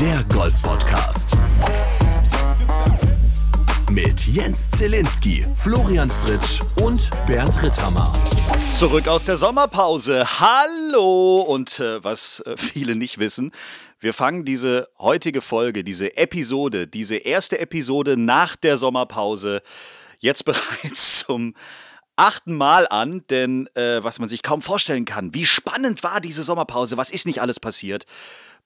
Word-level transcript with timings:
der 0.00 0.24
Golf-Podcast. 0.32 1.36
Mit 3.90 4.26
Jens 4.26 4.70
Zielinski, 4.70 5.44
Florian 5.56 6.08
Fritsch 6.08 6.62
und 6.82 7.10
Bernd 7.26 7.62
Ritthammer. 7.62 8.10
Zurück 8.70 9.08
aus 9.08 9.24
der 9.24 9.36
Sommerpause. 9.36 10.40
Hallo! 10.40 11.42
Und 11.42 11.80
äh, 11.80 12.02
was 12.02 12.40
äh, 12.46 12.56
viele 12.56 12.94
nicht 12.94 13.18
wissen, 13.18 13.52
wir 13.98 14.14
fangen 14.14 14.46
diese 14.46 14.88
heutige 14.98 15.42
Folge, 15.42 15.84
diese 15.84 16.16
Episode, 16.16 16.86
diese 16.86 17.16
erste 17.16 17.58
Episode 17.58 18.16
nach 18.16 18.56
der 18.56 18.78
Sommerpause 18.78 19.60
jetzt 20.18 20.44
bereits 20.46 21.26
zum 21.26 21.54
achten 22.16 22.54
Mal 22.54 22.86
an, 22.88 23.22
denn 23.28 23.66
äh, 23.74 24.02
was 24.02 24.18
man 24.18 24.30
sich 24.30 24.42
kaum 24.42 24.62
vorstellen 24.62 25.04
kann, 25.04 25.34
wie 25.34 25.44
spannend 25.44 26.02
war 26.02 26.22
diese 26.22 26.42
Sommerpause, 26.42 26.96
was 26.96 27.10
ist 27.10 27.26
nicht 27.26 27.42
alles 27.42 27.60
passiert. 27.60 28.06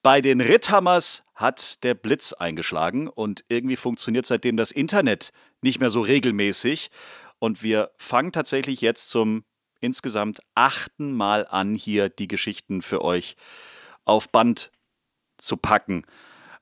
Bei 0.05 0.21
den 0.21 0.43
Ritthammers 0.43 1.23
hat 1.35 1.83
der 1.83 1.95
Blitz 1.95 2.35
eingeschlagen 2.35 3.09
und 3.09 3.43
irgendwie 3.49 3.77
funktioniert 3.77 4.27
seitdem 4.27 4.59
das 4.59 4.71
Internet 4.71 5.33
nicht 5.63 5.81
mehr 5.81 5.89
so 5.89 6.03
regelmäßig. 6.03 6.91
Und 7.39 7.63
wir 7.63 7.91
fangen 7.97 8.31
tatsächlich 8.31 8.83
jetzt 8.83 9.09
zum 9.09 9.47
insgesamt 9.81 10.41
achten 10.55 11.15
Mal 11.15 11.47
an, 11.47 11.75
hier 11.75 12.11
die 12.11 12.29
Geschichten 12.29 12.83
für 12.83 13.01
euch 13.01 13.37
auf 14.05 14.29
Band 14.29 14.73
zu 15.39 15.57
packen. 15.57 16.05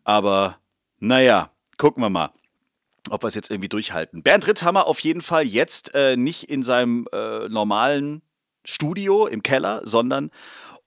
Aber 0.04 0.60
naja, 1.00 1.50
gucken 1.78 2.00
wir 2.00 2.10
mal 2.10 2.30
ob 3.10 3.24
wir 3.24 3.26
es 3.26 3.34
jetzt 3.34 3.50
irgendwie 3.50 3.68
durchhalten. 3.68 4.22
Bernd 4.22 4.46
Ritthammer 4.46 4.86
auf 4.86 5.00
jeden 5.00 5.22
Fall 5.22 5.42
jetzt 5.42 5.92
äh, 5.92 6.16
nicht 6.16 6.44
in 6.44 6.62
seinem 6.62 7.08
äh, 7.12 7.48
normalen 7.48 8.22
Studio 8.64 9.26
im 9.26 9.42
Keller, 9.42 9.80
sondern 9.84 10.30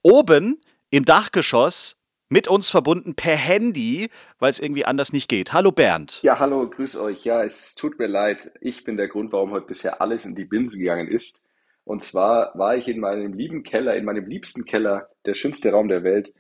oben 0.02 0.62
im 0.92 1.03
Dachgeschoss 1.03 1.97
mit 2.30 2.48
uns 2.48 2.70
verbunden 2.70 3.16
per 3.16 3.36
Handy, 3.36 4.09
weil 4.40 4.50
es 4.50 4.59
irgendwie 4.59 4.86
anders 4.86 5.14
nicht 5.14 5.30
geht. 5.30 5.54
Hallo 5.54 5.72
Bernd. 5.72 6.22
Ja, 6.23 6.40
hallo, 6.40 6.70
grüß 6.70 6.98
euch. 6.98 7.23
Ja, 7.23 7.44
es 7.44 7.76
tut 7.76 8.00
mir 8.00 8.08
leid. 8.08 8.52
Ich 8.62 8.84
bin 8.84 8.98
der 8.98 9.08
Grund, 9.08 9.31
warum 9.31 9.52
heute 9.52 9.68
bisher 9.68 10.02
alles 10.02 10.26
in 10.26 10.36
die 10.36 10.46
Binsen 10.46 10.80
gegangen 10.80 11.08
ist. 11.08 11.44
Und 11.84 12.03
zwar 12.03 12.58
war 12.58 12.76
ich 12.76 12.88
in 12.88 13.00
meinem 13.00 13.34
lieben 13.34 13.64
Keller, 13.64 13.96
in 13.96 14.06
meinem 14.06 14.26
liebsten 14.26 14.66
Keller, 14.66 15.09
der 15.26 15.36
schönste 15.36 15.72
Raum 15.72 15.88
der 15.88 16.03
Welt. 16.03 16.34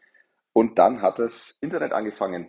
Und 0.53 0.79
dann 0.79 1.01
hat 1.01 1.19
das 1.19 1.59
Internet 1.61 1.91
angefangen 1.91 2.47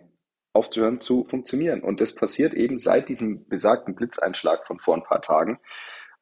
aufzuhören 0.53 0.99
zu 0.99 1.23
funktionieren. 1.23 1.83
Und 1.83 2.01
das 2.01 2.15
passiert 2.15 2.55
eben 2.55 2.79
seit 2.79 3.09
diesem 3.09 3.47
besagten 3.47 3.93
Blitzeinschlag 3.93 4.65
von 4.65 4.79
vor 4.79 4.95
ein 4.95 5.03
paar 5.03 5.21
Tagen. 5.21 5.59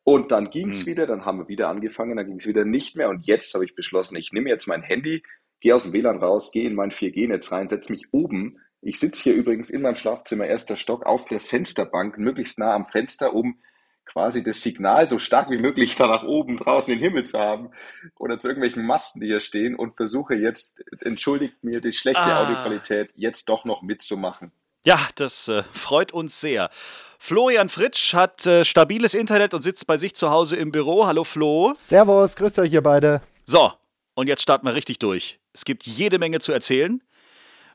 Und 0.04 0.32
dann 0.32 0.50
ging 0.50 0.70
es 0.70 0.82
mhm. 0.82 0.92
wieder, 0.92 1.08
dann 1.08 1.26
haben 1.26 1.40
wir 1.40 1.48
wieder 1.48 1.70
angefangen, 1.70 2.18
dann 2.18 2.28
ging 2.28 2.38
es 2.38 2.48
wieder 2.48 2.66
nicht 2.66 2.98
mehr. 2.98 3.10
Und 3.10 3.26
jetzt 3.26 3.54
habe 3.54 3.64
ich 3.64 3.76
beschlossen, 3.76 4.18
ich 4.18 4.34
nehme 4.34 4.50
jetzt 4.50 4.68
mein 4.68 4.84
Handy, 4.84 5.24
gehe 5.62 5.76
aus 5.76 5.84
dem 5.84 5.94
WLAN 5.94 6.18
raus, 6.18 6.52
gehe 6.52 6.68
in 6.68 6.76
mein 6.76 6.92
4G-Netz 6.92 7.52
rein, 7.52 7.70
setze 7.70 7.92
mich 7.92 8.08
oben. 8.12 8.54
Ich 8.82 9.00
sitze 9.00 9.24
hier 9.24 9.34
übrigens 9.34 9.70
in 9.70 9.82
meinem 9.82 9.96
Schlafzimmer, 9.96 10.46
erster 10.46 10.78
Stock, 10.78 11.06
auf 11.06 11.26
der 11.26 11.40
Fensterbank, 11.40 12.18
möglichst 12.18 12.60
nah 12.60 12.74
am 12.74 12.86
Fenster, 12.86 13.34
um 13.34 13.60
quasi 14.06 14.44
das 14.44 14.62
Signal 14.62 15.10
so 15.10 15.20
stark 15.20 15.50
wie 15.50 15.58
möglich 15.58 15.96
da 15.96 16.08
nach 16.08 16.24
oben 16.24 16.58
draußen 16.58 16.94
den 16.94 17.04
Himmel 17.04 17.26
zu 17.26 17.40
haben 17.40 17.72
oder 18.18 18.40
zu 18.40 18.48
irgendwelchen 18.48 18.86
Masten, 18.86 19.20
die 19.22 19.28
hier 19.28 19.40
stehen 19.42 19.76
und 19.76 19.96
versuche 19.96 20.36
jetzt, 20.36 20.80
entschuldigt 21.02 21.64
mir 21.64 21.82
die 21.82 21.92
schlechte 21.92 22.22
ah. 22.22 22.44
Audioqualität, 22.44 23.12
jetzt 23.16 23.50
doch 23.50 23.66
noch 23.66 23.82
mitzumachen. 23.82 24.52
Ja, 24.86 25.00
das 25.16 25.48
äh, 25.48 25.64
freut 25.74 26.12
uns 26.12 26.40
sehr. 26.40 26.70
Florian 27.18 27.70
Fritsch 27.70 28.14
hat 28.14 28.46
äh, 28.46 28.64
stabiles 28.64 29.16
Internet 29.16 29.56
und 29.56 29.64
sitzt 29.64 29.88
bei 29.88 29.98
sich 29.98 30.14
zu 30.14 30.30
Hause 30.30 30.58
im 30.58 30.72
Büro. 30.72 31.08
Hallo 31.08 31.24
Flo. 31.24 31.74
Servus, 31.76 32.36
grüßt 32.36 32.60
euch 32.60 32.72
ihr 32.72 32.84
beide. 32.84 33.24
So, 33.46 33.74
und 34.16 34.28
jetzt 34.28 34.42
starten 34.42 34.66
wir 34.66 34.74
richtig 34.74 35.00
durch. 35.00 35.40
Es 35.54 35.66
gibt 35.66 35.86
jede 35.86 36.18
Menge 36.20 36.40
zu 36.40 36.52
erzählen. 36.52 37.02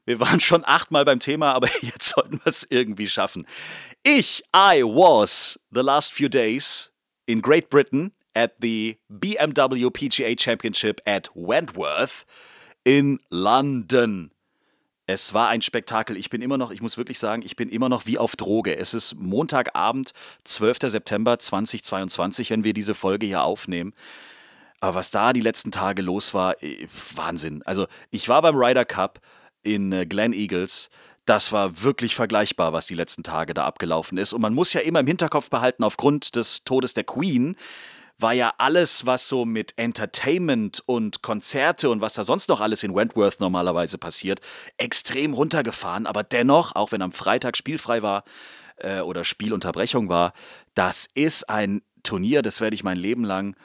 Wir 0.04 0.18
waren 0.18 0.40
schon 0.40 0.64
achtmal 0.64 1.04
beim 1.04 1.20
Thema, 1.20 1.52
aber 1.52 1.68
jetzt 1.82 2.08
sollten 2.08 2.40
wir 2.42 2.46
es 2.46 2.66
irgendwie 2.68 3.06
schaffen. 3.06 3.46
Ich, 4.02 4.42
I 4.54 4.82
was 4.82 5.60
the 5.70 5.80
last 5.80 6.12
few 6.12 6.28
days 6.28 6.92
in 7.26 7.40
Great 7.40 7.70
Britain 7.70 8.12
at 8.34 8.54
the 8.60 8.98
BMW 9.08 9.90
PGA 9.90 10.34
Championship 10.36 11.00
at 11.06 11.30
Wentworth 11.34 12.24
in 12.84 13.20
London. 13.28 14.32
Es 15.06 15.34
war 15.34 15.48
ein 15.48 15.60
Spektakel. 15.60 16.16
Ich 16.16 16.30
bin 16.30 16.40
immer 16.40 16.56
noch, 16.56 16.70
ich 16.70 16.80
muss 16.80 16.96
wirklich 16.96 17.18
sagen, 17.18 17.42
ich 17.44 17.56
bin 17.56 17.68
immer 17.68 17.88
noch 17.88 18.06
wie 18.06 18.16
auf 18.16 18.36
Droge. 18.36 18.76
Es 18.76 18.94
ist 18.94 19.16
Montagabend, 19.16 20.12
12. 20.44 20.78
September 20.82 21.38
2022, 21.38 22.50
wenn 22.50 22.62
wir 22.62 22.72
diese 22.72 22.94
Folge 22.94 23.26
hier 23.26 23.42
aufnehmen. 23.42 23.92
Aber 24.80 24.94
was 24.96 25.10
da 25.10 25.32
die 25.32 25.40
letzten 25.40 25.70
Tage 25.70 26.02
los 26.02 26.34
war, 26.34 26.62
äh, 26.62 26.86
Wahnsinn. 27.14 27.62
Also 27.64 27.86
ich 28.10 28.28
war 28.28 28.42
beim 28.42 28.56
Ryder 28.56 28.84
Cup 28.84 29.20
in 29.62 29.92
äh, 29.92 30.06
Glen 30.06 30.32
Eagles. 30.32 30.90
Das 31.26 31.52
war 31.52 31.82
wirklich 31.82 32.14
vergleichbar, 32.14 32.72
was 32.72 32.86
die 32.86 32.94
letzten 32.94 33.22
Tage 33.22 33.54
da 33.54 33.66
abgelaufen 33.66 34.18
ist. 34.18 34.32
Und 34.32 34.40
man 34.40 34.54
muss 34.54 34.72
ja 34.72 34.80
immer 34.80 35.00
im 35.00 35.06
Hinterkopf 35.06 35.50
behalten, 35.50 35.84
aufgrund 35.84 36.34
des 36.34 36.64
Todes 36.64 36.94
der 36.94 37.04
Queen 37.04 37.56
war 38.18 38.32
ja 38.32 38.52
alles, 38.58 39.06
was 39.06 39.28
so 39.28 39.44
mit 39.44 39.72
Entertainment 39.76 40.82
und 40.86 41.22
Konzerte 41.22 41.90
und 41.90 42.00
was 42.00 42.14
da 42.14 42.24
sonst 42.24 42.48
noch 42.48 42.60
alles 42.60 42.82
in 42.82 42.94
Wentworth 42.94 43.40
normalerweise 43.40 43.98
passiert, 43.98 44.40
extrem 44.76 45.32
runtergefahren. 45.32 46.06
Aber 46.06 46.22
dennoch, 46.22 46.74
auch 46.74 46.92
wenn 46.92 47.02
am 47.02 47.12
Freitag 47.12 47.56
spielfrei 47.56 48.02
war 48.02 48.24
äh, 48.76 49.00
oder 49.00 49.24
Spielunterbrechung 49.24 50.08
war, 50.08 50.32
das 50.74 51.08
ist 51.14 51.48
ein 51.48 51.82
Turnier, 52.02 52.42
das 52.42 52.60
werde 52.60 52.74
ich 52.74 52.84
mein 52.84 52.98
Leben 52.98 53.24
lang 53.24 53.56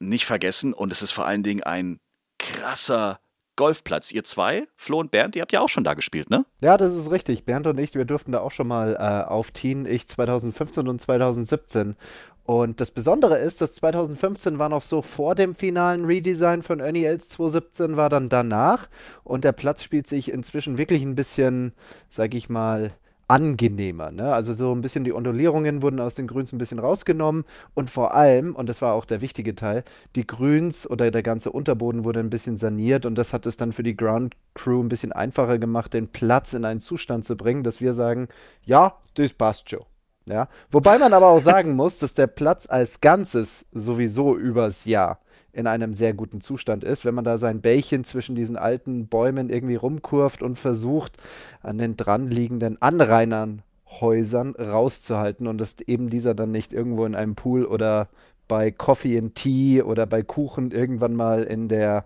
nicht 0.00 0.26
vergessen. 0.26 0.72
Und 0.72 0.92
es 0.92 1.02
ist 1.02 1.12
vor 1.12 1.26
allen 1.26 1.42
Dingen 1.42 1.62
ein 1.62 2.00
krasser 2.38 3.20
Golfplatz. 3.56 4.10
Ihr 4.10 4.24
zwei, 4.24 4.66
Flo 4.76 5.00
und 5.00 5.10
Bernd, 5.10 5.36
ihr 5.36 5.42
habt 5.42 5.52
ja 5.52 5.60
auch 5.60 5.68
schon 5.68 5.84
da 5.84 5.94
gespielt, 5.94 6.30
ne? 6.30 6.46
Ja, 6.60 6.78
das 6.78 6.96
ist 6.96 7.10
richtig. 7.10 7.44
Bernd 7.44 7.66
und 7.66 7.78
ich, 7.78 7.94
wir 7.94 8.06
durften 8.06 8.32
da 8.32 8.40
auch 8.40 8.52
schon 8.52 8.66
mal 8.66 8.94
äh, 8.94 9.28
aufziehen. 9.30 9.86
Ich 9.86 10.08
2015 10.08 10.88
und 10.88 11.00
2017. 11.00 11.96
Und 12.44 12.80
das 12.80 12.90
Besondere 12.90 13.38
ist, 13.38 13.60
dass 13.60 13.74
2015 13.74 14.58
war 14.58 14.68
noch 14.68 14.82
so 14.82 15.02
vor 15.02 15.34
dem 15.34 15.54
finalen 15.54 16.04
Redesign 16.04 16.62
von 16.62 16.80
Ernie 16.80 17.04
Els 17.04 17.28
2017 17.28 17.96
war 17.96 18.08
dann 18.08 18.28
danach. 18.28 18.88
Und 19.22 19.44
der 19.44 19.52
Platz 19.52 19.84
spielt 19.84 20.06
sich 20.06 20.32
inzwischen 20.32 20.78
wirklich 20.78 21.02
ein 21.02 21.14
bisschen, 21.14 21.74
sag 22.08 22.34
ich 22.34 22.48
mal, 22.48 22.92
angenehmer. 23.30 24.10
Ne? 24.10 24.34
Also 24.34 24.52
so 24.54 24.74
ein 24.74 24.80
bisschen 24.80 25.04
die 25.04 25.12
Ondulierungen 25.12 25.82
wurden 25.82 26.00
aus 26.00 26.16
den 26.16 26.26
Grüns 26.26 26.52
ein 26.52 26.58
bisschen 26.58 26.80
rausgenommen 26.80 27.44
und 27.74 27.88
vor 27.88 28.12
allem, 28.12 28.56
und 28.56 28.68
das 28.68 28.82
war 28.82 28.92
auch 28.94 29.04
der 29.04 29.20
wichtige 29.20 29.54
Teil, 29.54 29.84
die 30.16 30.26
Grüns 30.26 30.90
oder 30.90 31.12
der 31.12 31.22
ganze 31.22 31.52
Unterboden 31.52 32.04
wurde 32.04 32.18
ein 32.18 32.28
bisschen 32.28 32.56
saniert 32.56 33.06
und 33.06 33.14
das 33.14 33.32
hat 33.32 33.46
es 33.46 33.56
dann 33.56 33.70
für 33.70 33.84
die 33.84 33.96
Ground 33.96 34.34
Crew 34.54 34.82
ein 34.82 34.88
bisschen 34.88 35.12
einfacher 35.12 35.60
gemacht, 35.60 35.94
den 35.94 36.08
Platz 36.08 36.54
in 36.54 36.64
einen 36.64 36.80
Zustand 36.80 37.24
zu 37.24 37.36
bringen, 37.36 37.62
dass 37.62 37.80
wir 37.80 37.94
sagen, 37.94 38.26
ja, 38.64 38.94
das 39.14 39.32
passt 39.32 39.70
schon. 39.70 39.84
Ja? 40.26 40.48
Wobei 40.72 40.98
man 40.98 41.12
aber 41.12 41.28
auch 41.28 41.40
sagen 41.40 41.72
muss, 41.76 42.00
dass 42.00 42.14
der 42.14 42.26
Platz 42.26 42.66
als 42.68 43.00
Ganzes 43.00 43.64
sowieso 43.72 44.36
übers 44.36 44.86
Jahr 44.86 45.20
in 45.52 45.66
einem 45.66 45.94
sehr 45.94 46.14
guten 46.14 46.40
Zustand 46.40 46.84
ist, 46.84 47.04
wenn 47.04 47.14
man 47.14 47.24
da 47.24 47.38
sein 47.38 47.60
Bällchen 47.60 48.04
zwischen 48.04 48.34
diesen 48.34 48.56
alten 48.56 49.08
Bäumen 49.08 49.50
irgendwie 49.50 49.76
rumkurft 49.76 50.42
und 50.42 50.58
versucht, 50.58 51.16
an 51.62 51.78
den 51.78 51.96
dranliegenden 51.96 52.80
Anrainernhäusern 52.80 54.54
rauszuhalten 54.56 55.46
und 55.46 55.58
dass 55.58 55.80
eben 55.80 56.10
dieser 56.10 56.34
dann 56.34 56.52
nicht 56.52 56.72
irgendwo 56.72 57.04
in 57.04 57.14
einem 57.14 57.34
Pool 57.34 57.64
oder 57.64 58.08
bei 58.48 58.70
Coffee 58.70 59.16
and 59.16 59.34
Tea 59.34 59.82
oder 59.82 60.06
bei 60.06 60.22
Kuchen 60.22 60.72
irgendwann 60.72 61.14
mal 61.14 61.44
in 61.44 61.68
der 61.68 62.04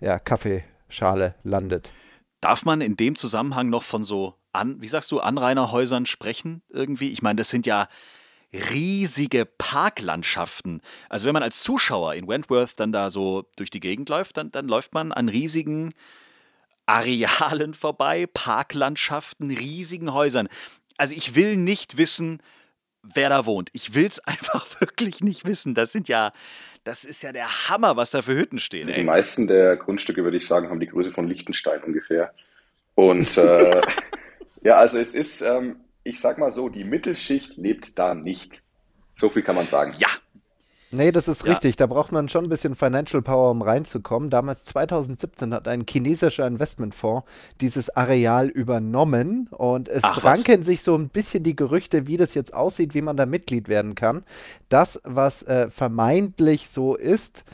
ja, 0.00 0.18
Kaffeeschale 0.18 1.34
landet. 1.44 1.92
Darf 2.40 2.64
man 2.64 2.80
in 2.80 2.96
dem 2.96 3.14
Zusammenhang 3.14 3.70
noch 3.70 3.84
von 3.84 4.04
so, 4.04 4.34
an, 4.52 4.80
wie 4.80 4.88
sagst 4.88 5.10
du, 5.10 5.20
Anrainerhäusern 5.20 6.06
sprechen 6.06 6.62
irgendwie? 6.68 7.10
Ich 7.10 7.22
meine, 7.22 7.36
das 7.36 7.48
sind 7.48 7.64
ja 7.64 7.88
riesige 8.54 9.46
Parklandschaften. 9.46 10.80
Also 11.08 11.26
wenn 11.26 11.34
man 11.34 11.42
als 11.42 11.62
Zuschauer 11.62 12.14
in 12.14 12.28
Wentworth 12.28 12.78
dann 12.78 12.92
da 12.92 13.10
so 13.10 13.44
durch 13.56 13.70
die 13.70 13.80
Gegend 13.80 14.08
läuft, 14.08 14.36
dann, 14.36 14.50
dann 14.50 14.68
läuft 14.68 14.94
man 14.94 15.12
an 15.12 15.28
riesigen 15.28 15.92
Arealen 16.86 17.74
vorbei, 17.74 18.26
Parklandschaften, 18.32 19.50
riesigen 19.50 20.12
Häusern. 20.12 20.48
Also 20.96 21.14
ich 21.14 21.34
will 21.34 21.56
nicht 21.56 21.98
wissen, 21.98 22.40
wer 23.02 23.28
da 23.28 23.46
wohnt. 23.46 23.70
Ich 23.72 23.94
will 23.94 24.06
es 24.06 24.18
einfach 24.26 24.80
wirklich 24.80 25.20
nicht 25.20 25.46
wissen. 25.46 25.74
Das 25.74 25.92
sind 25.92 26.08
ja, 26.08 26.30
das 26.84 27.04
ist 27.04 27.22
ja 27.22 27.32
der 27.32 27.68
Hammer, 27.68 27.96
was 27.96 28.10
da 28.10 28.22
für 28.22 28.34
Hütten 28.34 28.58
stehen. 28.58 28.88
Ey. 28.88 28.96
Die 28.96 29.04
meisten 29.04 29.46
der 29.46 29.76
Grundstücke, 29.76 30.22
würde 30.22 30.36
ich 30.36 30.46
sagen, 30.46 30.68
haben 30.68 30.80
die 30.80 30.88
Größe 30.88 31.10
von 31.10 31.26
Liechtenstein 31.26 31.82
ungefähr. 31.82 32.32
Und 32.94 33.36
äh, 33.36 33.80
ja, 34.62 34.76
also 34.76 34.98
es 34.98 35.14
ist, 35.14 35.40
ähm, 35.42 35.80
ich 36.04 36.20
sag 36.20 36.38
mal 36.38 36.50
so, 36.50 36.68
die 36.68 36.84
Mittelschicht 36.84 37.56
lebt 37.56 37.98
da 37.98 38.14
nicht. 38.14 38.62
So 39.14 39.30
viel 39.30 39.42
kann 39.42 39.56
man 39.56 39.66
sagen. 39.66 39.94
Ja. 39.98 40.08
Nee, 40.90 41.10
das 41.10 41.26
ist 41.26 41.42
ja. 41.44 41.50
richtig. 41.50 41.74
Da 41.74 41.86
braucht 41.86 42.12
man 42.12 42.28
schon 42.28 42.44
ein 42.44 42.48
bisschen 42.48 42.76
Financial 42.76 43.20
Power, 43.20 43.50
um 43.50 43.62
reinzukommen. 43.62 44.30
Damals 44.30 44.64
2017 44.66 45.52
hat 45.52 45.66
ein 45.66 45.84
chinesischer 45.88 46.46
Investmentfonds 46.46 47.26
dieses 47.60 47.90
Areal 47.96 48.48
übernommen 48.48 49.48
und 49.48 49.88
es 49.88 50.04
Ach, 50.04 50.22
ranken 50.22 50.60
was? 50.60 50.66
sich 50.66 50.82
so 50.82 50.94
ein 50.96 51.08
bisschen 51.08 51.42
die 51.42 51.56
Gerüchte, 51.56 52.06
wie 52.06 52.16
das 52.16 52.34
jetzt 52.34 52.54
aussieht, 52.54 52.94
wie 52.94 53.02
man 53.02 53.16
da 53.16 53.26
Mitglied 53.26 53.68
werden 53.68 53.96
kann. 53.96 54.24
Das, 54.68 55.00
was 55.02 55.42
äh, 55.42 55.68
vermeintlich 55.68 56.68
so 56.68 56.94
ist, 56.94 57.44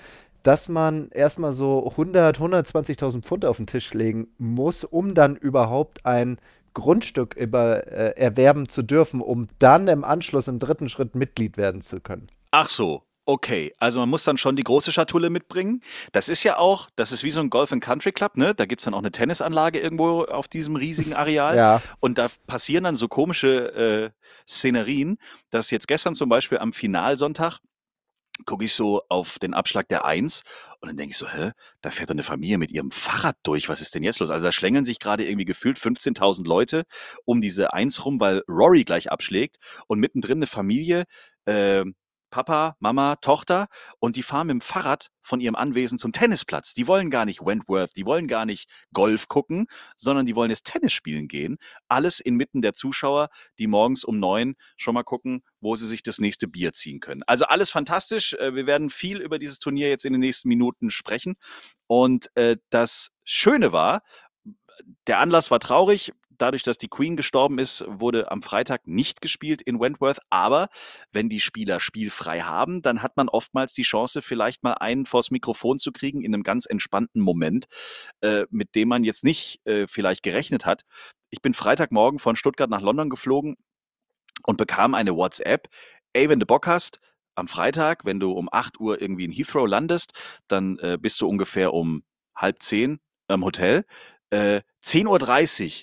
dass 0.43 0.69
man 0.69 1.11
erstmal 1.11 1.53
so 1.53 1.89
100, 1.91 2.39
120.000 2.39 3.23
Pfund 3.23 3.45
auf 3.45 3.57
den 3.57 3.67
Tisch 3.67 3.93
legen 3.95 4.29
muss, 4.39 4.85
um 4.85 5.15
dann 5.15 5.37
überhaupt 5.37 6.05
ein 6.05 6.39
Grundstück 6.75 7.35
über, 7.35 7.87
äh, 7.87 8.17
erwerben 8.17 8.69
zu 8.69 8.83
dürfen, 8.83 9.21
um 9.21 9.49
dann 9.59 9.89
im 9.89 10.05
Anschluss 10.05 10.49
im 10.49 10.59
dritten 10.59 10.89
Schritt 10.89 11.15
Mitglied 11.15 11.57
werden 11.57 11.81
zu 11.81 12.01
können. 12.01 12.29
Ach 12.51 12.69
so, 12.69 13.05
Okay, 13.27 13.73
also 13.79 14.01
man 14.01 14.09
muss 14.09 14.25
dann 14.25 14.39
schon 14.39 14.57
die 14.57 14.65
große 14.65 14.91
Schatulle 14.91 15.31
mitbringen. 15.31 15.83
Das 16.11 16.29
ist 16.29 16.43
ja 16.43 16.59
auch, 16.59 16.89
das 16.97 17.13
ist 17.13 17.23
wie 17.23 17.31
so 17.31 17.39
ein 17.39 17.49
Golf 17.49 17.71
and 17.71 17.81
Country 17.81 18.11
Club, 18.11 18.37
ne? 18.37 18.57
Da 18.57 18.67
gibt 18.67 18.81
es 18.81 18.87
dann 18.87 18.95
auch 18.95 18.99
eine 18.99 19.13
Tennisanlage 19.13 19.79
irgendwo 19.79 20.25
auf 20.25 20.49
diesem 20.49 20.75
riesigen 20.75 21.15
Areal. 21.15 21.57
Ja. 21.61 21.83
Und 22.01 22.19
da 22.19 22.29
passieren 22.47 22.85
dann 22.85 22.97
so 22.97 23.07
komische 23.07 23.73
äh, 23.75 24.11
Szenerien, 24.49 25.19
dass 25.51 25.71
jetzt 25.71 25.89
gestern 25.89 26.15
zum 26.15 26.29
Beispiel 26.29 26.59
am 26.59 26.73
Finalsonntag 26.73 27.59
gucke 28.45 28.65
ich 28.65 28.75
so 28.75 29.03
auf 29.09 29.39
den 29.39 29.55
Abschlag 29.55 29.89
der 29.89 30.05
Eins 30.05 30.43
und 30.81 30.89
dann 30.89 30.97
denke 30.97 31.13
ich 31.13 31.17
so, 31.17 31.29
hä, 31.29 31.53
da 31.83 31.91
fährt 31.91 32.11
doch 32.11 32.15
eine 32.15 32.23
Familie 32.23 32.59
mit 32.59 32.71
ihrem 32.71 32.91
Fahrrad 32.91 33.37
durch, 33.43 33.69
was 33.69 33.81
ist 33.81 33.95
denn 33.95 34.03
jetzt 34.03 34.21
los? 34.21 34.31
Also 34.31 34.45
da 34.47 34.53
schlängeln 34.53 34.85
sich 34.85 34.99
gerade 34.99 35.25
irgendwie 35.25 35.45
gefühlt 35.45 35.79
15.000 35.79 36.47
Leute 36.47 36.85
um 37.25 37.41
diese 37.41 37.73
Eins 37.73 38.05
rum, 38.05 38.21
weil 38.21 38.43
Rory 38.49 38.85
gleich 38.85 39.11
abschlägt 39.11 39.57
und 39.87 39.99
mittendrin 40.01 40.39
eine 40.39 40.47
Familie, 40.47 41.05
äh, 41.47 41.85
Papa, 42.31 42.77
Mama, 42.79 43.17
Tochter 43.17 43.67
und 43.99 44.17
die 44.17 44.23
fahren 44.23 44.47
mit 44.47 44.55
dem 44.55 44.61
Fahrrad 44.61 45.09
von 45.21 45.41
ihrem 45.41 45.55
Anwesen 45.57 45.99
zum 45.99 46.13
Tennisplatz. 46.13 46.75
Die 46.75 46.87
wollen 46.87 47.11
gar 47.11 47.25
nicht 47.25 47.41
Wentworth, 47.45 47.97
die 47.97 48.07
wollen 48.07 48.27
gar 48.27 48.47
nicht 48.47 48.69
Golf 48.93 49.29
gucken, 49.29 49.67
sondern 49.97 50.27
die 50.27 50.35
wollen 50.35 50.51
jetzt 50.51 50.65
Tennis 50.65 50.93
spielen 50.93 51.29
gehen. 51.29 51.59
Alles 51.89 52.21
inmitten 52.21 52.63
der 52.63 52.75
Zuschauer, 52.75 53.29
die 53.59 53.67
morgens 53.67 54.05
um 54.05 54.19
neun 54.19 54.55
schon 54.77 54.95
mal 54.95 55.05
gucken, 55.05 55.43
wo 55.61 55.75
sie 55.75 55.87
sich 55.87 56.03
das 56.03 56.19
nächste 56.19 56.49
Bier 56.49 56.73
ziehen 56.73 57.01
können. 57.01 57.23
Also 57.27 57.45
alles 57.47 57.71
fantastisch. 57.71 58.35
Äh, 58.35 58.55
wir 58.55 58.67
werden 58.67 58.91
viel 58.91 59.21
über 59.21 59.39
dieses 59.39 59.59
Turnier 59.59 59.89
jetzt 59.89 60.05
in 60.05 60.13
den 60.13 60.21
nächsten 60.21 60.49
Minuten 60.49 60.91
sprechen. 60.91 61.37
Und 61.87 62.35
äh, 62.37 62.57
das 62.71 63.11
Schöne 63.25 63.73
war, 63.73 64.03
der 65.07 65.19
Anlass 65.19 65.51
war 65.51 65.61
traurig 65.61 66.13
dadurch, 66.41 66.63
dass 66.63 66.79
die 66.79 66.89
Queen 66.89 67.17
gestorben 67.17 67.59
ist, 67.59 67.85
wurde 67.87 68.31
am 68.31 68.43
Freitag 68.43 68.87
nicht 68.87 69.21
gespielt 69.21 69.63
in 69.63 69.81
Wentworth. 69.81 70.21
Aber 70.31 70.69
wenn 71.13 71.29
die 71.29 71.41
Spieler 71.41 71.81
spielfrei 71.81 72.41
haben, 72.41 72.83
dann 72.83 73.03
hat 73.03 73.17
man 73.17 73.29
oftmals 73.29 73.73
die 73.73 73.83
Chance, 73.83 74.23
vielleicht 74.23 74.63
mal 74.63 74.75
einen 74.75 75.07
vors 75.07 75.31
Mikrofon 75.31 75.79
zu 75.79 75.93
kriegen 75.93 76.23
in 76.23 76.35
einem 76.35 76.43
ganz 76.43 76.67
entspannten 76.67 77.23
Moment, 77.23 77.67
äh, 78.21 78.45
mit 78.51 78.75
dem 78.75 78.89
man 78.89 79.05
jetzt 79.05 79.25
nicht 79.25 79.65
äh, 79.67 79.87
vielleicht 79.87 80.23
gerechnet 80.23 80.67
hat. 80.67 80.83
Ich 81.31 81.43
bin 81.43 81.55
Freitagmorgen 81.55 82.19
von 82.19 82.37
Stuttgart 82.37 82.71
nach 82.71 82.81
London 82.81 83.09
geflogen 83.09 83.57
und 84.47 84.57
bekam 84.57 84.95
eine 84.95 85.15
WhatsApp. 85.15 85.69
Ey, 86.13 86.29
wenn 86.29 86.41
du 86.41 86.47
Bock 86.47 86.67
hast, 86.67 87.01
am 87.35 87.47
Freitag, 87.47 88.05
wenn 88.05 88.21
du 88.21 88.33
um 88.33 88.49
8 88.51 88.81
Uhr 88.81 89.01
irgendwie 89.01 89.25
in 89.25 89.33
Heathrow 89.33 89.69
landest, 89.69 90.13
dann 90.49 90.79
äh, 90.79 90.99
bist 91.01 91.21
du 91.21 91.29
ungefähr 91.29 91.73
um 91.73 92.03
halb 92.35 92.63
zehn 92.63 93.01
am 93.29 93.45
Hotel. 93.45 93.85
Äh, 94.31 94.63
10.30 94.85 95.07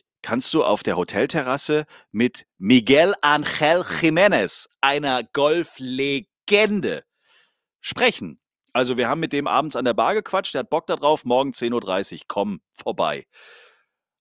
Uhr 0.01 0.06
kannst 0.21 0.53
du 0.53 0.63
auf 0.63 0.83
der 0.83 0.97
Hotelterrasse 0.97 1.85
mit 2.11 2.45
Miguel 2.57 3.13
Angel 3.21 3.81
Jiménez, 3.81 4.67
einer 4.81 5.23
Golflegende, 5.23 7.03
sprechen. 7.79 8.39
Also 8.73 8.97
wir 8.97 9.07
haben 9.09 9.19
mit 9.19 9.33
dem 9.33 9.47
abends 9.47 9.75
an 9.75 9.85
der 9.85 9.93
Bar 9.93 10.13
gequatscht, 10.13 10.53
der 10.53 10.59
hat 10.59 10.69
Bock 10.69 10.87
darauf, 10.87 11.25
morgen 11.25 11.51
10.30 11.51 12.13
Uhr, 12.13 12.19
komm 12.27 12.61
vorbei. 12.73 13.25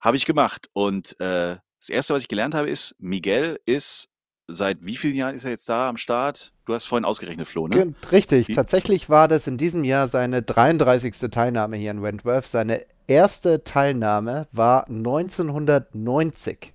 Habe 0.00 0.16
ich 0.16 0.24
gemacht. 0.24 0.68
Und 0.72 1.18
äh, 1.20 1.56
das 1.80 1.88
Erste, 1.88 2.14
was 2.14 2.22
ich 2.22 2.28
gelernt 2.28 2.54
habe, 2.54 2.70
ist, 2.70 2.94
Miguel 2.98 3.60
ist 3.66 4.08
seit 4.48 4.78
wie 4.80 4.96
vielen 4.96 5.16
Jahren 5.16 5.34
ist 5.34 5.44
er 5.44 5.50
jetzt 5.50 5.68
da 5.68 5.88
am 5.88 5.96
Start? 5.96 6.52
Du 6.64 6.74
hast 6.74 6.84
vorhin 6.86 7.04
ausgerechnet, 7.04 7.48
Flo, 7.48 7.68
ne? 7.68 7.94
Richtig. 8.12 8.48
Wie? 8.48 8.54
Tatsächlich 8.54 9.08
war 9.08 9.28
das 9.28 9.46
in 9.46 9.58
diesem 9.58 9.84
Jahr 9.84 10.08
seine 10.08 10.42
33. 10.42 11.30
Teilnahme 11.30 11.76
hier 11.76 11.90
in 11.90 12.02
Wentworth. 12.02 12.46
Seine 12.46 12.86
erste 13.06 13.64
Teilnahme 13.64 14.48
war 14.52 14.86
1990. 14.88 16.72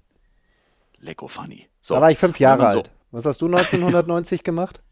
Lecko 0.99 1.27
funny. 1.27 1.67
So, 1.79 1.95
da 1.95 2.01
war 2.01 2.11
ich 2.11 2.17
fünf 2.17 2.39
Jahre 2.39 2.67
alt. 2.67 2.87
So. 2.87 2.93
Was 3.11 3.25
hast 3.25 3.41
du 3.41 3.47
1990 3.47 4.43
gemacht? 4.43 4.81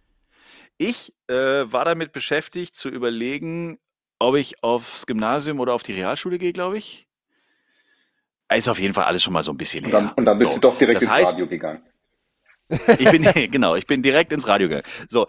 Ich 0.82 1.14
äh, 1.28 1.34
war 1.34 1.84
damit 1.84 2.14
beschäftigt 2.14 2.74
zu 2.74 2.88
überlegen, 2.88 3.80
ob 4.18 4.36
ich 4.36 4.64
aufs 4.64 5.06
Gymnasium 5.06 5.60
oder 5.60 5.74
auf 5.74 5.84
die 5.84 5.92
Realschule 5.92 6.38
gehe, 6.38 6.54
glaube 6.54 6.78
ich. 6.78 7.06
Ist 8.50 8.70
auf 8.70 8.80
jeden 8.80 8.94
Fall 8.94 9.04
alles 9.04 9.22
schon 9.22 9.34
mal 9.34 9.44
so 9.44 9.52
ein 9.52 9.58
bisschen 9.58 9.84
und 9.84 9.92
dann, 9.92 10.06
her. 10.06 10.14
Und 10.16 10.24
dann 10.24 10.40
bist 10.40 10.54
so, 10.54 10.56
du 10.56 10.62
doch 10.62 10.78
direkt 10.78 11.02
ins 11.02 11.12
heißt, 11.12 11.34
Radio 11.34 11.48
gegangen. 11.48 11.84
Ich 12.98 13.12
bin, 13.12 13.24
genau, 13.52 13.76
ich 13.76 13.88
bin 13.88 14.02
direkt 14.02 14.32
ins 14.32 14.48
Radio 14.48 14.70
gegangen. 14.70 14.88
So, 15.10 15.28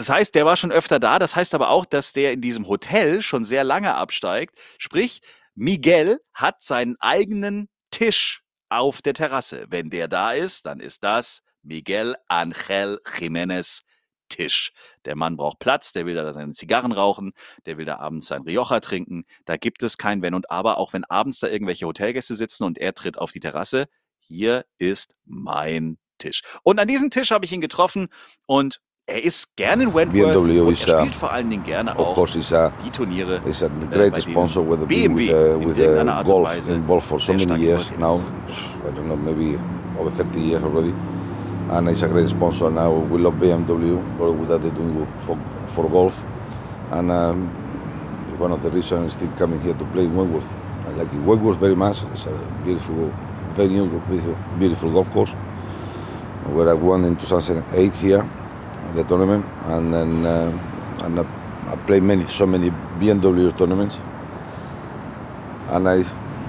das 0.00 0.08
heißt, 0.08 0.34
der 0.34 0.46
war 0.46 0.56
schon 0.56 0.72
öfter 0.72 0.98
da. 0.98 1.18
Das 1.18 1.36
heißt 1.36 1.54
aber 1.54 1.68
auch, 1.68 1.84
dass 1.84 2.14
der 2.14 2.32
in 2.32 2.40
diesem 2.40 2.66
Hotel 2.66 3.20
schon 3.20 3.44
sehr 3.44 3.64
lange 3.64 3.94
absteigt. 3.94 4.58
Sprich, 4.78 5.20
Miguel 5.54 6.20
hat 6.32 6.62
seinen 6.62 6.96
eigenen 7.00 7.68
Tisch 7.90 8.42
auf 8.70 9.02
der 9.02 9.12
Terrasse. 9.12 9.66
Wenn 9.68 9.90
der 9.90 10.08
da 10.08 10.32
ist, 10.32 10.64
dann 10.64 10.80
ist 10.80 11.04
das 11.04 11.42
Miguel 11.62 12.16
Angel 12.28 12.98
Jiménez 13.04 13.82
Tisch. 14.30 14.72
Der 15.04 15.16
Mann 15.16 15.36
braucht 15.36 15.58
Platz, 15.58 15.92
der 15.92 16.06
will 16.06 16.14
da 16.14 16.32
seine 16.32 16.52
Zigarren 16.52 16.92
rauchen, 16.92 17.32
der 17.66 17.76
will 17.76 17.84
da 17.84 17.98
abends 17.98 18.28
sein 18.28 18.42
Rioja 18.42 18.80
trinken. 18.80 19.24
Da 19.44 19.58
gibt 19.58 19.82
es 19.82 19.98
kein 19.98 20.22
Wenn 20.22 20.32
und 20.32 20.50
Aber, 20.50 20.78
auch 20.78 20.94
wenn 20.94 21.04
abends 21.04 21.40
da 21.40 21.48
irgendwelche 21.48 21.86
Hotelgäste 21.86 22.34
sitzen 22.34 22.64
und 22.64 22.78
er 22.78 22.94
tritt 22.94 23.18
auf 23.18 23.32
die 23.32 23.40
Terrasse. 23.40 23.86
Hier 24.18 24.64
ist 24.78 25.14
mein 25.26 25.98
Tisch. 26.16 26.40
Und 26.62 26.78
an 26.78 26.88
diesem 26.88 27.10
Tisch 27.10 27.32
habe 27.32 27.44
ich 27.44 27.52
ihn 27.52 27.60
getroffen 27.60 28.08
und 28.46 28.80
er 29.10 29.24
ist 29.24 29.56
gerne 29.56 29.84
in 29.84 29.94
Wentworth 29.94 30.32
BMW 30.32 30.60
und 30.60 30.88
er 30.88 30.98
spielt 30.98 31.14
vor 31.14 31.32
allen 31.32 31.50
Dingen 31.50 31.64
gerne 31.64 31.98
auch 31.98 32.16
a, 32.16 32.72
die 32.84 32.90
Turniere. 32.90 33.40
He's 33.44 33.62
a 33.62 33.68
great 33.90 34.16
äh, 34.16 34.20
sponsor 34.20 34.62
with, 34.62 34.86
BMW 34.86 35.14
with, 35.14 35.30
uh, 35.30 35.58
with 35.58 35.78
uh, 35.78 36.22
golf 36.22 36.68
involved 36.68 37.06
for 37.06 37.20
so 37.20 37.32
many 37.32 37.56
years 37.56 37.90
now. 37.98 38.20
I 38.86 38.90
don't 38.94 39.08
know, 39.08 39.16
maybe 39.16 39.58
over 39.98 40.10
30 40.10 40.40
years 40.40 40.62
already. 40.62 40.94
And 41.70 41.88
he's 41.88 42.02
a 42.02 42.08
great 42.08 42.28
sponsor 42.28 42.70
now. 42.70 42.92
We 42.92 43.18
love 43.18 43.34
BMW 43.34 43.98
for 44.16 44.32
what 44.32 44.48
they're 44.48 44.70
doing 44.70 45.06
for, 45.26 45.38
for 45.74 45.88
golf. 45.88 46.14
And 46.92 47.10
um, 47.10 47.48
one 48.38 48.52
of 48.52 48.62
the 48.62 48.70
reasons 48.70 49.12
still 49.14 49.30
coming 49.36 49.60
here 49.60 49.74
to 49.74 49.84
play 49.86 50.04
in 50.04 50.14
Wentworth. 50.16 50.46
I 50.86 50.90
like 50.92 51.12
it. 51.12 51.20
Wentworth 51.20 51.58
very 51.58 51.76
much. 51.76 51.98
It's 52.12 52.26
a 52.26 52.62
beautiful 52.64 53.12
venue, 53.54 53.86
beautiful 54.58 54.92
golf 54.92 55.10
course. 55.10 55.30
Where 56.46 56.68
I 56.68 56.72
won 56.74 57.04
in 57.04 57.16
2008 57.16 57.94
here 57.94 58.28
the 58.94 59.04
tournament, 59.04 59.44
and 59.66 59.92
then 59.92 60.26
uh, 60.26 61.04
and 61.04 61.20
I, 61.20 61.24
I 61.72 61.76
played 61.86 62.02
many, 62.02 62.24
so 62.24 62.46
many 62.46 62.70
BMW 62.98 63.56
tournaments, 63.56 64.00
and 65.70 65.88
I. 65.88 66.02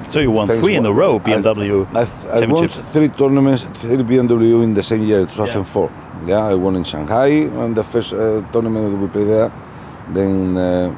So 0.09 0.19
you 0.19 0.31
won 0.31 0.47
three 0.47 0.75
in 0.75 0.85
a 0.85 0.91
row 0.91 1.19
BMW 1.19 1.87
I, 1.95 2.01
I, 2.35 2.43
I 2.43 2.45
won 2.45 2.67
three 2.67 3.07
tournaments, 3.07 3.63
three 3.63 3.95
BMW 3.97 4.61
in 4.61 4.73
the 4.73 4.83
same 4.83 5.03
year, 5.03 5.25
2004. 5.25 5.89
Yeah, 5.89 6.27
yeah 6.27 6.45
I 6.47 6.55
won 6.55 6.75
in 6.75 6.83
Shanghai 6.83 7.47
on 7.47 7.73
the 7.73 7.83
first 7.83 8.11
uh, 8.11 8.43
tournament 8.51 8.97
we 8.99 9.07
played 9.07 9.27
there. 9.27 9.51
Then 10.09 10.57
uh, 10.57 10.93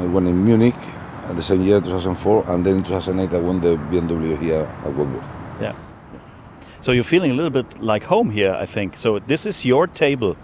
I 0.00 0.06
won 0.06 0.26
in 0.26 0.44
Munich 0.44 0.76
at 1.24 1.36
the 1.36 1.42
same 1.42 1.62
year, 1.62 1.80
2004, 1.80 2.44
and 2.48 2.66
then 2.66 2.76
in 2.76 2.82
2008 2.82 3.34
I 3.34 3.40
won 3.40 3.60
the 3.60 3.76
BMW 3.90 4.38
here 4.38 4.70
at 4.84 4.94
Wentworth. 4.94 5.36
Yeah. 5.60 5.74
So 6.80 6.92
you're 6.92 7.04
feeling 7.04 7.30
a 7.30 7.34
little 7.34 7.50
bit 7.50 7.82
like 7.82 8.04
home 8.04 8.30
here, 8.30 8.52
I 8.52 8.66
think. 8.66 8.98
So 8.98 9.18
this 9.18 9.46
is 9.46 9.64
your 9.64 9.86
table 9.86 10.36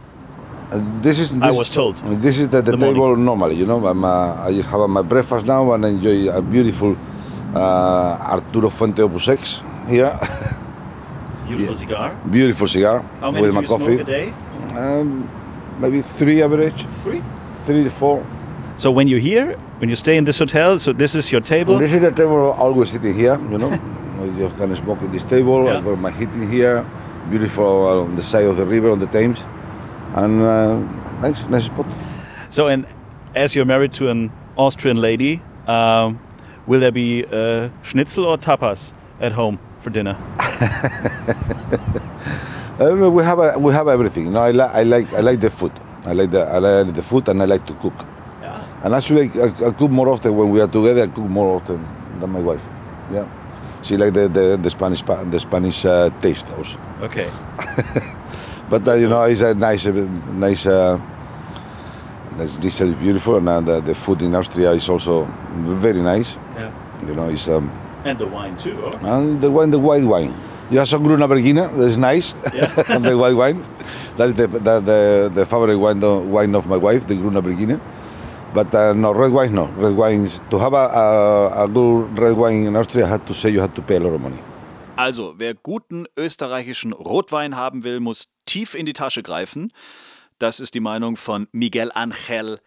this 1.03 1.19
is. 1.19 1.31
This, 1.31 1.43
I 1.43 1.51
was 1.51 1.71
told. 1.71 1.97
This 2.23 2.39
is 2.39 2.49
the, 2.49 2.63
the, 2.63 2.73
the 2.73 2.77
table 2.77 2.95
morning. 2.95 3.25
normally. 3.25 3.57
You 3.57 3.67
know, 3.67 3.85
I'm, 3.87 4.05
uh, 4.05 4.49
I 4.49 4.53
have 4.53 4.89
my 4.89 5.03
breakfast 5.03 5.47
now 5.47 5.73
and 5.73 5.85
enjoy 5.85 6.31
a 6.31 6.41
beautiful 6.41 6.97
uh, 7.55 8.19
Arturo 8.21 8.71
Fuente 8.71 9.03
Opus 9.03 9.29
X 9.29 9.61
here. 9.89 10.19
Beautiful 11.47 11.75
yeah. 11.75 11.81
cigar. 11.81 12.17
Beautiful 12.31 12.69
cigar 12.69 13.03
How 13.21 13.31
many 13.31 13.43
with 13.43 13.51
do 13.51 13.55
my 13.55 13.61
you 13.61 13.67
coffee. 13.67 13.97
Smoke 13.97 14.01
a 14.01 14.05
day? 14.05 14.35
Um, 14.79 15.29
maybe 15.79 16.01
three 16.01 16.43
average. 16.43 16.87
Three. 17.03 17.23
Three 17.67 17.85
to 17.85 17.91
four. 17.91 18.25
So 18.79 18.91
when 18.91 19.07
you're 19.07 19.21
here, 19.21 19.59
when 19.79 19.91
you 19.91 19.97
stay 19.97 20.17
in 20.17 20.25
this 20.25 20.39
hotel, 20.39 20.79
so 20.79 20.93
this 20.93 21.15
is 21.15 21.31
your 21.31 21.43
table. 21.43 21.79
This 21.79 21.93
is 21.93 22.01
the 22.01 22.11
table. 22.11 22.53
Always 22.53 22.91
sitting 22.91 23.15
here. 23.15 23.39
You 23.51 23.59
know, 23.59 23.71
you 24.39 24.51
can 24.57 24.75
smoke 24.77 25.03
at 25.03 25.13
this 25.13 25.25
table. 25.25 25.65
Yeah. 25.65 25.79
I 25.79 25.81
got 25.83 25.99
my 25.99 26.11
heating 26.11 26.49
here. 26.51 26.87
Beautiful 27.29 27.87
on 27.87 28.17
the 28.17 28.23
side 28.23 28.47
of 28.47 28.57
the 28.57 28.65
river 28.65 28.91
on 28.91 28.99
the 28.99 29.07
Thames 29.07 29.45
and 30.15 30.43
uh, 30.43 30.79
nice, 31.21 31.47
nice 31.49 31.65
spot. 31.65 31.87
So, 32.51 32.69
and 32.69 32.87
as 33.35 33.55
you're 33.55 33.65
married 33.65 33.93
to 33.95 34.11
an 34.11 34.31
Austrian 34.57 34.99
lady, 34.99 35.41
um, 35.67 36.21
will 36.67 36.81
there 36.81 36.93
be 36.93 37.25
uh, 37.25 37.71
schnitzel 37.83 38.25
or 38.27 38.39
tapas 38.39 38.93
at 39.21 39.33
home 39.33 39.59
for 39.81 39.91
dinner? 39.91 40.17
uh, 42.81 43.11
we 43.11 43.23
have 43.25 43.39
a, 43.39 43.59
we 43.59 43.73
have 43.73 43.89
everything. 43.89 44.33
No, 44.33 44.41
I, 44.41 44.51
li 44.51 44.61
I 44.61 44.83
like 44.83 45.13
I 45.15 45.21
like 45.21 45.41
the 45.41 45.51
food. 45.51 45.73
I 46.05 46.13
like 46.13 46.31
the 46.31 46.43
I 46.43 46.59
like 46.59 46.95
the 46.95 47.03
food, 47.03 47.29
and 47.29 47.43
I 47.43 47.47
like 47.47 47.67
to 47.67 47.75
cook. 47.75 47.95
Yeah. 48.43 48.85
And 48.85 48.95
actually, 48.95 49.31
I, 49.41 49.69
I, 49.69 49.71
cook 49.71 49.91
more 49.91 50.09
often 50.09 50.37
when 50.37 50.51
we 50.51 50.61
are 50.61 50.69
together. 50.69 51.03
I 51.03 51.07
cook 51.07 51.29
more 51.29 51.57
often 51.57 51.87
than 52.21 52.31
my 52.31 52.41
wife. 52.41 52.63
Yeah, 53.11 53.27
she 53.83 53.97
like 53.97 54.13
the 54.15 54.29
the, 54.29 54.59
the 54.61 54.71
Spanish 54.71 55.03
the 55.03 55.41
Spanish 55.41 55.85
uh, 55.85 56.11
taste 56.21 56.51
also. 56.57 56.79
Okay. 57.01 57.31
But 58.73 58.89
uh, 58.89 58.95
you 58.95 59.07
know, 59.07 59.21
it's 59.25 59.43
a 59.43 59.53
nice, 59.53 59.85
nice 59.85 60.65
uh, 60.65 60.99
this 62.39 62.81
is 62.81 62.95
beautiful, 62.95 63.37
and 63.37 63.47
uh, 63.47 63.61
the, 63.61 63.81
the 63.83 63.95
food 63.95 64.23
in 64.23 64.35
Austria 64.35 64.71
is 64.73 64.89
also 64.89 65.29
very 65.77 66.01
nice. 66.01 66.37
Yeah. 66.57 66.73
You 67.07 67.15
know, 67.15 67.29
it's 67.29 67.49
um, 67.49 67.71
and 68.07 68.17
the 68.19 68.27
wine 68.27 68.57
too. 68.57 68.81
Oh? 68.81 68.97
And 69.03 69.43
the 69.43 69.51
wine, 69.51 69.73
the 69.73 69.79
white 69.79 70.05
wine. 70.05 70.33
You 70.71 70.79
have 70.79 70.89
some 70.89 71.03
Gruna 71.03 71.29
Bergina, 71.29 71.69
that's 71.77 71.97
nice, 71.97 72.33
yeah. 72.55 72.73
and 72.89 73.05
the 73.11 73.19
white 73.19 73.37
wine. 73.37 73.63
That's 74.17 74.33
the, 74.33 74.47
the, 74.47 74.81
the, 74.81 75.31
the 75.35 75.45
favorite 75.45 75.77
wine, 75.77 76.01
the 76.01 76.17
wine 76.17 76.55
of 76.55 76.67
my 76.67 76.79
wife, 76.79 77.07
the 77.07 77.17
Gruna 77.17 77.43
Bergina. 77.43 77.79
But 78.55 78.75
uh, 78.75 78.95
no, 78.95 79.13
red 79.13 79.33
wine, 79.33 79.55
no. 79.55 79.67
Red 79.77 79.97
wines, 79.97 80.41
to 80.49 80.59
have 80.59 80.73
a, 80.73 80.89
a, 80.89 81.65
a 81.65 81.69
good 81.69 82.19
red 82.19 82.39
wine 82.39 82.65
in 82.65 82.77
Austria, 82.77 83.05
I 83.05 83.09
had 83.09 83.27
to 83.27 83.35
say 83.35 83.51
you 83.51 83.61
had 83.61 83.75
to 83.75 83.83
pay 83.83 83.97
a 83.97 84.01
lot 84.01 84.15
of 84.15 84.23
money. 84.23 84.39
Also, 84.97 85.35
wer 85.39 85.55
guten 85.55 86.07
österreichischen 86.17 86.93
Rotwein 86.93 87.57
haben 87.57 87.83
will, 87.83 88.01
muss 88.01 88.29
tief 88.53 88.75
in 88.75 88.85
die 88.85 88.93
Tasche 88.93 89.23
greifen. 89.23 89.73
Das 90.39 90.61
ist 90.61 90.75
die 90.75 90.81
Meinung 90.81 91.17
von 91.17 91.49
Miguel 91.53 91.91
Angel 91.95 92.61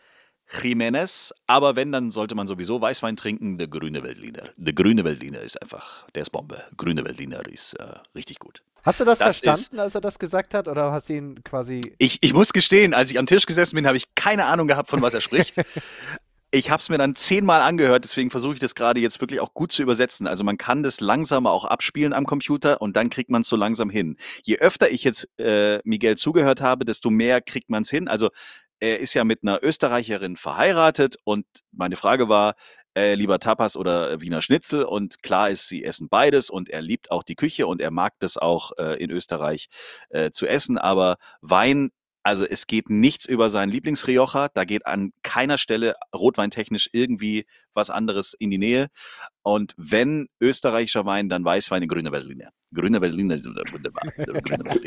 Jiménez. 0.52 1.32
Aber 1.46 1.76
wenn, 1.76 1.92
dann 1.92 2.10
sollte 2.10 2.34
man 2.34 2.48
sowieso 2.48 2.82
Weißwein 2.82 3.16
trinken. 3.16 3.60
Der 3.60 3.68
grüne 3.68 4.02
Weltliner. 4.02 4.50
Der 4.58 4.74
grüne 4.74 5.04
Weltliner 5.04 5.42
ist 5.42 5.62
einfach, 5.62 6.08
der 6.16 6.24
ist 6.24 6.32
Bombe. 6.32 6.64
Grüne 6.76 7.06
Weltliner 7.06 7.46
ist 7.48 7.76
äh, 7.76 7.86
richtig 8.16 8.40
gut. 8.40 8.64
Hast 8.84 9.00
du 9.00 9.06
das, 9.06 9.20
das 9.20 9.40
verstanden, 9.40 9.76
ist, 9.76 9.80
als 9.80 9.96
er 9.96 10.02
das 10.02 10.18
gesagt 10.18 10.54
hat, 10.56 10.68
oder 10.68 10.92
hast 10.92 11.10
du 11.10 11.14
ihn 11.14 11.44
quasi. 11.44 11.96
Ich, 12.00 12.18
ich 12.22 12.34
muss 12.34 12.52
gestehen, 12.52 12.94
als 12.94 13.12
ich 13.12 13.20
am 13.20 13.26
Tisch 13.28 13.46
gesessen 13.46 13.76
bin, 13.76 13.86
habe 13.86 13.98
ich 13.98 14.16
keine 14.16 14.46
Ahnung 14.46 14.68
gehabt, 14.68 14.90
von 14.90 15.02
was 15.02 15.14
er 15.14 15.22
spricht. 15.22 15.56
Ich 16.52 16.70
habe 16.70 16.80
es 16.80 16.90
mir 16.90 16.98
dann 16.98 17.16
zehnmal 17.16 17.62
angehört, 17.62 18.06
deswegen 18.06 18.32
versuche 18.32 18.54
ich 18.54 18.60
das 18.60 18.76
gerade 18.76 19.00
jetzt 19.00 19.20
wirklich 19.20 19.42
auch 19.42 19.54
gut 19.54 19.72
zu 19.72 19.82
übersetzen. 19.82 20.26
Also 20.26 20.44
man 20.44 20.58
kann 20.58 20.84
das 20.84 21.02
langsamer 21.02 21.52
auch 21.52 21.66
abspielen 21.66 22.14
am 22.14 22.26
Computer 22.26 22.82
und 22.82 22.96
dann 22.96 23.10
kriegt 23.10 23.30
man 23.30 23.42
es 23.42 23.50
so 23.50 23.56
langsam 23.56 23.90
hin. 23.90 24.16
Je 24.44 24.58
öfter 24.60 24.90
ich 24.90 25.04
jetzt 25.04 25.28
äh, 25.38 25.80
Miguel 25.84 26.16
zugehört 26.16 26.62
habe, 26.62 26.86
desto 26.86 27.10
mehr 27.10 27.42
kriegt 27.42 27.70
man 27.70 27.82
es 27.82 27.90
hin. 27.90 28.08
Also 28.08 28.30
er 28.80 29.00
ist 29.00 29.14
ja 29.14 29.24
mit 29.24 29.40
einer 29.44 29.64
Österreicherin 29.64 30.38
verheiratet 30.38 31.18
und 31.24 31.46
meine 31.72 31.96
Frage 31.96 32.30
war, 32.30 32.56
äh, 32.96 33.16
lieber 33.16 33.40
Tapas 33.40 33.76
oder 33.76 34.22
Wiener 34.22 34.42
Schnitzel 34.42 34.84
und 34.84 35.22
klar 35.24 35.50
ist, 35.50 35.68
sie 35.68 35.84
essen 35.84 36.08
beides 36.10 36.50
und 36.50 36.70
er 36.70 36.82
liebt 36.82 37.12
auch 37.12 37.24
die 37.24 37.36
Küche 37.36 37.68
und 37.68 37.82
er 37.82 37.92
mag 37.92 38.14
das 38.20 38.38
auch 38.38 38.72
äh, 38.78 39.02
in 39.04 39.12
Österreich 39.12 39.68
äh, 40.10 40.32
zu 40.32 40.48
essen, 40.48 40.78
aber 40.78 41.18
Wein 41.42 41.92
also 42.26 42.44
es 42.44 42.66
geht 42.66 42.90
nichts 42.90 43.28
über 43.28 43.50
seinen 43.50 43.70
Lieblingsrioja. 43.70 44.50
Da 44.52 44.66
geht 44.66 44.88
an 44.88 45.12
keiner 45.22 45.60
Stelle 45.60 45.94
rotweintechnisch 46.14 46.90
irgendwie 46.92 47.46
was 47.76 47.92
anderes 47.92 48.34
in 48.40 48.50
die 48.50 48.58
Nähe. 48.58 48.88
Und 49.44 49.76
wenn 49.78 50.28
österreichischer 50.42 51.06
Wein, 51.06 51.30
dann 51.30 51.46
Weißwein 51.46 51.84
in 51.84 51.88
grüner 51.88 52.10
Berliner. 52.10 52.50
Grüner 52.74 53.00
Berliner, 53.00 53.36
wunderbar. 53.36 54.12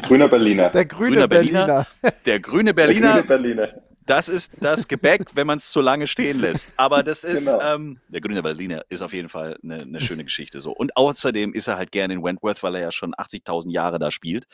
Grüner 0.02 0.28
Berliner. 0.28 0.70
Der 0.70 0.84
grüne 0.84 1.28
Berliner. 1.28 1.86
Der 2.26 2.40
grüne 2.40 2.74
Berliner. 2.74 3.12
Der 3.12 3.20
grüne 3.20 3.24
Berliner. 3.24 3.87
Das 4.08 4.30
ist 4.30 4.52
das 4.60 4.88
Gebäck, 4.88 5.26
wenn 5.34 5.46
man 5.46 5.58
es 5.58 5.70
zu 5.70 5.82
lange 5.82 6.06
stehen 6.06 6.40
lässt. 6.40 6.66
Aber 6.78 7.02
das 7.02 7.24
ist, 7.24 7.44
genau. 7.44 7.60
ähm, 7.60 8.00
der 8.08 8.22
grüne 8.22 8.42
Berliner 8.42 8.82
ist 8.88 9.02
auf 9.02 9.12
jeden 9.12 9.28
Fall 9.28 9.58
eine, 9.62 9.82
eine 9.82 10.00
schöne 10.00 10.24
Geschichte 10.24 10.62
so. 10.62 10.72
Und 10.72 10.96
außerdem 10.96 11.52
ist 11.52 11.68
er 11.68 11.76
halt 11.76 11.92
gerne 11.92 12.14
in 12.14 12.22
Wentworth, 12.24 12.62
weil 12.62 12.74
er 12.76 12.80
ja 12.80 12.90
schon 12.90 13.14
80.000 13.14 13.70
Jahre 13.70 13.98
da 13.98 14.10
spielt 14.10 14.46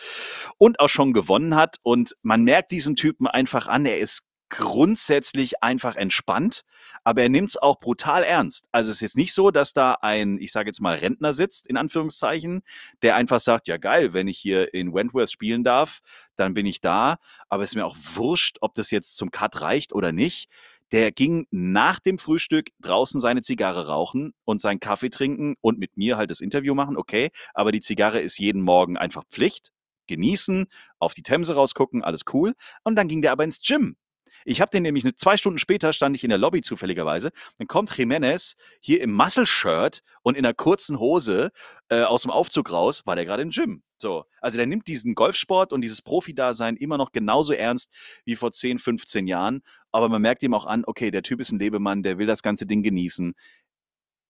und 0.59 0.81
auch 0.81 0.89
schon 0.89 1.13
gewonnen 1.13 1.55
hat. 1.55 1.77
Und 1.85 2.17
man 2.23 2.43
merkt 2.43 2.73
diesem 2.73 2.97
Typen 2.97 3.29
einfach 3.29 3.69
an, 3.69 3.87
er 3.87 4.01
ist 4.01 4.25
grundsätzlich 4.57 5.63
einfach 5.63 5.97
entspannt, 5.97 6.63
aber 7.03 7.23
er 7.23 7.29
nimmt 7.29 7.51
es 7.51 7.57
auch 7.57 7.79
brutal 7.81 8.23
ernst. 8.23 8.69
Also 8.73 8.91
es 8.91 9.03
ist 9.03 9.17
nicht 9.17 9.33
so, 9.33 9.51
dass 9.51 9.73
da 9.73 9.99
ein, 10.01 10.39
ich 10.39 10.53
sage 10.53 10.69
jetzt 10.69 10.81
mal, 10.81 10.97
Rentner 10.97 11.33
sitzt, 11.33 11.67
in 11.67 11.77
Anführungszeichen, 11.77 12.63
der 13.03 13.17
einfach 13.17 13.41
sagt, 13.41 13.69
ja 13.69 13.77
geil, 13.77 14.15
wenn 14.15 14.29
ich 14.29 14.39
hier 14.39 14.73
in 14.75 14.95
Wentworth 14.95 15.31
spielen 15.31 15.65
darf, 15.65 16.01
dann 16.37 16.55
bin 16.55 16.67
ich 16.67 16.81
da, 16.81 17.17
aber 17.49 17.63
es 17.63 17.71
ist 17.71 17.77
mir 17.77 17.87
auch 17.87 17.97
wurscht, 18.15 18.59
ob 18.61 18.75
das 18.75 18.91
jetzt 18.91 19.17
zum 19.17 19.31
Cut 19.31 19.61
reicht 19.61 19.93
oder 19.93 20.13
nicht. 20.13 20.49
Der 20.93 21.13
ging 21.13 21.47
nach 21.51 21.99
dem 21.99 22.19
Frühstück 22.19 22.69
draußen 22.81 23.21
seine 23.21 23.43
Zigarre 23.43 23.89
rauchen 23.89 24.33
und 24.45 24.61
seinen 24.61 24.81
Kaffee 24.81 25.11
trinken 25.11 25.57
und 25.61 25.79
mit 25.79 25.97
mir 25.97 26.17
halt 26.17 26.31
das 26.31 26.41
Interview 26.41 26.75
machen, 26.75 26.97
okay, 26.97 27.31
aber 27.55 27.73
die 27.73 27.81
Zigarre 27.81 28.21
ist 28.21 28.39
jeden 28.39 28.63
Morgen 28.63 28.97
einfach 28.97 29.25
Pflicht 29.31 29.73
genießen, 30.07 30.67
auf 30.99 31.15
die 31.15 31.23
Themse 31.23 31.55
rausgucken, 31.55 32.05
alles 32.05 32.23
cool. 32.33 32.55
Und 32.83 32.97
dann 32.97 33.09
ging 33.09 33.23
der 33.23 33.33
aber 33.33 33.45
ins 33.45 33.61
Gym. 33.61 33.97
Ich 34.45 34.61
habe 34.61 34.71
den 34.71 34.83
nämlich 34.83 35.05
eine, 35.05 35.15
zwei 35.15 35.37
Stunden 35.37 35.59
später 35.59 35.93
stand 35.93 36.17
ich 36.17 36.25
in 36.25 36.31
der 36.31 36.39
Lobby 36.39 36.61
zufälligerweise. 36.61 37.31
Dann 37.59 37.67
kommt 37.67 37.91
Jiménez 37.91 38.55
hier 38.81 39.01
im 39.01 39.13
Muscle-Shirt 39.13 40.01
und 40.23 40.37
in 40.37 40.45
einer 40.45 40.55
kurzen 40.55 40.99
Hose 40.99 41.51
äh, 41.89 42.03
aus 42.03 42.23
dem 42.23 42.31
Aufzug 42.31 42.73
raus, 42.73 43.03
war 43.07 43.17
der 43.17 43.25
gerade 43.25 43.43
im 43.43 43.51
Gym. 43.51 43.83
So, 43.99 44.25
also 44.41 44.59
der 44.59 44.67
nimmt 44.67 44.87
diesen 44.87 45.15
Golfsport 45.15 45.73
und 45.73 45.81
dieses 45.81 46.03
Profi-Dasein 46.03 46.77
immer 46.77 46.99
noch 46.99 47.13
genauso 47.13 47.53
ernst 47.53 47.93
wie 48.25 48.37
vor 48.37 48.53
10, 48.53 48.79
15 48.79 49.27
Jahren. 49.27 49.63
Aber 49.93 50.09
man 50.09 50.21
merkt 50.21 50.43
ihm 50.43 50.55
auch 50.55 50.67
an, 50.67 50.85
okay, 50.87 51.11
der 51.11 51.23
Typ 51.23 51.41
ist 51.41 51.53
ein 51.53 51.59
Lebemann, 51.59 52.03
der 52.03 52.19
will 52.19 52.27
das 52.27 52.43
ganze 52.43 52.67
Ding 52.67 52.83
genießen. 52.83 53.35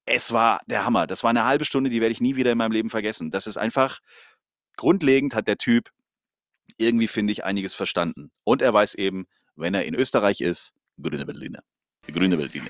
Es 0.07 0.33
war 0.33 0.61
der 0.67 0.85
Hammer. 0.85 1.07
Das 1.07 1.23
war 1.23 1.31
eine 1.31 1.45
halbe 1.45 1.65
Stunde, 1.65 1.91
die 1.91 2.01
werde 2.01 2.13
ich 2.13 2.21
nie 2.21 2.37
wieder 2.37 2.53
in 2.53 2.59
meinem 2.59 2.73
Leben 2.73 2.91
vergessen. 2.91 3.31
Das 3.31 3.47
ist 3.47 3.57
einfach 3.57 4.01
grundlegend 4.77 5.35
hat 5.35 5.49
der 5.49 5.57
Typ 5.57 5.91
irgendwie, 6.77 7.09
finde 7.09 7.33
ich, 7.33 7.45
einiges 7.45 7.75
verstanden. 7.75 8.31
Und 8.45 8.63
er 8.63 8.73
weiß 8.73 8.95
eben, 8.95 9.27
wenn 9.57 9.75
er 9.75 9.85
in 9.85 9.95
Österreich 9.95 10.41
ist, 10.41 10.73
grüne 11.01 11.27
Berliner. 11.27 11.61
Grüne 12.13 12.37
Berliner. 12.37 12.69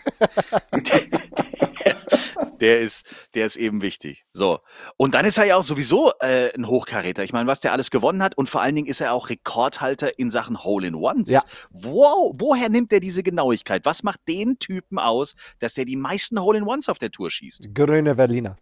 der, 2.60 2.80
ist, 2.80 3.04
der 3.34 3.46
ist 3.46 3.56
eben 3.56 3.82
wichtig. 3.82 4.24
So. 4.32 4.60
Und 4.96 5.14
dann 5.14 5.24
ist 5.24 5.38
er 5.38 5.44
ja 5.44 5.56
auch 5.56 5.62
sowieso 5.62 6.12
äh, 6.20 6.54
ein 6.54 6.66
Hochkaräter. 6.68 7.24
Ich 7.24 7.32
meine, 7.32 7.48
was 7.48 7.60
der 7.60 7.72
alles 7.72 7.90
gewonnen 7.90 8.22
hat 8.22 8.36
und 8.36 8.48
vor 8.48 8.62
allen 8.62 8.76
Dingen 8.76 8.86
ist 8.86 9.00
er 9.00 9.12
auch 9.12 9.30
Rekordhalter 9.30 10.18
in 10.18 10.30
Sachen 10.30 10.62
Hole-in-Ones. 10.62 11.30
Ja. 11.30 11.42
Wo, 11.70 12.32
woher 12.38 12.68
nimmt 12.68 12.92
er 12.92 13.00
diese 13.00 13.22
Genauigkeit? 13.22 13.84
Was 13.84 14.02
macht 14.02 14.20
den 14.28 14.58
Typen 14.58 14.98
aus, 14.98 15.34
dass 15.58 15.74
der 15.74 15.84
die 15.84 15.96
meisten 15.96 16.40
Hole-in-Ones 16.40 16.88
auf 16.88 16.98
der 16.98 17.10
Tour 17.10 17.30
schießt? 17.30 17.74
Grüne 17.74 18.14
Berliner. 18.14 18.56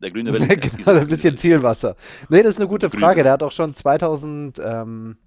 Der 0.00 0.10
grüne 0.10 0.32
Berliner. 0.32 0.56
genau, 0.56 0.92
ein 0.92 1.06
bisschen 1.06 1.36
Zielwasser. 1.36 1.96
Nee, 2.28 2.42
das 2.42 2.54
ist 2.54 2.60
eine 2.60 2.68
gute 2.68 2.88
Frage. 2.88 3.22
Der 3.22 3.32
hat 3.32 3.42
auch 3.42 3.52
schon 3.52 3.74
2000. 3.74 4.58
Ähm 4.64 5.18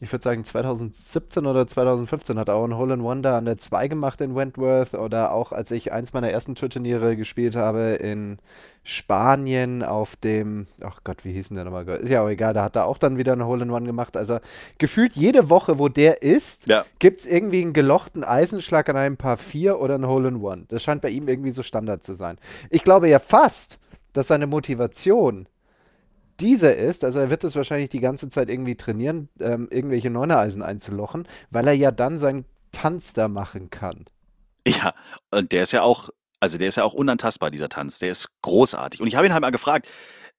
ich 0.00 0.12
würde 0.12 0.22
sagen 0.22 0.44
2017 0.44 1.46
oder 1.46 1.66
2015 1.66 2.38
hat 2.38 2.48
er 2.48 2.56
auch 2.56 2.64
ein 2.64 2.76
Hole 2.76 2.94
in 2.94 3.00
One 3.00 3.22
da 3.22 3.38
an 3.38 3.46
der 3.46 3.56
2 3.56 3.88
gemacht 3.88 4.20
in 4.20 4.34
Wentworth 4.34 4.94
oder 4.94 5.32
auch 5.32 5.52
als 5.52 5.70
ich 5.70 5.92
eins 5.92 6.12
meiner 6.12 6.30
ersten 6.30 6.54
Tourturniere 6.54 7.16
gespielt 7.16 7.56
habe 7.56 7.94
in 7.94 8.38
Spanien 8.82 9.82
auf 9.82 10.14
dem, 10.16 10.66
ach 10.80 11.00
Gott, 11.02 11.24
wie 11.24 11.32
hieß 11.32 11.48
denn 11.48 11.56
der 11.56 11.64
nochmal? 11.64 11.88
Ist 11.88 12.10
ja 12.10 12.22
auch 12.22 12.28
egal, 12.28 12.52
da 12.52 12.62
hat 12.62 12.76
er 12.76 12.86
auch 12.86 12.98
dann 12.98 13.16
wieder 13.16 13.32
ein 13.32 13.44
Hole 13.44 13.64
in 13.64 13.70
One 13.70 13.86
gemacht. 13.86 14.16
Also 14.16 14.38
gefühlt 14.78 15.14
jede 15.14 15.48
Woche, 15.48 15.78
wo 15.78 15.88
der 15.88 16.22
ist, 16.22 16.66
ja. 16.68 16.84
gibt 16.98 17.22
es 17.22 17.26
irgendwie 17.26 17.62
einen 17.62 17.72
gelochten 17.72 18.22
Eisenschlag 18.22 18.88
an 18.90 18.96
einem 18.96 19.16
Paar 19.16 19.38
4 19.38 19.80
oder 19.80 19.94
ein 19.94 20.06
Hole 20.06 20.28
in 20.28 20.36
One. 20.36 20.66
Das 20.68 20.82
scheint 20.82 21.00
bei 21.00 21.08
ihm 21.08 21.26
irgendwie 21.26 21.50
so 21.50 21.62
Standard 21.62 22.04
zu 22.04 22.14
sein. 22.14 22.36
Ich 22.70 22.84
glaube 22.84 23.08
ja 23.08 23.18
fast, 23.18 23.78
dass 24.12 24.28
seine 24.28 24.46
Motivation 24.46 25.48
dieser 26.40 26.76
ist, 26.76 27.04
also 27.04 27.18
er 27.18 27.30
wird 27.30 27.44
es 27.44 27.56
wahrscheinlich 27.56 27.90
die 27.90 28.00
ganze 28.00 28.28
Zeit 28.28 28.48
irgendwie 28.48 28.76
trainieren, 28.76 29.28
ähm, 29.40 29.68
irgendwelche 29.70 30.10
Neunereisen 30.10 30.62
einzulochen, 30.62 31.26
weil 31.50 31.66
er 31.66 31.72
ja 31.74 31.90
dann 31.90 32.18
seinen 32.18 32.44
Tanz 32.72 33.12
da 33.12 33.28
machen 33.28 33.70
kann. 33.70 34.04
Ja, 34.66 34.94
und 35.30 35.52
der 35.52 35.62
ist 35.62 35.72
ja 35.72 35.82
auch, 35.82 36.10
also 36.40 36.58
der 36.58 36.68
ist 36.68 36.76
ja 36.76 36.84
auch 36.84 36.94
unantastbar, 36.94 37.50
dieser 37.50 37.68
Tanz. 37.68 37.98
Der 37.98 38.10
ist 38.10 38.28
großartig. 38.42 39.00
Und 39.00 39.06
ich 39.06 39.16
habe 39.16 39.26
ihn 39.26 39.32
halt 39.32 39.42
mal 39.42 39.50
gefragt, 39.50 39.88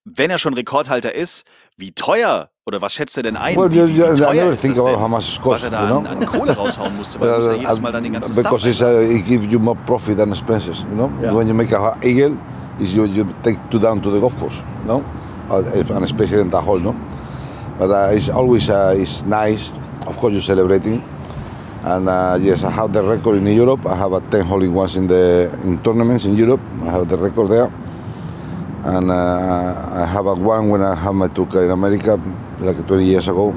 wenn 0.04 0.30
er 0.30 0.38
schon 0.38 0.54
Rekordhalter 0.54 1.14
ist, 1.14 1.46
wie 1.76 1.92
teuer 1.92 2.50
oder 2.66 2.82
was 2.82 2.94
schätzt 2.94 3.18
er 3.18 3.24
denn 3.24 3.36
ein? 3.36 3.58
Well, 3.58 3.72
wie, 3.72 3.96
wie 3.96 4.00
teuer 4.00 4.52
ist 4.52 4.64
das 4.64 4.74
denn, 4.74 5.00
how 5.00 5.08
much 5.08 5.40
cost, 5.42 5.46
was 5.46 5.64
er 5.64 5.70
da 5.72 5.98
an, 5.98 6.08
an, 6.08 6.26
Kohle 6.26 6.56
raushauen 6.56 6.96
musste, 6.96 7.20
weil 7.20 7.30
er 7.30 7.56
jedes 7.56 7.82
Mal 7.82 7.92
dann 7.92 8.04
den 8.04 8.14
ganzen 8.14 8.36
Because 8.36 8.74
Stuff 8.74 8.88
uh, 8.88 9.02
it 9.02 9.26
gives 9.26 9.52
you 9.52 9.60
more 9.60 9.78
profit 9.86 10.18
than 10.18 10.32
expenses, 10.32 10.80
you 10.90 10.96
know? 10.96 11.12
Yeah. 11.22 11.34
When 11.34 11.48
you 11.48 11.54
make 11.54 11.74
a 11.76 11.98
eagle, 12.02 12.38
is 12.80 12.94
you, 12.94 13.06
you 13.06 13.26
take 13.44 13.60
two 13.70 13.80
down 13.80 14.02
to 14.02 14.12
the 14.12 14.20
golf 14.20 14.38
course, 14.40 14.56
you 14.82 14.88
know? 14.88 15.04
And 15.50 16.04
especially 16.04 16.42
in 16.42 16.50
the 16.50 16.62
hole, 16.62 16.80
no? 16.80 16.94
But 17.78 17.92
uh, 17.92 18.16
it's 18.16 18.30
always 18.30 18.70
uh, 18.70 18.96
it's 18.98 19.22
nice. 19.24 19.72
Of 20.06 20.18
course, 20.18 20.34
you're 20.34 20.42
celebrating. 20.42 21.04
And 21.84 22.10
uh, 22.10 22.38
yes, 22.42 22.64
I 22.64 22.72
have 22.72 22.92
the 22.92 23.04
record 23.04 23.38
in 23.38 23.48
Europe. 23.48 23.86
I 23.86 23.96
have 23.96 24.14
a 24.14 24.20
10 24.20 24.46
holding 24.46 24.74
ones 24.74 24.98
in 24.98 25.08
the 25.08 25.52
in 25.64 25.82
tournaments 25.84 26.26
in 26.26 26.36
Europe. 26.36 26.60
I 26.82 26.92
have 26.92 27.08
the 27.08 27.18
record 27.18 27.50
there. 27.50 27.72
And 28.84 29.12
uh, 29.12 29.90
I 29.94 30.06
have 30.06 30.26
a 30.26 30.36
one 30.36 30.70
when 30.70 30.82
I 30.82 30.96
have 30.96 31.14
my 31.14 31.28
tour 31.28 31.48
in 31.64 31.72
America, 31.72 32.20
like 32.60 32.86
20 32.88 33.04
years 33.04 33.28
ago. 33.28 33.52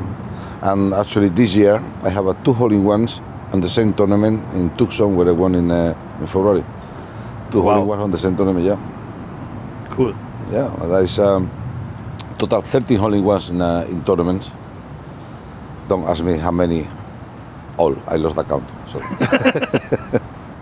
And 0.62 0.92
actually, 0.92 1.30
this 1.30 1.54
year 1.54 1.82
I 2.02 2.10
have 2.10 2.26
a 2.26 2.34
two 2.44 2.52
holding 2.52 2.84
ones 2.84 3.20
on 3.52 3.60
the 3.60 3.68
same 3.68 3.94
tournament 3.94 4.44
in 4.54 4.76
Tucson, 4.76 5.16
where 5.16 5.28
I 5.28 5.32
won 5.32 5.54
in, 5.54 5.70
uh, 5.70 5.96
in 6.20 6.26
February. 6.26 6.64
Two 7.50 7.62
wow. 7.62 7.74
holding 7.74 7.88
ones 7.88 8.02
on 8.02 8.10
the 8.10 8.18
same 8.18 8.36
tournament, 8.36 8.66
yeah. 8.66 8.78
Cool. 9.90 10.14
Yeah, 10.50 10.68
that 10.86 11.02
is. 11.04 11.18
Um, 11.18 11.50
total 12.40 12.62
13 12.62 13.00
holding 13.00 13.24
ones 13.24 13.50
in, 13.50 13.60
uh, 13.60 13.84
in 13.90 14.04
tournaments. 14.04 14.50
Don't 15.88 16.04
ask 16.06 16.24
me 16.24 16.36
how 16.38 16.50
many. 16.50 16.86
All. 17.76 17.96
I 18.08 18.16
lost 18.16 18.36
the 18.36 18.44
count. 18.44 18.68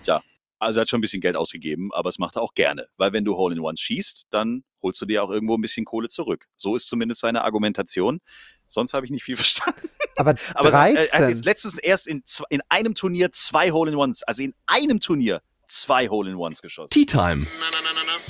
Tja, 0.03 0.21
also 0.59 0.81
er 0.81 0.83
hat 0.83 0.89
schon 0.89 0.99
ein 0.99 1.01
bisschen 1.01 1.21
Geld 1.21 1.37
ausgegeben, 1.37 1.91
aber 1.93 2.09
es 2.09 2.19
macht 2.19 2.37
er 2.37 2.43
auch 2.43 2.55
gerne. 2.55 2.87
Weil 2.97 3.13
wenn 3.13 3.25
du 3.25 3.37
Hole-in-Ones 3.37 3.81
schießt, 3.81 4.27
dann 4.31 4.65
holst 4.83 5.01
du 5.01 5.07
dir 5.07 5.23
auch 5.23 5.31
irgendwo 5.31 5.55
ein 5.55 5.61
bisschen 5.61 5.85
Kohle 5.85 6.09
zurück. 6.09 6.47
So 6.57 6.77
ist 6.77 6.89
zumindest 6.89 7.21
seine 7.21 7.45
Argumentation. 7.45 8.21
Sonst 8.67 8.93
habe 8.93 9.07
ich 9.07 9.11
nicht 9.11 9.25
viel 9.25 9.37
verstanden. 9.37 9.89
Aber, 10.17 10.35
13. 10.35 10.55
Aber 10.55 10.71
er 10.71 11.19
hat 11.19 11.29
jetzt 11.29 11.45
letztens 11.45 11.79
erst 11.79 12.07
in, 12.07 12.23
in 12.51 12.61
einem 12.69 12.95
Turnier 12.95 13.31
zwei 13.33 13.71
Hole-in-Ones, 13.71 14.23
also 14.25 14.43
in 14.43 14.55
einem 14.67 15.01
Turnier 15.01 15.41
zwei 15.67 16.09
Hole-in-Ones 16.09 16.63
geschossen. 16.63 16.91
Tea 16.91 17.07
Time, 17.07 17.47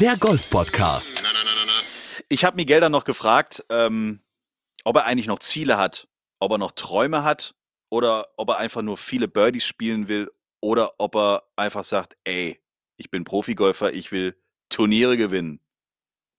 der 0.00 0.16
Golf-Podcast. 0.16 1.22
Ich 2.30 2.44
habe 2.44 2.56
Miguel 2.56 2.80
dann 2.80 2.92
noch 2.92 3.04
gefragt, 3.04 3.64
ähm, 3.70 4.20
ob 4.84 4.96
er 4.96 5.06
eigentlich 5.06 5.28
noch 5.28 5.38
Ziele 5.38 5.78
hat, 5.78 6.08
ob 6.40 6.52
er 6.52 6.58
noch 6.58 6.72
Träume 6.72 7.24
hat 7.24 7.54
oder 7.90 8.26
ob 8.36 8.50
er 8.50 8.58
einfach 8.58 8.82
nur 8.82 8.98
viele 8.98 9.28
Birdies 9.28 9.64
spielen 9.64 10.08
will 10.08 10.30
oder 10.60 10.92
ob 10.98 11.16
er 11.16 11.44
einfach 11.56 11.84
sagt, 11.84 12.18
ey, 12.24 12.60
ich 12.98 13.10
bin 13.10 13.24
Profigolfer, 13.24 13.94
ich 13.94 14.12
will 14.12 14.36
Turniere 14.68 15.16
gewinnen. 15.16 15.60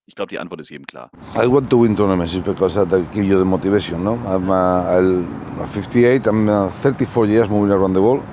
Ich 0.06 0.16
glaube, 0.16 0.30
die 0.30 0.38
Antwort 0.38 0.62
ist 0.62 0.70
jedem 0.70 0.86
klar. 0.86 1.10
I 1.36 1.48
want 1.48 1.70
to 1.72 1.82
win 1.82 1.96
tournaments 1.96 2.36
because 2.38 2.76
that 2.76 3.12
gives 3.12 3.28
you 3.28 3.40
the 3.40 3.46
motivation, 3.46 4.04
no? 4.04 4.14
I'm, 4.28 4.48
uh, 4.50 5.60
I'm 5.60 5.68
58, 5.68 6.28
I'm 6.28 6.48
uh, 6.48 6.70
34 6.70 7.26
years 7.26 7.50
moving 7.50 7.72
around 7.72 7.96
the 7.96 8.02
world 8.02 8.24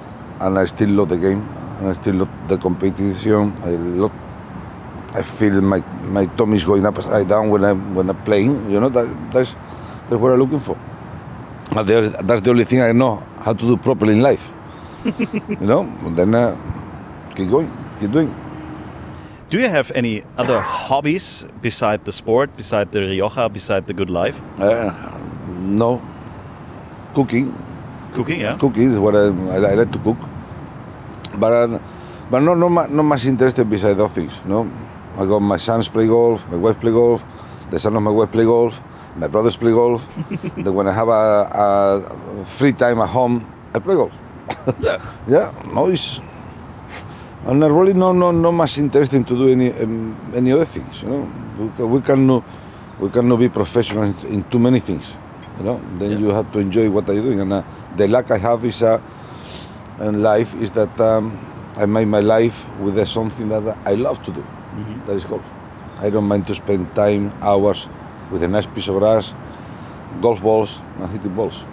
and 0.41 0.59
I 0.59 0.67
still 0.67 0.91
love 0.91 1.09
the 1.09 1.17
game 1.17 1.43
and 1.79 1.89
I 1.89 1.93
still 1.95 2.17
love 2.17 2.31
the 2.49 2.59
competition. 2.59 3.55
I 3.65 3.77
love 3.77 4.13
I 5.17 5.23
feel 5.23 5.63
my 5.63 5.81
my 6.05 6.27
tummy 6.37 6.57
is 6.57 6.65
going 6.65 6.85
upside 6.85 7.27
down 7.29 7.49
when 7.49 7.65
I'm 7.65 7.95
when 7.95 8.11
I'm 8.11 8.23
playing. 8.25 8.71
You 8.71 8.81
know 8.81 8.91
that 8.91 9.09
that's 9.33 9.55
that's 10.09 10.21
what 10.21 10.33
I'm 10.33 10.39
looking 10.39 10.61
for. 10.61 10.77
That's 11.73 12.43
the 12.43 12.51
only 12.51 12.65
thing 12.65 12.83
I 12.83 12.93
know 12.93 13.25
how 13.41 13.55
to 13.55 13.65
do 13.65 13.77
properly 13.79 14.13
in 14.13 14.21
life. 14.21 14.53
you 15.19 15.67
know, 15.67 15.89
then 16.15 16.35
uh, 16.35 16.55
keep 17.35 17.49
going, 17.49 17.73
keep 17.99 18.11
doing. 18.11 18.35
Do 19.49 19.59
you 19.59 19.69
have 19.69 19.91
any 19.95 20.23
other 20.37 20.61
hobbies 20.61 21.47
beside 21.63 22.05
the 22.05 22.13
sport, 22.13 22.55
beside 22.57 22.93
the 22.93 23.01
Rioja, 23.01 23.49
beside 23.49 23.87
the 23.87 23.95
good 23.95 24.11
life? 24.11 24.41
Uh, 24.59 24.93
no. 25.61 26.03
Cooking. 27.15 27.55
Cooking, 28.13 28.41
yeah. 28.41 28.59
Cooking 28.59 28.91
is 28.93 28.99
what 28.99 29.15
I, 29.17 29.29
I, 29.29 29.57
I 29.57 29.75
like 29.75 29.93
to 29.93 29.99
cook, 29.99 30.19
but 31.37 31.53
uh, 31.53 31.79
but 32.31 32.41
not 32.41 32.59
not, 32.59 32.91
not 32.91 33.03
much 33.03 33.25
interested 33.25 33.69
beside 33.71 33.95
those 33.95 34.13
things. 34.13 34.33
You 34.45 34.51
know, 34.51 34.71
I 35.17 35.25
got 35.27 35.41
my 35.41 35.57
sons 35.57 35.89
play 35.89 36.07
golf, 36.07 36.47
my 36.51 36.57
wife 36.57 36.81
play 36.81 36.93
golf, 36.93 37.23
the 37.71 37.79
son 37.79 37.97
of 37.97 38.03
my 38.03 38.11
wife 38.11 38.31
play 38.31 38.45
golf, 38.45 38.81
my 39.17 39.29
brothers 39.29 39.57
play 39.57 39.73
golf. 39.73 40.05
then 40.57 40.75
when 40.75 40.87
I 40.87 40.93
have 40.93 41.09
a, 41.09 42.43
a 42.43 42.45
free 42.45 42.73
time 42.73 43.01
at 43.01 43.09
home, 43.09 43.51
I 43.75 43.79
play 43.79 43.95
golf. 43.95 44.13
yeah. 44.81 45.03
yeah. 45.29 45.53
No, 45.73 45.89
it's 45.89 46.21
and 47.47 47.63
I 47.65 47.69
really 47.69 47.93
not, 47.93 48.15
not, 48.15 48.33
not 48.33 48.51
much 48.51 48.77
interesting 48.77 49.25
to 49.25 49.37
do 49.37 49.49
any 49.49 49.71
um, 49.73 50.17
any 50.35 50.53
other 50.53 50.65
things. 50.65 51.03
You 51.03 51.09
know, 51.09 51.73
we, 51.79 51.85
we 51.85 52.01
cannot 52.01 52.45
we 52.99 53.09
cannot 53.09 53.39
be 53.39 53.49
professional 53.49 54.03
in, 54.27 54.45
too 54.45 54.59
many 54.59 54.81
things. 54.81 55.13
You 55.59 55.65
know, 55.65 55.81
then 55.95 56.11
yeah. 56.11 56.19
you 56.19 56.29
have 56.31 56.53
to 56.53 56.59
enjoy 56.59 56.91
what 56.91 57.07
you're 57.07 57.23
doing. 57.23 57.41
And 57.41 57.53
uh, 57.53 57.63
the 57.97 58.09
luck 58.09 58.31
I 58.31 58.39
have 58.39 58.65
is 58.65 58.83
uh, 58.83 59.01
in 60.01 60.23
life 60.23 60.55
is 60.57 60.73
that 60.73 61.01
um, 61.01 61.39
I 61.77 61.87
make 61.87 62.09
my 62.09 62.21
life 62.21 62.67
with 62.81 62.99
uh, 62.99 63.05
something 63.05 63.49
that 63.49 63.79
I 63.87 63.95
love 63.95 64.23
to 64.25 64.33
do. 64.33 64.45
Mm-hmm. 64.77 65.07
That 65.07 65.17
is 65.17 65.25
golf. 65.25 65.45
I 65.99 66.11
don't 66.11 66.29
mind 66.29 66.47
to 66.47 66.55
spend 66.55 66.95
time, 66.95 67.33
hours 67.41 67.89
with 68.31 68.43
a 68.43 68.49
nice 68.49 68.67
piece 68.67 68.89
of 68.89 68.99
grass, 68.99 69.33
golf 70.21 70.43
balls, 70.43 70.79
and 71.01 71.11
hitting 71.11 71.35
balls. 71.35 71.65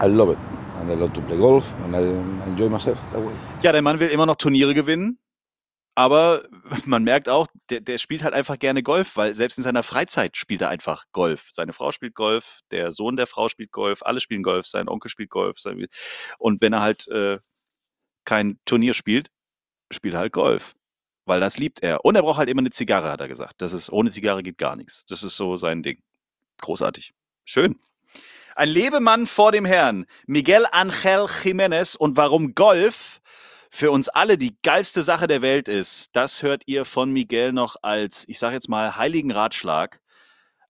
I 0.00 0.06
love 0.06 0.30
it. 0.30 0.38
and 0.80 0.90
I 0.90 0.94
love 0.94 1.12
to 1.12 1.20
play 1.20 1.36
golf 1.36 1.64
and 1.84 1.94
I 1.94 2.00
enjoy 2.48 2.68
myself 2.68 2.98
that 3.12 3.20
way. 3.20 3.32
Ja, 3.62 3.72
der 3.72 3.82
Mann 3.82 4.00
will 4.00 4.08
immer 4.08 4.26
noch 4.26 4.36
Turniere 4.36 4.74
gewinnen, 4.74 5.18
aber 5.94 6.48
man 6.86 7.04
merkt 7.04 7.28
auch, 7.28 7.46
der, 7.68 7.80
der, 7.80 7.98
spielt 7.98 8.22
halt 8.22 8.34
einfach 8.34 8.58
gerne 8.58 8.82
Golf, 8.82 9.16
weil 9.16 9.34
selbst 9.34 9.58
in 9.58 9.64
seiner 9.64 9.82
Freizeit 9.82 10.36
spielt 10.36 10.62
er 10.62 10.70
einfach 10.70 11.04
Golf. 11.12 11.48
Seine 11.52 11.72
Frau 11.72 11.92
spielt 11.92 12.14
Golf, 12.14 12.60
der 12.70 12.92
Sohn 12.92 13.16
der 13.16 13.26
Frau 13.26 13.48
spielt 13.48 13.72
Golf, 13.72 14.02
alle 14.02 14.20
spielen 14.20 14.42
Golf, 14.42 14.66
sein 14.66 14.88
Onkel 14.88 15.10
spielt 15.10 15.30
Golf. 15.30 15.58
Sein, 15.58 15.86
und 16.38 16.60
wenn 16.60 16.72
er 16.72 16.80
halt 16.80 17.06
äh, 17.08 17.38
kein 18.24 18.58
Turnier 18.64 18.94
spielt, 18.94 19.30
spielt 19.92 20.14
er 20.14 20.20
halt 20.20 20.32
Golf. 20.32 20.74
Weil 21.30 21.38
das 21.38 21.58
liebt 21.58 21.80
er. 21.84 22.04
Und 22.04 22.16
er 22.16 22.22
braucht 22.22 22.38
halt 22.38 22.48
immer 22.48 22.58
eine 22.58 22.70
Zigarre, 22.70 23.08
hat 23.08 23.20
er 23.20 23.28
gesagt. 23.28 23.62
Das 23.62 23.72
ist, 23.72 23.88
ohne 23.92 24.10
Zigarre 24.10 24.42
geht 24.42 24.58
gar 24.58 24.74
nichts. 24.74 25.06
Das 25.06 25.22
ist 25.22 25.36
so 25.36 25.56
sein 25.56 25.84
Ding. 25.84 26.02
Großartig. 26.60 27.12
Schön. 27.44 27.78
Ein 28.56 28.68
Lebemann 28.68 29.26
vor 29.28 29.52
dem 29.52 29.64
Herrn, 29.64 30.06
Miguel 30.26 30.66
Angel 30.72 31.26
Jiménez 31.26 31.96
und 31.96 32.16
warum 32.16 32.56
Golf 32.56 33.20
für 33.70 33.92
uns 33.92 34.08
alle 34.08 34.38
die 34.38 34.56
geilste 34.64 35.02
Sache 35.02 35.28
der 35.28 35.40
Welt 35.40 35.68
ist, 35.68 36.08
das 36.14 36.42
hört 36.42 36.64
ihr 36.66 36.84
von 36.84 37.12
Miguel 37.12 37.52
noch 37.52 37.76
als, 37.80 38.24
ich 38.26 38.40
sage 38.40 38.54
jetzt 38.54 38.68
mal, 38.68 38.96
heiligen 38.96 39.30
Ratschlag 39.30 40.00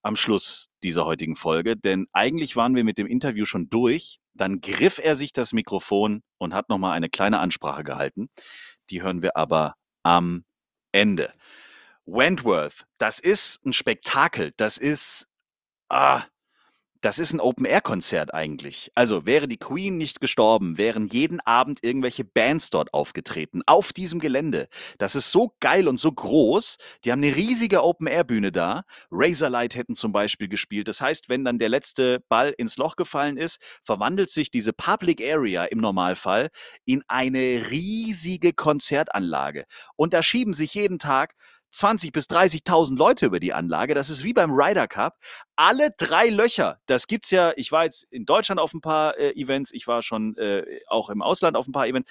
am 0.03 0.15
Schluss 0.15 0.69
dieser 0.83 1.07
heutigen 1.07 1.37
Folge. 1.37 1.75
Denn 1.75 2.07
eigentlich 2.13 2.55
waren 2.55 2.75
wir 2.75 2.85
mit 2.85 2.99
dem 2.99 3.07
Interview 3.07 3.47
schon 3.47 3.71
durch. 3.71 4.19
Dann 4.35 4.61
griff 4.61 5.01
er 5.03 5.17
sich 5.17 5.33
das 5.33 5.55
Mikrofon 5.55 6.23
und 6.37 6.53
hat 6.53 6.69
nochmal 6.69 6.93
eine 6.93 7.09
kleine 7.09 7.39
Ansprache 7.39 7.83
gehalten. 7.83 8.29
Die 8.91 9.01
hören 9.01 9.23
wir 9.23 9.39
aber 9.39 9.77
am 10.03 10.45
Ende. 10.93 11.33
Wentworth, 12.07 12.87
das 12.99 13.21
ist 13.21 13.65
ein 13.65 13.73
Spektakel. 13.73 14.53
Das 14.57 14.79
ist, 14.79 15.29
ah, 15.89 16.25
das 17.01 17.19
ist 17.19 17.33
ein 17.33 17.41
Open-Air-Konzert 17.41 18.35
eigentlich. 18.35 18.91
Also 18.95 19.25
wäre 19.25 19.49
die 19.49 19.57
Queen 19.57 19.97
nicht 19.97 20.21
gestorben, 20.21 20.77
wären 20.77 21.09
jeden 21.09 21.41
Abend 21.41 21.83
irgendwelche 21.83 22.25
Bands 22.25 22.71
dort 22.71 22.93
aufgetreten, 22.93 23.63
auf 23.67 23.93
diesem 23.93 24.21
Gelände. 24.21 24.69
Das 24.99 25.15
ist 25.15 25.31
so 25.31 25.55
geil 25.61 25.89
und 25.89 25.97
so 25.97 26.13
groß. 26.13 26.77
Die 27.05 27.13
haben 27.13 27.23
eine 27.23 27.35
riesige 27.35 27.83
Open-Air-Bühne 27.83 28.53
da. 28.53 28.83
Razorlight 29.11 29.77
hätten 29.77 29.95
zum 29.95 30.13
Beispiel 30.13 30.49
gespielt. 30.49 30.89
Das 30.89 31.01
heißt, 31.01 31.29
wenn 31.29 31.45
dann 31.45 31.59
der 31.59 31.71
letzte 31.71 32.21
Ball 32.29 32.55
ins 32.57 32.77
Loch 32.77 32.97
gefallen 32.97 33.39
ist, 33.39 33.61
verwandelt 33.83 34.31
sich 34.31 34.51
diese 34.51 34.73
Public 34.73 35.23
Area 35.23 35.65
im 35.65 35.79
Normalfall 35.79 36.51
in 36.85 37.03
eine 37.09 37.71
riesige 37.71 38.53
Konzertanlage. 38.53 39.65
Und 39.97 40.13
da 40.13 40.23
schieben 40.23 40.53
sich 40.53 40.75
jeden 40.75 40.99
Tag 40.99 41.35
20 41.71 42.13
bis 42.13 42.27
30.000 42.27 42.97
Leute 42.97 43.27
über 43.27 43.41
die 43.41 43.53
Anlage. 43.53 43.95
Das 43.95 44.11
ist 44.11 44.25
wie 44.25 44.33
beim 44.33 44.51
Ryder 44.51 44.89
Cup. 44.89 45.19
Alle 45.57 45.91
drei 45.97 46.29
Löcher. 46.29 46.81
Das 46.87 47.07
gibt's 47.07 47.31
ja. 47.31 47.53
Ich 47.57 47.73
war 47.73 47.85
jetzt 47.85 48.05
in 48.11 48.25
Deutschland 48.25 48.61
auf 48.61 48.73
ein 48.75 48.81
paar 48.81 49.19
äh, 49.19 49.33
Events. 49.33 49.73
Ich 49.73 49.87
war 49.87 50.03
schon 50.03 50.37
äh, 50.37 50.65
auch 50.87 51.11
im 51.11 51.23
Ausland 51.23 51.57
auf 51.57 51.67
ein 51.67 51.73
paar 51.73 51.87
Events. 51.87 52.11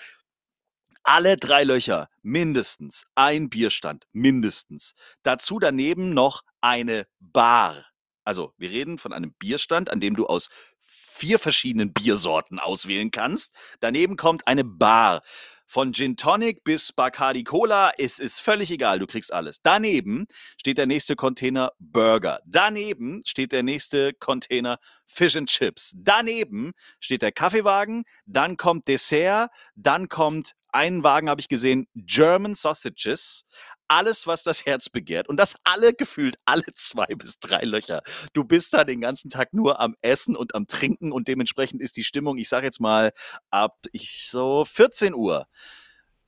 Alle 1.03 1.37
drei 1.37 1.63
Löcher 1.63 2.09
mindestens 2.21 3.05
ein 3.15 3.49
Bierstand 3.49 4.07
mindestens. 4.11 4.93
Dazu 5.23 5.59
daneben 5.59 6.13
noch 6.13 6.41
eine 6.61 7.07
Bar. 7.19 7.85
Also 8.23 8.53
wir 8.57 8.69
reden 8.69 8.97
von 8.97 9.13
einem 9.13 9.33
Bierstand, 9.33 9.89
an 9.89 9.99
dem 9.99 10.15
du 10.15 10.27
aus 10.27 10.49
vier 10.81 11.39
verschiedenen 11.39 11.93
Biersorten 11.93 12.59
auswählen 12.59 13.11
kannst. 13.11 13.55
Daneben 13.79 14.17
kommt 14.17 14.47
eine 14.47 14.63
Bar. 14.63 15.21
Von 15.71 15.93
Gin 15.93 16.17
Tonic 16.17 16.63
bis 16.63 16.91
Bacardi 16.91 17.43
Cola, 17.43 17.91
es 17.99 18.17
ist 18.17 18.41
völlig 18.41 18.71
egal, 18.71 18.97
du 18.97 19.05
kriegst 19.05 19.31
alles. 19.31 19.61
Daneben 19.61 20.25
steht 20.57 20.79
der 20.79 20.87
nächste 20.87 21.15
Container 21.15 21.73
Burger. 21.77 22.39
Daneben 22.47 23.21
steht 23.23 23.51
der 23.51 23.61
nächste 23.61 24.15
Container 24.15 24.79
Fish 25.05 25.35
and 25.35 25.47
Chips. 25.47 25.93
Daneben 25.95 26.71
steht 26.99 27.21
der 27.21 27.31
Kaffeewagen, 27.31 28.05
dann 28.25 28.57
kommt 28.57 28.87
Dessert, 28.87 29.51
dann 29.75 30.09
kommt 30.09 30.55
einen 30.71 31.03
Wagen 31.03 31.29
habe 31.29 31.41
ich 31.41 31.47
gesehen, 31.47 31.87
German 31.93 32.55
Sausages, 32.55 33.43
alles, 33.89 34.27
was 34.27 34.43
das 34.43 34.65
Herz 34.65 34.87
begehrt. 34.87 35.27
Und 35.27 35.37
das 35.37 35.55
alle 35.65 35.93
gefühlt 35.97 36.37
alle 36.45 36.65
zwei 36.73 37.07
bis 37.07 37.39
drei 37.39 37.61
Löcher. 37.63 38.01
Du 38.33 38.43
bist 38.45 38.73
da 38.73 38.85
den 38.85 39.01
ganzen 39.01 39.29
Tag 39.29 39.53
nur 39.53 39.79
am 39.81 39.95
Essen 40.01 40.35
und 40.35 40.55
am 40.55 40.67
Trinken 40.67 41.11
und 41.11 41.27
dementsprechend 41.27 41.81
ist 41.81 41.97
die 41.97 42.03
Stimmung, 42.03 42.37
ich 42.37 42.49
sage 42.49 42.65
jetzt 42.65 42.79
mal, 42.79 43.11
ab 43.49 43.77
ich 43.91 44.29
so 44.29 44.65
14 44.65 45.13
Uhr 45.13 45.47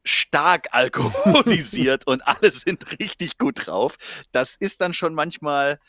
stark 0.04 0.70
alkoholisiert 0.72 2.08
und 2.08 2.22
alle 2.28 2.52
sind 2.52 3.00
richtig 3.00 3.38
gut 3.38 3.68
drauf. 3.68 3.96
Das 4.32 4.56
ist 4.56 4.82
dann 4.82 4.94
schon 4.94 5.14
manchmal 5.14 5.80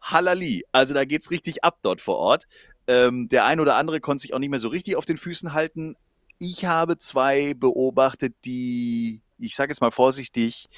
Halali. 0.00 0.64
Also 0.72 0.94
da 0.94 1.04
geht's 1.04 1.30
richtig 1.30 1.64
ab 1.64 1.78
dort 1.82 2.00
vor 2.00 2.18
Ort. 2.18 2.46
Ähm, 2.86 3.28
der 3.28 3.44
ein 3.46 3.60
oder 3.60 3.76
andere 3.76 4.00
konnte 4.00 4.22
sich 4.22 4.34
auch 4.34 4.38
nicht 4.38 4.50
mehr 4.50 4.58
so 4.58 4.68
richtig 4.68 4.96
auf 4.96 5.04
den 5.04 5.16
Füßen 5.16 5.52
halten. 5.52 5.96
Ich 6.38 6.64
habe 6.64 6.98
zwei 6.98 7.54
beobachtet, 7.54 8.34
die, 8.44 9.22
ich 9.46 9.54
sage 9.54 9.70
jetzt 9.70 9.80
mal 9.80 9.90
vorsichtig, 9.90 10.68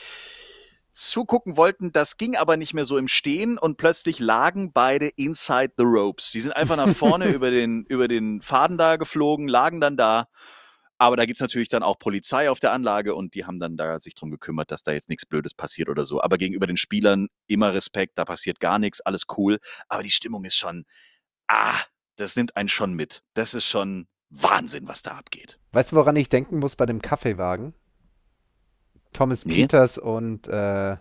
zugucken 0.94 1.56
wollten, 1.56 1.92
das 1.92 2.16
ging 2.16 2.36
aber 2.36 2.56
nicht 2.56 2.72
mehr 2.72 2.84
so 2.84 2.96
im 2.96 3.08
Stehen 3.08 3.58
und 3.58 3.76
plötzlich 3.76 4.20
lagen 4.20 4.72
beide 4.72 5.08
inside 5.08 5.72
the 5.76 5.84
ropes. 5.84 6.30
Die 6.30 6.40
sind 6.40 6.52
einfach 6.52 6.76
nach 6.76 6.94
vorne 6.94 7.26
über, 7.34 7.50
den, 7.50 7.84
über 7.86 8.08
den 8.08 8.40
Faden 8.42 8.78
da 8.78 8.96
geflogen, 8.96 9.48
lagen 9.48 9.80
dann 9.80 9.96
da. 9.96 10.28
Aber 10.96 11.16
da 11.16 11.26
gibt 11.26 11.38
es 11.38 11.40
natürlich 11.40 11.68
dann 11.68 11.82
auch 11.82 11.98
Polizei 11.98 12.48
auf 12.48 12.60
der 12.60 12.72
Anlage 12.72 13.16
und 13.16 13.34
die 13.34 13.44
haben 13.44 13.58
dann 13.58 13.76
da 13.76 13.98
sich 13.98 14.14
drum 14.14 14.30
gekümmert, 14.30 14.70
dass 14.70 14.84
da 14.84 14.92
jetzt 14.92 15.08
nichts 15.08 15.26
Blödes 15.26 15.52
passiert 15.52 15.88
oder 15.88 16.04
so. 16.04 16.22
Aber 16.22 16.38
gegenüber 16.38 16.68
den 16.68 16.76
Spielern 16.76 17.26
immer 17.48 17.74
Respekt, 17.74 18.16
da 18.16 18.24
passiert 18.24 18.60
gar 18.60 18.78
nichts, 18.78 19.00
alles 19.00 19.24
cool. 19.36 19.58
Aber 19.88 20.04
die 20.04 20.12
Stimmung 20.12 20.44
ist 20.44 20.56
schon, 20.56 20.84
ah, 21.48 21.80
das 22.16 22.36
nimmt 22.36 22.56
einen 22.56 22.68
schon 22.68 22.94
mit. 22.94 23.24
Das 23.34 23.54
ist 23.54 23.66
schon 23.66 24.06
Wahnsinn, 24.30 24.86
was 24.86 25.02
da 25.02 25.12
abgeht. 25.12 25.58
Weißt 25.72 25.90
du, 25.92 25.96
woran 25.96 26.14
ich 26.14 26.28
denken 26.28 26.60
muss 26.60 26.76
bei 26.76 26.86
dem 26.86 27.02
Kaffeewagen? 27.02 27.74
Thomas 29.14 29.46
nee. 29.46 29.54
Peters 29.54 29.96
und 29.96 30.46
äh, 30.48 30.96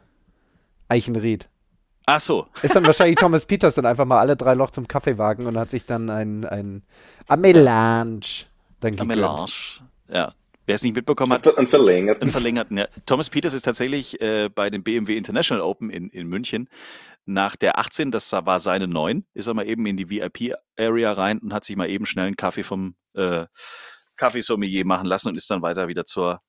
Eichenried. 0.88 1.50
Ach 2.06 2.22
so. 2.22 2.48
Ist 2.62 2.76
dann 2.76 2.86
wahrscheinlich 2.86 3.16
Thomas 3.20 3.46
Peterson 3.46 3.86
einfach 3.86 4.06
mal 4.06 4.20
alle 4.20 4.38
drei 4.38 4.54
Loch 4.54 4.72
zum 4.72 4.88
Kaffeewagen 4.88 5.46
und 5.46 5.58
hat 5.58 5.70
sich 5.70 5.86
dann 5.86 6.10
ein, 6.10 6.46
ein 6.46 6.84
Amelange 7.28 8.22
dann 8.80 8.92
gegönnt. 8.92 9.02
Amelange, 9.12 9.52
ja. 10.10 10.34
Wer 10.66 10.76
es 10.76 10.84
nicht 10.84 10.96
mitbekommen 10.96 11.34
hat. 11.34 11.58
Einen 11.58 11.68
verlängerten. 11.68 12.22
Einen 12.22 12.32
verlängerten, 12.32 12.78
ja. 12.78 12.88
Thomas 13.06 13.30
Peters 13.30 13.54
ist 13.54 13.64
tatsächlich 13.64 14.22
äh, 14.22 14.48
bei 14.48 14.70
dem 14.70 14.82
BMW 14.82 15.18
International 15.18 15.62
Open 15.62 15.90
in, 15.90 16.10
in 16.10 16.28
München 16.28 16.70
nach 17.26 17.56
der 17.56 17.80
18, 17.80 18.12
das 18.12 18.32
war 18.32 18.60
seine 18.60 18.88
9, 18.88 19.26
ist 19.34 19.48
er 19.48 19.54
mal 19.54 19.68
eben 19.68 19.86
in 19.86 19.98
die 19.98 20.10
VIP-Area 20.10 21.12
rein 21.12 21.40
und 21.40 21.54
hat 21.54 21.64
sich 21.66 21.76
mal 21.76 21.90
eben 21.90 22.06
schnell 22.06 22.28
einen 22.28 22.36
Kaffee 22.36 22.64
vom 22.64 22.96
äh, 23.14 23.46
Kaffeesommelier 24.18 24.86
machen 24.86 25.06
lassen 25.06 25.30
und 25.30 25.38
ist 25.38 25.50
dann 25.50 25.62
weiter 25.62 25.88
wieder 25.88 26.06
zur 26.06 26.40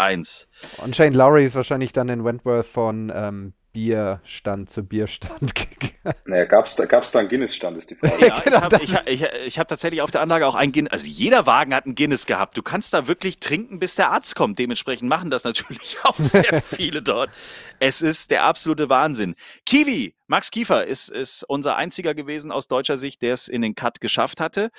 1. 0.00 0.48
Und 0.78 0.96
Shane 0.96 1.14
Lowry 1.14 1.44
ist 1.44 1.54
wahrscheinlich 1.54 1.92
dann 1.92 2.08
in 2.08 2.24
Wentworth 2.24 2.66
von 2.66 3.12
ähm, 3.14 3.52
Bierstand 3.72 4.68
zu 4.68 4.82
Bierstand 4.82 5.54
gegangen. 5.80 6.16
Naja, 6.24 6.44
gab 6.44 6.66
es 6.66 6.74
da, 6.74 6.86
gab's 6.86 7.12
da 7.12 7.20
einen 7.20 7.28
Guinness-Stand, 7.28 7.76
ist 7.76 7.90
die 7.90 7.94
Frage. 7.94 8.16
Ja, 8.26 8.40
genau, 8.44 8.58
ich 8.80 8.94
habe 8.94 9.10
ich, 9.10 9.22
ich, 9.22 9.28
ich 9.46 9.58
hab 9.58 9.68
tatsächlich 9.68 10.02
auf 10.02 10.10
der 10.10 10.22
Anlage 10.22 10.46
auch 10.46 10.54
einen 10.54 10.72
Guinness, 10.72 10.92
also 10.92 11.06
jeder 11.06 11.46
Wagen 11.46 11.74
hat 11.74 11.84
einen 11.84 11.94
Guinness 11.94 12.26
gehabt. 12.26 12.56
Du 12.56 12.62
kannst 12.62 12.92
da 12.94 13.06
wirklich 13.06 13.38
trinken, 13.38 13.78
bis 13.78 13.94
der 13.94 14.10
Arzt 14.10 14.34
kommt. 14.34 14.58
Dementsprechend 14.58 15.08
machen 15.08 15.30
das 15.30 15.44
natürlich 15.44 15.98
auch 16.02 16.16
sehr 16.18 16.60
viele 16.62 17.02
dort. 17.02 17.30
Es 17.78 18.02
ist 18.02 18.30
der 18.30 18.44
absolute 18.44 18.88
Wahnsinn. 18.88 19.34
Kiwi, 19.66 20.14
Max 20.26 20.50
Kiefer 20.50 20.86
ist, 20.86 21.10
ist 21.10 21.44
unser 21.44 21.76
einziger 21.76 22.14
gewesen 22.14 22.50
aus 22.50 22.66
deutscher 22.66 22.96
Sicht, 22.96 23.22
der 23.22 23.34
es 23.34 23.48
in 23.48 23.62
den 23.62 23.74
Cut 23.74 24.00
geschafft 24.00 24.40
hatte. 24.40 24.70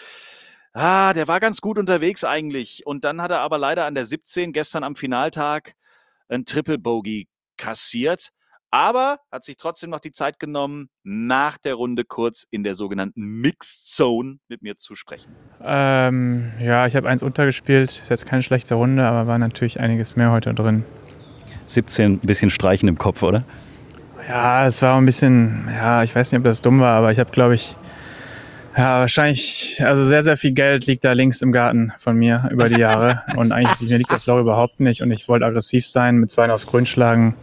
Ah, 0.73 1.13
der 1.13 1.27
war 1.27 1.39
ganz 1.39 1.62
gut 1.62 1.77
unterwegs 1.77 2.23
eigentlich. 2.23 2.86
Und 2.86 3.03
dann 3.03 3.21
hat 3.21 3.31
er 3.31 3.41
aber 3.41 3.57
leider 3.57 3.86
an 3.86 3.95
der 3.95 4.05
17 4.05 4.53
gestern 4.53 4.84
am 4.84 4.95
Finaltag 4.95 5.73
ein 6.29 6.45
Triple 6.45 6.77
Bogey 6.77 7.27
kassiert 7.57 8.31
aber 8.71 9.19
hat 9.31 9.43
sich 9.43 9.57
trotzdem 9.57 9.89
noch 9.89 9.99
die 9.99 10.12
Zeit 10.12 10.39
genommen, 10.39 10.89
nach 11.03 11.57
der 11.57 11.75
Runde 11.75 12.05
kurz 12.05 12.47
in 12.49 12.63
der 12.63 12.73
sogenannten 12.73 13.21
Mixed 13.21 13.88
Zone 13.88 14.38
mit 14.47 14.62
mir 14.62 14.77
zu 14.77 14.95
sprechen. 14.95 15.36
Ähm, 15.62 16.51
ja, 16.60 16.88
ich 16.88 16.95
habe 16.95 17.07
eins 17.07 17.21
untergespielt. 17.21 17.89
Ist 17.89 18.10
jetzt 18.10 18.25
keine 18.25 18.41
schlechte 18.41 18.75
Runde, 18.75 19.05
aber 19.05 19.27
war 19.27 19.38
natürlich 19.38 19.79
einiges 19.79 20.15
mehr 20.15 20.31
heute 20.31 20.53
drin. 20.53 20.86
17, 21.65 22.13
ein 22.13 22.19
bisschen 22.19 22.49
Streichen 22.49 22.88
im 22.88 22.97
Kopf, 22.97 23.23
oder? 23.23 23.43
Ja, 24.27 24.65
es 24.65 24.81
war 24.81 24.97
ein 24.97 25.05
bisschen, 25.05 25.67
ja, 25.67 26.03
ich 26.03 26.15
weiß 26.15 26.31
nicht, 26.31 26.39
ob 26.39 26.45
das 26.45 26.62
dumm 26.62 26.79
war, 26.79 26.97
aber 26.97 27.12
ich 27.12 27.19
habe, 27.19 27.31
glaube 27.31 27.55
ich, 27.55 27.75
ja, 28.77 28.99
wahrscheinlich, 28.99 29.81
also 29.84 30.03
sehr, 30.03 30.23
sehr 30.23 30.38
viel 30.38 30.51
Geld 30.51 30.86
liegt 30.86 31.03
da 31.03 31.12
links 31.12 31.41
im 31.41 31.51
Garten 31.51 31.91
von 31.97 32.15
mir 32.15 32.49
über 32.51 32.69
die 32.69 32.79
Jahre. 32.79 33.23
und 33.36 33.51
eigentlich, 33.51 33.81
mir 33.81 33.97
liegt 33.97 34.12
das 34.12 34.25
Loch 34.25 34.39
überhaupt 34.39 34.79
nicht. 34.79 35.01
Und 35.01 35.12
ich 35.12 35.27
wollte 35.27 35.45
aggressiv 35.45 35.88
sein, 35.88 36.17
mit 36.17 36.31
zwei 36.31 36.49
aufs 36.49 36.67
Grün 36.67 36.86
schlagen 36.86 37.36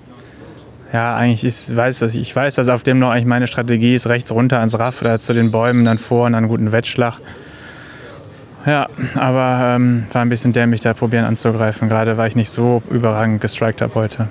ja, 0.92 1.14
eigentlich 1.16 1.44
ist, 1.44 1.74
weiß 1.74 1.98
dass 1.98 2.14
ich 2.14 2.34
weiß, 2.34 2.54
dass 2.54 2.68
auf 2.68 2.82
dem 2.82 2.98
noch 2.98 3.10
eigentlich 3.10 3.26
meine 3.26 3.46
Strategie 3.46 3.94
ist, 3.94 4.06
rechts 4.06 4.32
runter 4.32 4.58
ans 4.58 4.78
Raff 4.78 5.02
oder 5.02 5.18
zu 5.18 5.32
den 5.32 5.50
Bäumen, 5.50 5.84
dann 5.84 5.98
vor 5.98 6.26
und 6.26 6.32
dann 6.32 6.44
einen 6.44 6.48
guten 6.48 6.72
Wettschlag. 6.72 7.14
Ja, 8.66 8.88
aber 9.14 9.76
ähm, 9.76 10.06
war 10.12 10.22
ein 10.22 10.28
bisschen 10.28 10.52
dämlich, 10.52 10.80
da 10.80 10.94
probieren 10.94 11.24
anzugreifen, 11.24 11.88
gerade 11.88 12.16
weil 12.16 12.28
ich 12.28 12.36
nicht 12.36 12.50
so 12.50 12.82
überragend 12.90 13.40
gestrikt 13.40 13.82
habe 13.82 13.94
heute. 13.94 14.28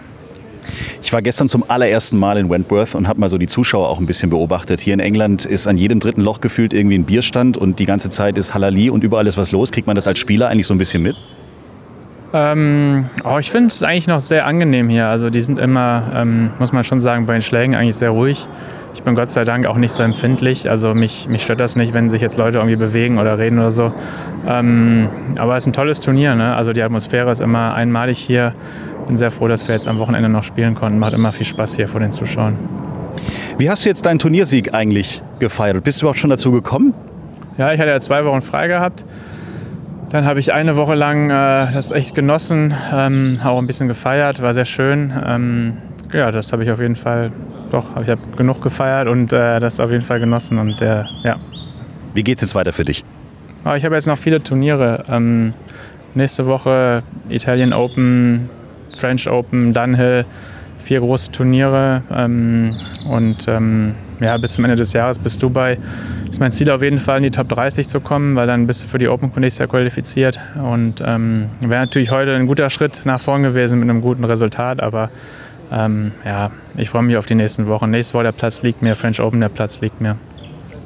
Ich 1.01 1.13
war 1.13 1.21
gestern 1.21 1.49
zum 1.49 1.63
allerersten 1.69 2.17
Mal 2.17 2.37
in 2.37 2.49
Wentworth 2.49 2.95
und 2.95 3.07
habe 3.07 3.19
mal 3.19 3.29
so 3.29 3.37
die 3.37 3.47
Zuschauer 3.47 3.89
auch 3.89 3.99
ein 3.99 4.05
bisschen 4.05 4.29
beobachtet. 4.29 4.81
Hier 4.81 4.93
in 4.93 4.99
England 4.99 5.45
ist 5.45 5.67
an 5.67 5.77
jedem 5.77 5.99
dritten 5.99 6.21
Loch 6.21 6.41
gefühlt 6.41 6.73
irgendwie 6.73 6.97
ein 6.97 7.03
Bierstand 7.03 7.57
und 7.57 7.79
die 7.79 7.85
ganze 7.85 8.09
Zeit 8.09 8.37
ist 8.37 8.53
Halali 8.53 8.89
und 8.89 9.03
überall 9.03 9.27
ist 9.27 9.37
was 9.37 9.51
los. 9.51 9.71
Kriegt 9.71 9.87
man 9.87 9.95
das 9.95 10.07
als 10.07 10.19
Spieler 10.19 10.49
eigentlich 10.49 10.67
so 10.67 10.73
ein 10.73 10.77
bisschen 10.77 11.03
mit? 11.03 11.17
Ähm, 12.33 13.09
oh, 13.23 13.37
ich 13.39 13.51
finde 13.51 13.69
es 13.69 13.81
eigentlich 13.83 14.07
noch 14.07 14.19
sehr 14.19 14.45
angenehm 14.45 14.89
hier. 14.89 15.07
Also 15.07 15.29
die 15.29 15.41
sind 15.41 15.59
immer, 15.59 16.11
ähm, 16.13 16.51
muss 16.59 16.71
man 16.71 16.83
schon 16.83 16.99
sagen, 16.99 17.25
bei 17.25 17.33
den 17.33 17.41
Schlägen 17.41 17.75
eigentlich 17.75 17.95
sehr 17.95 18.09
ruhig. 18.09 18.47
Ich 18.93 19.03
bin 19.03 19.15
Gott 19.15 19.31
sei 19.31 19.43
Dank 19.45 19.65
auch 19.67 19.77
nicht 19.77 19.91
so 19.91 20.03
empfindlich. 20.03 20.69
Also 20.69 20.93
mich, 20.93 21.27
mich 21.29 21.43
stört 21.43 21.59
das 21.59 21.75
nicht, 21.75 21.93
wenn 21.93 22.09
sich 22.09 22.21
jetzt 22.21 22.37
Leute 22.37 22.57
irgendwie 22.57 22.75
bewegen 22.75 23.19
oder 23.19 23.37
reden 23.37 23.59
oder 23.59 23.71
so. 23.71 23.93
Ähm, 24.47 25.07
aber 25.37 25.55
es 25.55 25.63
ist 25.63 25.67
ein 25.67 25.73
tolles 25.73 25.99
Turnier. 25.99 26.35
Ne? 26.35 26.55
Also 26.55 26.73
die 26.73 26.81
Atmosphäre 26.81 27.31
ist 27.31 27.39
immer 27.39 27.75
einmalig 27.75 28.17
hier. 28.17 28.53
Bin 29.07 29.17
sehr 29.17 29.31
froh, 29.31 29.47
dass 29.47 29.67
wir 29.67 29.73
jetzt 29.73 29.87
am 29.87 29.99
Wochenende 29.99 30.29
noch 30.29 30.43
spielen 30.43 30.75
konnten. 30.75 30.99
Macht 30.99 31.13
immer 31.13 31.31
viel 31.31 31.45
Spaß 31.45 31.75
hier 31.75 31.87
vor 31.87 31.99
den 31.99 32.11
Zuschauern. 32.11 32.57
Wie 33.57 33.69
hast 33.69 33.85
du 33.85 33.89
jetzt 33.89 34.05
deinen 34.05 34.19
Turniersieg 34.19 34.73
eigentlich 34.73 35.23
gefeiert? 35.39 35.83
Bist 35.83 36.01
du 36.01 36.05
überhaupt 36.05 36.19
schon 36.19 36.29
dazu 36.29 36.51
gekommen? 36.51 36.93
Ja, 37.57 37.73
ich 37.73 37.79
hatte 37.79 37.89
ja 37.89 37.99
zwei 37.99 38.23
Wochen 38.25 38.41
frei 38.41 38.67
gehabt. 38.67 39.03
Dann 40.09 40.25
habe 40.25 40.39
ich 40.39 40.53
eine 40.53 40.77
Woche 40.77 40.95
lang 40.95 41.29
äh, 41.29 41.71
das 41.71 41.91
echt 41.91 42.15
genossen, 42.15 42.73
ähm, 42.93 43.39
auch 43.43 43.57
ein 43.57 43.67
bisschen 43.67 43.89
gefeiert, 43.89 44.41
war 44.41 44.53
sehr 44.53 44.63
schön. 44.63 45.11
Ähm, 45.25 45.77
ja, 46.13 46.31
das 46.31 46.53
habe 46.53 46.63
ich 46.63 46.71
auf 46.71 46.79
jeden 46.79 46.95
Fall, 46.95 47.31
doch, 47.71 47.85
ich 48.01 48.09
habe 48.09 48.21
genug 48.37 48.61
gefeiert 48.61 49.07
und 49.07 49.33
äh, 49.33 49.59
das 49.59 49.81
auf 49.81 49.91
jeden 49.91 50.03
Fall 50.03 50.19
genossen. 50.19 50.59
Und 50.59 50.81
äh, 50.81 51.03
ja. 51.23 51.35
Wie 52.13 52.23
geht 52.23 52.37
es 52.37 52.43
jetzt 52.43 52.55
weiter 52.55 52.71
für 52.71 52.85
dich? 52.85 53.03
Oh, 53.65 53.73
ich 53.73 53.83
habe 53.83 53.95
jetzt 53.95 54.07
noch 54.07 54.17
viele 54.17 54.41
Turniere. 54.41 55.03
Ähm, 55.09 55.53
nächste 56.13 56.45
Woche 56.45 57.03
Italian 57.27 57.73
Open, 57.73 58.49
French 58.95 59.29
Open, 59.29 59.73
Dunhill, 59.73 60.25
vier 60.79 60.99
große 60.99 61.31
Turniere. 61.31 62.03
Ähm, 62.11 62.75
und 63.09 63.47
ähm, 63.47 63.95
ja, 64.19 64.37
bis 64.37 64.53
zum 64.53 64.65
Ende 64.65 64.77
des 64.77 64.93
Jahres 64.93 65.19
bis 65.19 65.37
Dubai 65.37 65.77
ist 66.29 66.39
mein 66.39 66.51
Ziel 66.51 66.69
auf 66.71 66.81
jeden 66.81 66.99
Fall 66.99 67.17
in 67.17 67.23
die 67.23 67.31
Top 67.31 67.49
30 67.49 67.87
zu 67.87 67.99
kommen, 67.99 68.35
weil 68.35 68.47
dann 68.47 68.67
bist 68.67 68.83
du 68.83 68.87
für 68.87 68.97
die 68.97 69.07
Open 69.07 69.31
nächstes 69.37 69.59
Jahr 69.59 69.69
qualifiziert. 69.69 70.39
Und 70.55 71.01
ähm, 71.05 71.49
wäre 71.61 71.81
natürlich 71.81 72.11
heute 72.11 72.35
ein 72.35 72.47
guter 72.47 72.69
Schritt 72.69 73.03
nach 73.05 73.19
vorn 73.19 73.43
gewesen 73.43 73.79
mit 73.79 73.89
einem 73.89 74.01
guten 74.01 74.23
Resultat, 74.23 74.81
aber 74.81 75.09
ähm, 75.71 76.13
ja, 76.25 76.51
ich 76.77 76.89
freue 76.89 77.03
mich 77.03 77.17
auf 77.17 77.25
die 77.25 77.35
nächsten 77.35 77.67
Wochen. 77.67 77.89
Nächste 77.89 78.13
Woche 78.13 78.23
der 78.23 78.31
Platz 78.31 78.61
liegt 78.61 78.81
mir, 78.81 78.95
French 78.95 79.21
Open 79.21 79.39
der 79.41 79.49
Platz 79.49 79.81
liegt 79.81 80.01
mir. 80.01 80.17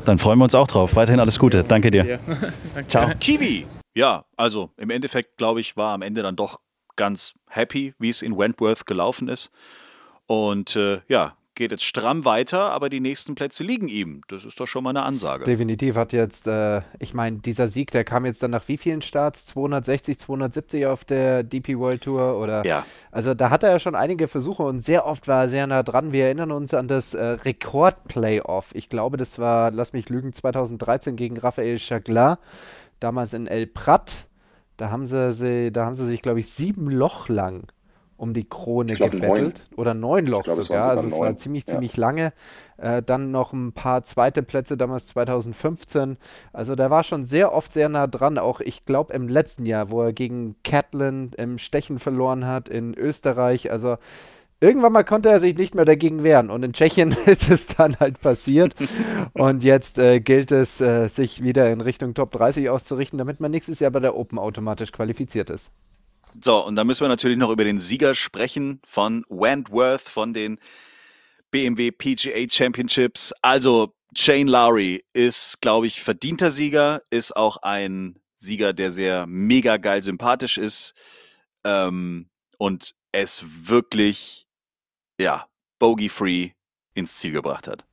Dann 0.05 0.17
freuen 0.17 0.39
wir 0.39 0.45
uns 0.45 0.55
auch 0.55 0.67
drauf. 0.67 0.95
Weiterhin 0.95 1.19
alles 1.19 1.37
Gute. 1.37 1.63
Danke 1.63 1.91
dir. 1.91 2.19
Danke. 2.73 2.87
Ciao. 2.87 3.09
Kiwi! 3.19 3.67
Ja, 3.93 4.23
also 4.37 4.71
im 4.77 4.89
Endeffekt, 4.89 5.37
glaube 5.37 5.59
ich, 5.59 5.77
war 5.77 5.93
am 5.93 6.01
Ende 6.01 6.23
dann 6.23 6.35
doch 6.35 6.59
ganz 6.95 7.33
happy, 7.47 7.93
wie 7.99 8.09
es 8.09 8.21
in 8.21 8.37
Wentworth 8.37 8.85
gelaufen 8.85 9.27
ist. 9.27 9.51
Und 10.27 10.75
äh, 10.75 11.01
ja, 11.07 11.35
geht 11.55 11.71
jetzt 11.71 11.83
stramm 11.83 12.25
weiter, 12.25 12.71
aber 12.71 12.89
die 12.89 12.99
nächsten 12.99 13.35
Plätze 13.35 13.63
liegen 13.63 13.87
ihm. 13.87 14.21
Das 14.29 14.45
ist 14.45 14.59
doch 14.59 14.67
schon 14.67 14.83
mal 14.83 14.91
eine 14.91 15.03
Ansage. 15.03 15.43
Definitiv 15.43 15.95
hat 15.95 16.13
jetzt, 16.13 16.47
äh, 16.47 16.81
ich 16.99 17.13
meine, 17.13 17.37
dieser 17.37 17.67
Sieg, 17.67 17.91
der 17.91 18.03
kam 18.03 18.25
jetzt 18.25 18.41
dann 18.41 18.51
nach 18.51 18.67
wie 18.67 18.77
vielen 18.77 19.01
Starts? 19.01 19.45
260, 19.45 20.17
270 20.17 20.85
auf 20.85 21.03
der 21.03 21.43
DP 21.43 21.77
World 21.77 22.03
Tour 22.03 22.37
oder? 22.37 22.65
Ja. 22.65 22.85
Also 23.11 23.33
da 23.33 23.49
hat 23.49 23.63
er 23.63 23.71
ja 23.71 23.79
schon 23.79 23.95
einige 23.95 24.27
Versuche 24.27 24.63
und 24.63 24.79
sehr 24.79 25.05
oft 25.05 25.27
war 25.27 25.43
er 25.43 25.49
sehr 25.49 25.67
nah 25.67 25.83
dran. 25.83 26.11
Wir 26.11 26.25
erinnern 26.25 26.51
uns 26.51 26.73
an 26.73 26.87
das 26.87 27.13
äh, 27.13 27.23
Rekord-Playoff. 27.23 28.73
Ich 28.73 28.89
glaube, 28.89 29.17
das 29.17 29.37
war, 29.37 29.71
lass 29.71 29.93
mich 29.93 30.09
lügen, 30.09 30.33
2013 30.33 31.15
gegen 31.15 31.37
Raphael 31.37 31.77
Chagla, 31.77 32.39
damals 32.99 33.33
in 33.33 33.47
El 33.47 33.67
Prat. 33.67 34.27
Da 34.81 34.89
haben 34.89 35.05
sie, 35.05 35.31
sie 35.31 35.71
da 35.71 35.85
haben 35.85 35.93
sie 35.93 36.07
sich, 36.07 36.23
glaube 36.23 36.39
ich, 36.39 36.51
sieben 36.51 36.89
Loch 36.89 37.29
lang 37.29 37.67
um 38.17 38.33
die 38.33 38.49
Krone 38.49 38.95
glaub, 38.95 39.11
gebettelt. 39.11 39.61
Neun. 39.69 39.77
Oder 39.77 39.93
neun 39.93 40.25
Loch 40.25 40.43
glaub, 40.43 40.63
sogar. 40.63 40.89
also 40.89 41.05
es 41.05 41.13
neun. 41.13 41.21
war 41.21 41.35
ziemlich, 41.35 41.65
ja. 41.67 41.73
ziemlich 41.73 41.97
lange. 41.97 42.33
Äh, 42.77 43.03
dann 43.03 43.29
noch 43.29 43.53
ein 43.53 43.73
paar 43.73 44.01
zweite 44.01 44.41
Plätze, 44.41 44.77
damals 44.77 45.05
2015. 45.09 46.17
Also 46.51 46.73
der 46.73 46.89
war 46.89 47.03
schon 47.03 47.25
sehr 47.25 47.53
oft 47.53 47.71
sehr 47.71 47.89
nah 47.89 48.07
dran. 48.07 48.39
Auch 48.39 48.59
ich 48.59 48.83
glaube 48.83 49.13
im 49.13 49.27
letzten 49.27 49.67
Jahr, 49.67 49.91
wo 49.91 50.01
er 50.01 50.13
gegen 50.13 50.55
Catlin 50.63 51.29
im 51.37 51.59
Stechen 51.59 51.99
verloren 51.99 52.47
hat 52.47 52.67
in 52.67 52.95
Österreich. 52.95 53.71
Also 53.71 53.97
irgendwann 54.61 54.93
mal 54.93 55.03
konnte 55.03 55.29
er 55.29 55.41
sich 55.41 55.57
nicht 55.57 55.75
mehr 55.75 55.83
dagegen 55.83 56.23
wehren. 56.23 56.49
Und 56.49 56.63
in 56.63 56.71
Tschechien 56.71 57.11
ist 57.25 57.49
es 57.49 57.67
dann 57.67 57.99
halt 57.99 58.21
passiert. 58.21 58.75
und 59.33 59.63
jetzt 59.63 59.97
äh, 59.97 60.21
gilt 60.21 60.51
es, 60.51 60.79
äh, 60.79 61.09
sich 61.09 61.43
wieder 61.43 61.69
in 61.71 61.81
Richtung 61.81 62.13
Top 62.13 62.31
30 62.31 62.69
auszurichten, 62.69 63.17
damit 63.17 63.41
man 63.41 63.51
nächstes 63.51 63.79
Jahr 63.79 63.91
bei 63.91 63.99
der 63.99 64.15
Open 64.15 64.39
automatisch 64.39 64.93
qualifiziert 64.93 65.49
ist. 65.49 65.71
So, 66.41 66.65
und 66.65 66.77
da 66.77 66.85
müssen 66.85 67.01
wir 67.01 67.09
natürlich 67.09 67.37
noch 67.37 67.49
über 67.49 67.65
den 67.65 67.79
Sieger 67.79 68.15
sprechen 68.15 68.79
von 68.85 69.25
Wentworth, 69.27 70.01
von 70.01 70.33
den 70.33 70.59
BMW 71.49 71.91
PGA 71.91 72.47
Championships. 72.49 73.33
Also, 73.41 73.93
Shane 74.15 74.47
Lowry 74.47 75.03
ist, 75.13 75.61
glaube 75.61 75.87
ich, 75.87 76.01
verdienter 76.01 76.51
Sieger, 76.51 77.01
ist 77.09 77.35
auch 77.35 77.57
ein 77.57 78.19
Sieger, 78.35 78.73
der 78.73 78.91
sehr 78.91 79.25
mega 79.27 79.77
geil 79.77 80.03
sympathisch 80.03 80.57
ist 80.57 80.93
ähm, 81.63 82.29
und 82.57 82.93
es 83.11 83.69
wirklich, 83.69 84.47
ja, 85.19 85.45
bogey-free 85.79 86.51
ins 86.93 87.17
Ziel 87.17 87.31
gebracht 87.31 87.67
hat. 87.67 87.85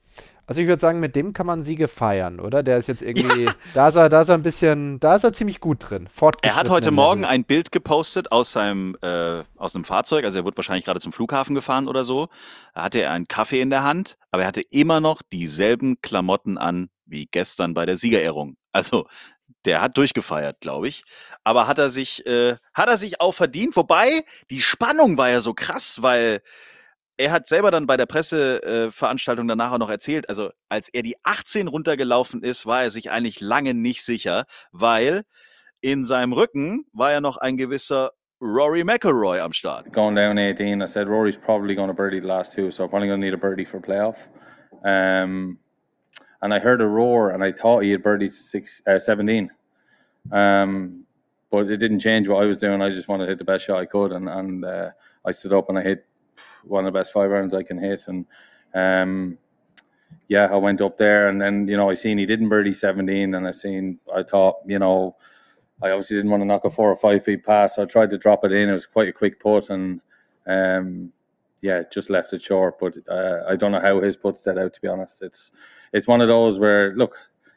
Also 0.48 0.62
ich 0.62 0.66
würde 0.66 0.80
sagen, 0.80 0.98
mit 0.98 1.14
dem 1.14 1.34
kann 1.34 1.46
man 1.46 1.62
Siege 1.62 1.88
feiern, 1.88 2.40
oder? 2.40 2.62
Der 2.62 2.78
ist 2.78 2.86
jetzt 2.86 3.02
irgendwie, 3.08 3.44
ja. 3.44 3.54
da, 3.74 3.88
ist 3.88 3.96
er, 3.96 4.08
da 4.08 4.22
ist 4.22 4.30
er 4.30 4.34
ein 4.34 4.42
bisschen, 4.42 4.98
da 4.98 5.14
ist 5.14 5.22
er 5.22 5.34
ziemlich 5.34 5.60
gut 5.60 5.90
drin. 5.90 6.08
Er 6.40 6.56
hat 6.56 6.70
heute 6.70 6.90
Morgen 6.90 7.26
ein 7.26 7.44
Bild 7.44 7.70
gepostet 7.70 8.32
aus 8.32 8.52
seinem, 8.52 8.96
äh, 9.02 9.42
aus 9.56 9.74
einem 9.74 9.84
Fahrzeug, 9.84 10.24
also 10.24 10.38
er 10.38 10.46
wird 10.46 10.56
wahrscheinlich 10.56 10.86
gerade 10.86 11.00
zum 11.00 11.12
Flughafen 11.12 11.54
gefahren 11.54 11.86
oder 11.86 12.02
so. 12.02 12.28
Da 12.74 12.84
hatte 12.84 13.02
er 13.02 13.12
einen 13.12 13.28
Kaffee 13.28 13.60
in 13.60 13.68
der 13.68 13.82
Hand, 13.82 14.16
aber 14.30 14.42
er 14.42 14.48
hatte 14.48 14.62
immer 14.62 15.00
noch 15.00 15.20
dieselben 15.20 16.00
Klamotten 16.00 16.56
an 16.56 16.88
wie 17.04 17.26
gestern 17.26 17.74
bei 17.74 17.84
der 17.84 17.98
Siegerehrung. 17.98 18.56
Also 18.72 19.06
der 19.66 19.82
hat 19.82 19.98
durchgefeiert, 19.98 20.60
glaube 20.60 20.88
ich. 20.88 21.04
Aber 21.44 21.66
hat 21.66 21.78
er 21.78 21.90
sich, 21.90 22.24
äh, 22.26 22.56
hat 22.72 22.88
er 22.88 22.96
sich 22.96 23.20
auch 23.20 23.32
verdient? 23.32 23.76
Wobei 23.76 24.24
die 24.48 24.62
Spannung 24.62 25.18
war 25.18 25.28
ja 25.28 25.40
so 25.40 25.52
krass, 25.52 25.98
weil 26.00 26.40
er 27.18 27.32
hat 27.32 27.48
selber 27.48 27.70
dann 27.70 27.86
bei 27.86 27.96
der 27.96 28.06
Presseveranstaltung 28.06 29.48
danach 29.48 29.72
auch 29.72 29.78
noch 29.78 29.90
erzählt, 29.90 30.28
also 30.28 30.50
als 30.68 30.88
er 30.88 31.02
die 31.02 31.16
18 31.24 31.68
runtergelaufen 31.68 32.42
ist, 32.42 32.64
war 32.64 32.84
er 32.84 32.90
sich 32.90 33.10
eigentlich 33.10 33.40
lange 33.40 33.74
nicht 33.74 34.04
sicher, 34.04 34.44
weil 34.72 35.24
in 35.80 36.04
seinem 36.04 36.32
Rücken 36.32 36.86
war 36.92 37.10
ja 37.10 37.20
noch 37.20 37.36
ein 37.36 37.56
gewisser 37.56 38.12
Rory 38.40 38.84
McIlroy 38.84 39.40
am 39.40 39.52
Start. 39.52 39.92
Going 39.92 40.14
down 40.14 40.38
18, 40.38 40.80
I 40.80 40.86
said 40.86 41.08
Rory's 41.08 41.36
probably 41.36 41.74
going 41.74 41.88
to 41.88 41.94
birdie 41.94 42.20
the 42.20 42.26
last 42.26 42.54
two, 42.54 42.70
so 42.70 42.84
I'm 42.84 42.90
probably 42.90 43.08
going 43.08 43.20
to 43.20 43.26
need 43.26 43.34
a 43.34 43.38
birdie 43.38 43.64
for 43.64 43.80
playoff. 43.80 44.28
Um, 44.84 45.58
and 46.40 46.54
I 46.54 46.60
heard 46.60 46.80
a 46.80 46.86
roar, 46.86 47.30
and 47.30 47.42
I 47.42 47.50
thought 47.50 47.82
he 47.82 47.90
had 47.90 48.02
birdied 48.04 48.30
six, 48.30 48.80
uh, 48.86 49.00
17. 49.00 49.50
Um, 50.30 51.04
but 51.50 51.68
it 51.68 51.78
didn't 51.78 51.98
change 51.98 52.28
what 52.28 52.40
I 52.40 52.46
was 52.46 52.58
doing. 52.58 52.80
I 52.80 52.90
just 52.90 53.08
wanted 53.08 53.24
to 53.24 53.30
hit 53.30 53.38
the 53.38 53.44
best 53.44 53.64
shot 53.64 53.80
I 53.80 53.86
could, 53.86 54.12
and, 54.12 54.28
and 54.28 54.64
uh, 54.64 54.90
I 55.24 55.32
stood 55.32 55.52
up 55.52 55.68
and 55.68 55.78
I 55.78 55.82
hit 55.82 56.04
one 56.64 56.84
of 56.86 56.92
the 56.92 56.98
best 56.98 57.12
five 57.12 57.30
irons 57.30 57.54
I 57.54 57.62
can 57.62 57.78
hit. 57.78 58.06
And 58.08 58.26
um, 58.74 59.38
yeah, 60.28 60.46
I 60.46 60.56
went 60.56 60.80
up 60.80 60.98
there, 60.98 61.28
and 61.28 61.40
then 61.40 61.68
you 61.68 61.76
know 61.76 61.90
I 61.90 61.94
seen 61.94 62.18
he 62.18 62.26
didn't 62.26 62.48
birdie 62.48 62.74
17, 62.74 63.34
and 63.34 63.46
I 63.46 63.50
seen 63.50 63.98
I 64.14 64.22
thought 64.22 64.56
you 64.66 64.78
know 64.78 65.16
I 65.82 65.90
obviously 65.90 66.16
didn't 66.16 66.30
want 66.30 66.42
to 66.42 66.46
knock 66.46 66.64
a 66.64 66.70
four 66.70 66.90
or 66.90 66.96
five 66.96 67.24
feet 67.24 67.44
pass, 67.44 67.76
so 67.76 67.82
I 67.82 67.86
tried 67.86 68.10
to 68.10 68.18
drop 68.18 68.44
it 68.44 68.52
in. 68.52 68.68
It 68.68 68.72
was 68.72 68.86
quite 68.86 69.08
a 69.08 69.12
quick 69.12 69.40
putt, 69.40 69.70
and 69.70 70.00
um, 70.46 71.12
yeah, 71.60 71.82
just 71.90 72.10
left 72.10 72.32
it 72.32 72.42
short. 72.42 72.78
But 72.78 72.94
uh, 73.08 73.44
I 73.48 73.56
don't 73.56 73.72
know 73.72 73.80
how 73.80 74.00
his 74.00 74.16
putt 74.16 74.36
set 74.36 74.58
out. 74.58 74.74
To 74.74 74.80
be 74.80 74.88
honest, 74.88 75.22
it's 75.22 75.52
it's 75.92 76.08
one 76.08 76.20
of 76.20 76.28
those 76.28 76.58
where 76.58 76.94
look, 76.94 77.16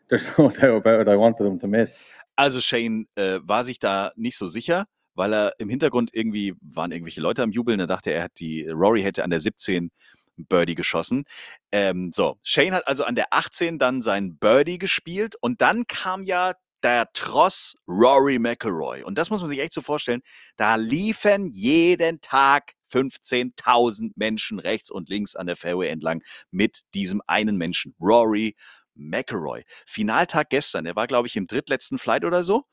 there's 0.09 0.27
no 0.37 0.49
doubt 0.49 0.77
about 0.77 1.01
it. 1.01 1.07
I 1.07 1.15
wanted 1.15 1.45
him 1.45 1.59
to 1.59 1.67
miss. 1.67 2.03
Also 2.37 2.59
Shane 2.59 3.07
äh, 3.15 3.39
war 3.43 3.63
sich 3.63 3.79
da 3.79 4.11
nicht 4.15 4.37
so 4.37 4.47
sicher, 4.47 4.85
weil 5.21 5.35
er 5.35 5.53
im 5.59 5.69
Hintergrund 5.69 6.09
irgendwie 6.13 6.55
waren 6.61 6.91
irgendwelche 6.91 7.21
Leute 7.21 7.43
am 7.43 7.51
Jubeln. 7.51 7.79
Er 7.79 7.85
dachte, 7.85 8.11
er 8.11 8.23
hat 8.23 8.39
die 8.39 8.67
Rory 8.67 9.03
hätte 9.03 9.23
an 9.23 9.29
der 9.29 9.39
17 9.39 9.91
Birdie 10.35 10.73
geschossen. 10.73 11.25
Ähm, 11.71 12.09
so, 12.11 12.39
Shane 12.41 12.73
hat 12.73 12.87
also 12.87 13.03
an 13.03 13.13
der 13.13 13.27
18 13.29 13.77
dann 13.77 14.01
sein 14.01 14.39
Birdie 14.39 14.79
gespielt 14.79 15.35
und 15.39 15.61
dann 15.61 15.85
kam 15.85 16.23
ja 16.23 16.53
der 16.81 17.07
Tross 17.13 17.75
Rory 17.87 18.39
McElroy. 18.39 19.03
Und 19.03 19.19
das 19.19 19.29
muss 19.29 19.41
man 19.41 19.49
sich 19.51 19.59
echt 19.59 19.73
so 19.73 19.83
vorstellen. 19.83 20.21
Da 20.57 20.73
liefen 20.73 21.51
jeden 21.51 22.19
Tag 22.21 22.73
15.000 22.91 24.13
Menschen 24.15 24.57
rechts 24.57 24.89
und 24.89 25.07
links 25.07 25.35
an 25.35 25.45
der 25.45 25.55
Fairway 25.55 25.89
entlang 25.89 26.23
mit 26.49 26.81
diesem 26.95 27.21
einen 27.27 27.57
Menschen, 27.57 27.93
Rory 28.01 28.55
McElroy. 28.95 29.65
Finaltag 29.85 30.49
gestern, 30.49 30.87
er 30.87 30.95
war, 30.95 31.05
glaube 31.05 31.27
ich, 31.27 31.35
im 31.35 31.45
drittletzten 31.45 31.99
Flight 31.99 32.25
oder 32.25 32.43
so. 32.43 32.63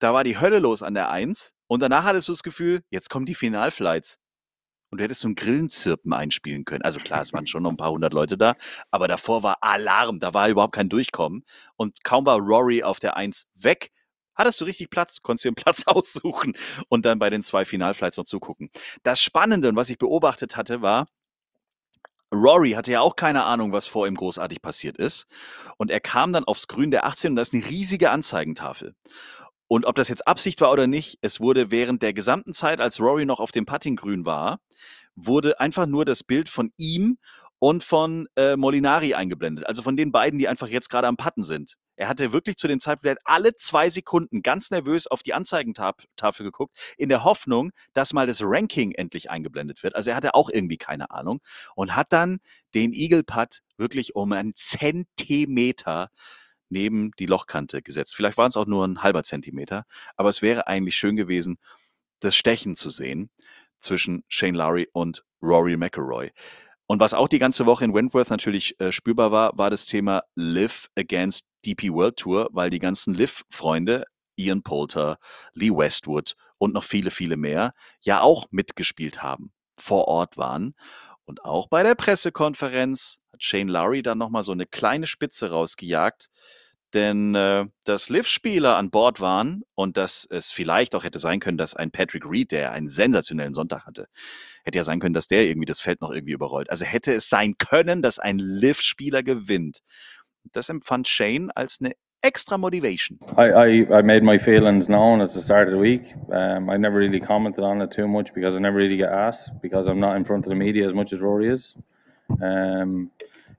Da 0.00 0.12
war 0.12 0.22
die 0.22 0.38
Hölle 0.38 0.58
los 0.58 0.82
an 0.82 0.92
der 0.92 1.08
1. 1.08 1.54
Und 1.68 1.80
danach 1.80 2.04
hattest 2.04 2.28
du 2.28 2.32
das 2.32 2.42
Gefühl, 2.42 2.82
jetzt 2.90 3.10
kommen 3.10 3.26
die 3.26 3.34
Finalflights 3.34 4.18
und 4.90 4.98
du 4.98 5.04
hättest 5.04 5.20
so 5.20 5.28
ein 5.28 5.34
Grillenzirpen 5.34 6.12
einspielen 6.12 6.64
können. 6.64 6.82
Also 6.82 6.98
klar, 6.98 7.20
es 7.22 7.32
waren 7.32 7.46
schon 7.46 7.62
noch 7.62 7.70
ein 7.70 7.76
paar 7.76 7.90
hundert 7.90 8.12
Leute 8.12 8.36
da, 8.36 8.54
aber 8.90 9.06
davor 9.06 9.42
war 9.42 9.58
Alarm, 9.62 10.18
da 10.18 10.34
war 10.34 10.48
überhaupt 10.48 10.74
kein 10.74 10.88
Durchkommen. 10.88 11.44
Und 11.76 12.02
kaum 12.04 12.26
war 12.26 12.38
Rory 12.38 12.82
auf 12.82 12.98
der 12.98 13.16
Eins 13.16 13.46
weg, 13.54 13.90
hattest 14.34 14.60
du 14.60 14.64
richtig 14.64 14.88
Platz, 14.90 15.20
konntest 15.22 15.44
dir 15.44 15.48
einen 15.50 15.54
Platz 15.62 15.86
aussuchen 15.86 16.54
und 16.88 17.04
dann 17.04 17.18
bei 17.18 17.30
den 17.30 17.42
zwei 17.42 17.64
Finalflights 17.64 18.16
noch 18.16 18.24
zugucken. 18.24 18.70
Das 19.02 19.20
Spannende 19.20 19.68
und 19.68 19.76
was 19.76 19.90
ich 19.90 19.98
beobachtet 19.98 20.56
hatte, 20.56 20.80
war, 20.80 21.06
Rory 22.32 22.72
hatte 22.72 22.92
ja 22.92 23.00
auch 23.00 23.16
keine 23.16 23.44
Ahnung, 23.44 23.72
was 23.72 23.86
vor 23.86 24.06
ihm 24.06 24.14
großartig 24.14 24.60
passiert 24.60 24.98
ist. 24.98 25.26
Und 25.78 25.90
er 25.90 26.00
kam 26.00 26.32
dann 26.32 26.44
aufs 26.44 26.68
Grün 26.68 26.90
der 26.90 27.06
18 27.06 27.32
und 27.32 27.36
da 27.36 27.42
ist 27.42 27.54
eine 27.54 27.66
riesige 27.66 28.10
Anzeigentafel. 28.10 28.94
Und 29.68 29.84
ob 29.84 29.94
das 29.96 30.08
jetzt 30.08 30.26
Absicht 30.26 30.60
war 30.60 30.72
oder 30.72 30.86
nicht, 30.86 31.18
es 31.20 31.40
wurde 31.40 31.70
während 31.70 32.02
der 32.02 32.14
gesamten 32.14 32.54
Zeit, 32.54 32.80
als 32.80 33.00
Rory 33.00 33.26
noch 33.26 33.38
auf 33.38 33.52
dem 33.52 33.66
Puttinggrün 33.66 34.24
war, 34.24 34.60
wurde 35.14 35.60
einfach 35.60 35.86
nur 35.86 36.04
das 36.04 36.24
Bild 36.24 36.48
von 36.48 36.72
ihm 36.76 37.18
und 37.58 37.84
von 37.84 38.28
äh, 38.36 38.56
Molinari 38.56 39.14
eingeblendet. 39.14 39.66
Also 39.66 39.82
von 39.82 39.96
den 39.96 40.12
beiden, 40.12 40.38
die 40.38 40.48
einfach 40.48 40.68
jetzt 40.68 40.88
gerade 40.88 41.08
am 41.08 41.16
Putten 41.16 41.42
sind. 41.42 41.74
Er 41.96 42.08
hatte 42.08 42.32
wirklich 42.32 42.56
zu 42.56 42.68
dem 42.68 42.80
Zeitpunkt 42.80 43.18
alle 43.24 43.56
zwei 43.56 43.90
Sekunden 43.90 44.42
ganz 44.42 44.70
nervös 44.70 45.08
auf 45.08 45.24
die 45.24 45.34
Anzeigentafel 45.34 46.44
geguckt, 46.44 46.78
in 46.96 47.08
der 47.08 47.24
Hoffnung, 47.24 47.72
dass 47.92 48.12
mal 48.12 48.28
das 48.28 48.40
Ranking 48.42 48.92
endlich 48.92 49.30
eingeblendet 49.30 49.82
wird. 49.82 49.96
Also 49.96 50.10
er 50.10 50.16
hatte 50.16 50.34
auch 50.34 50.48
irgendwie 50.48 50.78
keine 50.78 51.10
Ahnung 51.10 51.40
und 51.74 51.96
hat 51.96 52.12
dann 52.12 52.38
den 52.74 52.92
Eagle 52.92 53.24
Putt 53.24 53.62
wirklich 53.76 54.14
um 54.14 54.30
einen 54.32 54.54
Zentimeter 54.54 56.10
neben 56.70 57.10
die 57.18 57.26
Lochkante 57.26 57.82
gesetzt. 57.82 58.14
Vielleicht 58.14 58.38
waren 58.38 58.48
es 58.48 58.56
auch 58.56 58.66
nur 58.66 58.86
ein 58.86 59.02
halber 59.02 59.22
Zentimeter, 59.22 59.84
aber 60.16 60.28
es 60.28 60.42
wäre 60.42 60.66
eigentlich 60.66 60.96
schön 60.96 61.16
gewesen, 61.16 61.58
das 62.20 62.36
Stechen 62.36 62.74
zu 62.74 62.90
sehen 62.90 63.30
zwischen 63.78 64.24
Shane 64.28 64.54
Lowry 64.54 64.88
und 64.92 65.24
Rory 65.42 65.76
McIlroy. 65.76 66.30
Und 66.86 67.00
was 67.00 67.14
auch 67.14 67.28
die 67.28 67.38
ganze 67.38 67.66
Woche 67.66 67.84
in 67.84 67.92
Wentworth 67.92 68.30
natürlich 68.30 68.80
äh, 68.80 68.92
spürbar 68.92 69.30
war, 69.30 69.56
war 69.58 69.70
das 69.70 69.84
Thema 69.84 70.22
Live 70.34 70.88
Against 70.96 71.46
DP 71.64 71.92
World 71.92 72.16
Tour, 72.16 72.48
weil 72.52 72.70
die 72.70 72.78
ganzen 72.78 73.12
Live-Freunde, 73.12 74.04
Ian 74.36 74.62
Poulter, 74.62 75.18
Lee 75.52 75.70
Westwood 75.70 76.34
und 76.56 76.72
noch 76.72 76.84
viele, 76.84 77.10
viele 77.10 77.36
mehr, 77.36 77.74
ja 78.02 78.22
auch 78.22 78.46
mitgespielt 78.50 79.22
haben, 79.22 79.52
vor 79.74 80.08
Ort 80.08 80.38
waren. 80.38 80.74
Und 81.26 81.44
auch 81.44 81.68
bei 81.68 81.82
der 81.82 81.94
Pressekonferenz 81.94 83.18
hat 83.32 83.44
Shane 83.44 83.68
Lowry 83.68 84.02
dann 84.02 84.16
nochmal 84.16 84.42
so 84.42 84.52
eine 84.52 84.64
kleine 84.64 85.06
Spitze 85.06 85.50
rausgejagt, 85.50 86.30
denn 86.94 87.34
äh, 87.34 87.66
dass 87.84 88.08
Liv-Spieler 88.08 88.76
an 88.76 88.90
Bord 88.90 89.20
waren 89.20 89.62
und 89.74 89.96
dass 89.96 90.26
es 90.30 90.52
vielleicht 90.52 90.94
auch 90.94 91.04
hätte 91.04 91.18
sein 91.18 91.40
können, 91.40 91.58
dass 91.58 91.74
ein 91.74 91.90
Patrick 91.90 92.24
Reed, 92.28 92.52
der 92.52 92.72
einen 92.72 92.88
sensationellen 92.88 93.54
Sonntag 93.54 93.86
hatte, 93.86 94.08
hätte 94.64 94.78
ja 94.78 94.84
sein 94.84 95.00
können, 95.00 95.14
dass 95.14 95.26
der 95.26 95.44
irgendwie 95.44 95.66
das 95.66 95.80
Feld 95.80 96.00
noch 96.00 96.10
irgendwie 96.12 96.32
überrollt. 96.32 96.70
Also 96.70 96.84
hätte 96.84 97.14
es 97.14 97.28
sein 97.28 97.56
können, 97.58 98.02
dass 98.02 98.18
ein 98.18 98.38
Liv-Spieler 98.38 99.22
gewinnt. 99.22 99.80
Das 100.52 100.68
empfand 100.68 101.08
Shane 101.08 101.50
als 101.54 101.78
eine 101.80 101.92
extra 102.22 102.58
motivation. 102.58 103.18
I, 103.36 103.52
I, 103.52 103.98
I 103.98 104.02
made 104.02 104.22
my 104.22 104.38
feelings 104.38 104.86
known 104.86 105.20
at 105.20 105.30
the 105.30 105.40
start 105.40 105.68
of 105.68 105.74
the 105.74 105.80
week. 105.80 106.14
Um, 106.32 106.70
I 106.70 106.76
never 106.76 106.98
really 106.98 107.20
commented 107.20 107.64
on 107.64 107.80
it 107.80 107.90
too 107.90 108.08
much 108.08 108.32
because 108.34 108.56
I 108.56 108.60
never 108.60 108.76
really 108.78 108.96
get 108.96 109.10
asked 109.10 109.60
because 109.62 109.88
I'm 109.88 110.00
not 110.00 110.16
in 110.16 110.24
front 110.24 110.46
of 110.46 110.50
the 110.50 110.56
media 110.56 110.86
as 110.86 110.94
much 110.94 111.12
as 111.12 111.20
Rory 111.20 111.48
is. 111.48 111.76
Um, 112.42 113.10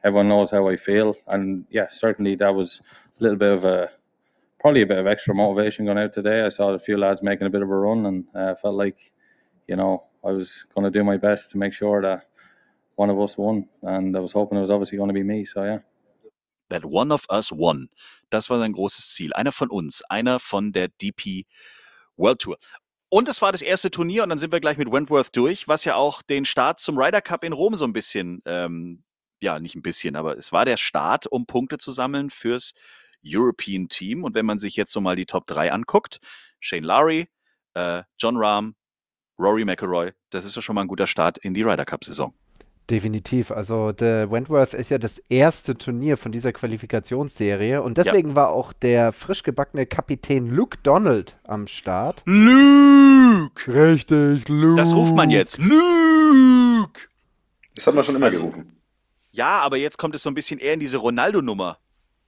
everyone 0.03 0.27
knows 0.27 0.51
how 0.51 0.67
I 0.67 0.75
feel, 0.75 1.15
and 1.27 1.65
yeah, 1.69 1.87
certainly 1.89 2.35
that 2.35 2.53
was 2.53 2.81
little 3.19 3.37
bit 3.37 3.51
of 3.51 3.63
a 3.65 3.89
probably 4.59 4.81
a 4.81 4.85
bit 4.85 4.97
of 4.97 5.07
extra 5.07 5.33
motivation 5.33 5.85
going 5.85 5.97
out 5.97 6.13
today. 6.13 6.43
I 6.43 6.49
saw 6.49 6.69
a 6.69 6.79
few 6.79 6.97
lads 6.97 7.23
making 7.23 7.47
a 7.47 7.49
bit 7.49 7.61
of 7.61 7.69
a 7.69 7.75
run, 7.75 8.05
and 8.05 8.25
uh, 8.35 8.55
felt 8.55 8.75
like 8.75 9.11
you 9.67 9.75
know 9.75 10.03
I 10.23 10.31
was 10.31 10.65
going 10.75 10.85
to 10.85 10.91
do 10.91 11.03
my 11.03 11.17
best 11.17 11.51
to 11.51 11.57
make 11.57 11.73
sure 11.73 12.01
that 12.01 12.25
one 12.95 13.09
of 13.09 13.19
us 13.19 13.37
won, 13.37 13.67
and 13.81 14.15
I 14.15 14.19
was 14.19 14.33
hoping 14.33 14.57
it 14.57 14.61
was 14.61 14.71
obviously 14.71 14.97
going 14.97 15.09
to 15.09 15.13
be 15.13 15.23
me. 15.23 15.45
So 15.45 15.63
yeah. 15.63 15.79
That 16.69 16.85
one 16.85 17.11
of 17.11 17.25
us 17.29 17.51
won. 17.51 17.89
Das 18.29 18.49
war 18.49 18.59
sein 18.59 18.73
großes 18.73 19.13
Ziel. 19.13 19.33
Einer 19.33 19.51
von 19.51 19.71
uns, 19.71 20.03
einer 20.07 20.39
von 20.39 20.71
der 20.71 20.89
DP 20.89 21.47
World 22.15 22.41
Tour. 22.41 22.57
Und 23.09 23.27
es 23.27 23.41
war 23.41 23.51
das 23.51 23.63
erste 23.63 23.89
Turnier 23.89 24.21
und 24.21 24.29
dann 24.29 24.37
sind 24.37 24.51
wir 24.51 24.59
gleich 24.59 24.77
mit 24.77 24.91
Wentworth 24.91 25.35
durch, 25.35 25.67
was 25.67 25.83
ja 25.83 25.95
auch 25.95 26.21
den 26.21 26.45
Start 26.45 26.79
zum 26.79 26.95
Ryder 26.95 27.21
Cup 27.21 27.43
in 27.43 27.53
Rom 27.53 27.73
so 27.73 27.85
ein 27.85 27.93
bisschen, 27.93 28.43
ähm, 28.45 29.03
ja, 29.41 29.59
nicht 29.59 29.75
ein 29.75 29.81
bisschen, 29.81 30.15
aber 30.15 30.37
es 30.37 30.51
war 30.51 30.63
der 30.63 30.77
Start, 30.77 31.25
um 31.25 31.47
Punkte 31.47 31.79
zu 31.79 31.91
sammeln 31.91 32.29
fürs 32.29 32.73
European 33.23 33.89
Team. 33.89 34.23
Und 34.23 34.35
wenn 34.35 34.45
man 34.45 34.57
sich 34.57 34.75
jetzt 34.75 34.91
so 34.91 35.01
mal 35.01 35.15
die 35.15 35.25
Top 35.25 35.47
3 35.47 35.71
anguckt, 35.71 36.19
Shane 36.59 36.83
Lowry, 36.83 37.27
äh, 37.73 38.03
John 38.19 38.37
Rahm, 38.37 38.75
Rory 39.37 39.65
McIlroy, 39.65 40.11
das 40.29 40.45
ist 40.45 40.55
ja 40.55 40.61
schon 40.61 40.75
mal 40.75 40.81
ein 40.81 40.87
guter 40.87 41.07
Start 41.07 41.37
in 41.37 41.53
die 41.53 41.63
Ryder 41.63 41.85
Cup-Saison. 41.85 42.33
Definitiv. 42.89 43.51
Also 43.51 43.91
der 43.91 44.31
Wentworth 44.31 44.73
ist 44.73 44.89
ja 44.89 44.97
das 44.97 45.19
erste 45.29 45.77
Turnier 45.77 46.17
von 46.17 46.31
dieser 46.31 46.51
Qualifikationsserie 46.51 47.83
und 47.83 47.99
deswegen 47.99 48.29
ja. 48.29 48.35
war 48.35 48.49
auch 48.49 48.73
der 48.73 49.11
frisch 49.11 49.43
gebackene 49.43 49.85
Kapitän 49.85 50.47
Luke 50.47 50.79
Donald 50.81 51.37
am 51.43 51.67
Start. 51.67 52.23
Luke! 52.25 53.67
Richtig, 53.67 54.49
Luke. 54.49 54.75
Das 54.75 54.95
ruft 54.95 55.13
man 55.13 55.29
jetzt. 55.29 55.59
Luke! 55.59 57.01
Das 57.75 57.85
hat 57.85 57.93
man 57.93 58.03
schon 58.03 58.15
immer 58.15 58.25
also, 58.25 58.47
gerufen. 58.47 58.75
Ja, 59.31 59.59
aber 59.59 59.77
jetzt 59.77 59.99
kommt 59.99 60.15
es 60.15 60.23
so 60.23 60.29
ein 60.31 60.33
bisschen 60.33 60.59
eher 60.59 60.73
in 60.73 60.79
diese 60.79 60.97
Ronaldo-Nummer. 60.97 61.77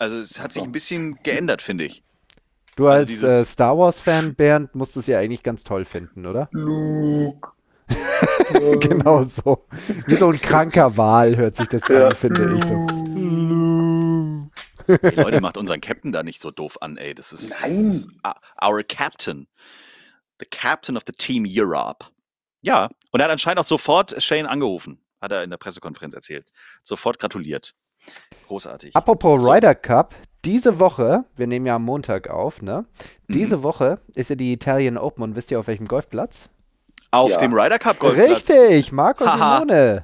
Also 0.01 0.17
es 0.17 0.39
hat 0.39 0.51
sich 0.51 0.63
ein 0.63 0.71
bisschen 0.71 1.21
geändert, 1.21 1.61
finde 1.61 1.83
ich. 1.83 2.01
Du 2.75 2.87
also 2.87 3.07
als 3.07 3.21
äh, 3.21 3.45
Star 3.45 3.77
Wars-Fan, 3.77 4.33
Bernd, 4.33 4.73
musst 4.73 4.97
es 4.97 5.05
ja 5.05 5.19
eigentlich 5.19 5.43
ganz 5.43 5.63
toll 5.63 5.85
finden, 5.85 6.25
oder? 6.25 6.49
Luke. 6.53 7.51
genau 8.79 9.25
so. 9.25 9.67
Wie 10.07 10.15
so 10.15 10.29
ein 10.29 10.41
kranker 10.41 10.97
Wal 10.97 11.37
hört 11.37 11.55
sich 11.55 11.67
das 11.67 11.87
ja. 11.87 12.07
an, 12.07 12.15
finde 12.15 12.57
ich. 12.57 12.65
So. 12.65 12.87
Hey, 15.03 15.13
Leute, 15.21 15.39
macht 15.39 15.57
unseren 15.57 15.81
Captain 15.81 16.11
da 16.11 16.23
nicht 16.23 16.41
so 16.41 16.49
doof 16.49 16.81
an, 16.81 16.97
ey. 16.97 17.13
Das 17.13 17.31
ist, 17.31 17.61
das 17.61 17.69
ist 17.69 18.09
our 18.59 18.81
Captain. 18.81 19.47
The 20.39 20.47
Captain 20.49 20.97
of 20.97 21.03
the 21.05 21.13
Team 21.13 21.45
Europe. 21.47 22.07
Ja, 22.61 22.89
und 23.11 23.19
er 23.19 23.25
hat 23.25 23.31
anscheinend 23.31 23.59
auch 23.59 23.65
sofort 23.65 24.19
Shane 24.23 24.47
angerufen, 24.47 24.99
hat 25.21 25.31
er 25.31 25.43
in 25.43 25.51
der 25.51 25.57
Pressekonferenz 25.57 26.15
erzählt. 26.15 26.51
Sofort 26.81 27.19
gratuliert. 27.19 27.75
Großartig. 28.51 28.93
Apropos 28.97 29.45
so. 29.45 29.49
Ryder 29.49 29.73
Cup, 29.73 30.13
diese 30.43 30.77
Woche, 30.77 31.23
wir 31.37 31.47
nehmen 31.47 31.65
ja 31.65 31.77
am 31.77 31.85
Montag 31.85 32.29
auf, 32.29 32.61
ne? 32.61 32.83
Diese 33.29 33.57
mhm. 33.57 33.63
Woche 33.63 33.99
ist 34.13 34.29
ja 34.29 34.35
die 34.35 34.51
Italian 34.51 34.97
Open 34.97 35.23
und 35.23 35.37
wisst 35.37 35.51
ihr 35.51 35.59
auf 35.61 35.67
welchem 35.67 35.87
Golfplatz? 35.87 36.49
Auf 37.11 37.31
ja. 37.31 37.37
dem 37.37 37.53
Ryder 37.53 37.79
Cup 37.79 37.99
Golfplatz. 37.99 38.49
Richtig, 38.49 38.91
Marco 38.91 39.23
Simone. 39.25 40.03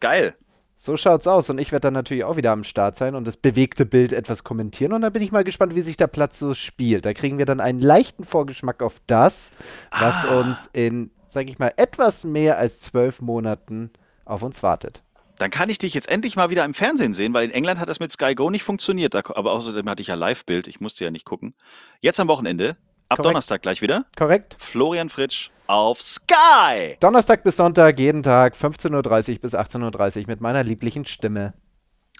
Geil. 0.00 0.34
So 0.74 0.96
schaut's 0.96 1.28
aus. 1.28 1.48
Und 1.48 1.58
ich 1.58 1.70
werde 1.70 1.82
dann 1.82 1.94
natürlich 1.94 2.24
auch 2.24 2.36
wieder 2.36 2.50
am 2.50 2.64
Start 2.64 2.96
sein 2.96 3.14
und 3.14 3.24
das 3.24 3.36
bewegte 3.36 3.86
Bild 3.86 4.12
etwas 4.12 4.42
kommentieren. 4.42 4.92
Und 4.92 5.02
dann 5.02 5.12
bin 5.12 5.22
ich 5.22 5.30
mal 5.30 5.44
gespannt, 5.44 5.76
wie 5.76 5.82
sich 5.82 5.96
der 5.96 6.08
Platz 6.08 6.40
so 6.40 6.54
spielt. 6.54 7.06
Da 7.06 7.14
kriegen 7.14 7.38
wir 7.38 7.46
dann 7.46 7.60
einen 7.60 7.80
leichten 7.80 8.24
Vorgeschmack 8.24 8.82
auf 8.82 8.96
das, 9.06 9.52
was 9.92 10.24
ah. 10.28 10.40
uns 10.40 10.68
in, 10.72 11.12
sage 11.28 11.52
ich 11.52 11.60
mal, 11.60 11.72
etwas 11.76 12.24
mehr 12.24 12.58
als 12.58 12.80
zwölf 12.80 13.20
Monaten 13.20 13.90
auf 14.24 14.42
uns 14.42 14.64
wartet. 14.64 15.04
Dann 15.38 15.50
kann 15.50 15.68
ich 15.68 15.78
dich 15.78 15.94
jetzt 15.94 16.08
endlich 16.08 16.36
mal 16.36 16.50
wieder 16.50 16.64
im 16.64 16.74
Fernsehen 16.74 17.14
sehen, 17.14 17.34
weil 17.34 17.44
in 17.44 17.50
England 17.50 17.78
hat 17.78 17.88
das 17.88 18.00
mit 18.00 18.10
Sky 18.10 18.34
Go 18.34 18.50
nicht 18.50 18.62
funktioniert. 18.62 19.14
Aber 19.14 19.52
außerdem 19.52 19.88
hatte 19.88 20.00
ich 20.00 20.08
ja 20.08 20.14
Live-Bild. 20.14 20.66
Ich 20.66 20.80
musste 20.80 21.04
ja 21.04 21.10
nicht 21.10 21.24
gucken. 21.24 21.54
Jetzt 22.00 22.20
am 22.20 22.28
Wochenende 22.28 22.76
Ab 23.08 23.18
Korrekt. 23.18 23.26
Donnerstag 23.26 23.62
gleich 23.62 23.82
wieder. 23.82 24.04
Korrekt. 24.16 24.56
Florian 24.58 25.08
Fritsch 25.08 25.50
auf 25.68 26.02
Sky. 26.02 26.96
Donnerstag 26.98 27.44
bis 27.44 27.56
Sonntag, 27.56 28.00
jeden 28.00 28.24
Tag, 28.24 28.56
15.30 28.56 29.34
Uhr 29.34 29.38
bis 29.38 29.54
18.30 29.54 30.22
Uhr 30.22 30.26
mit 30.26 30.40
meiner 30.40 30.64
lieblichen 30.64 31.04
Stimme. 31.04 31.54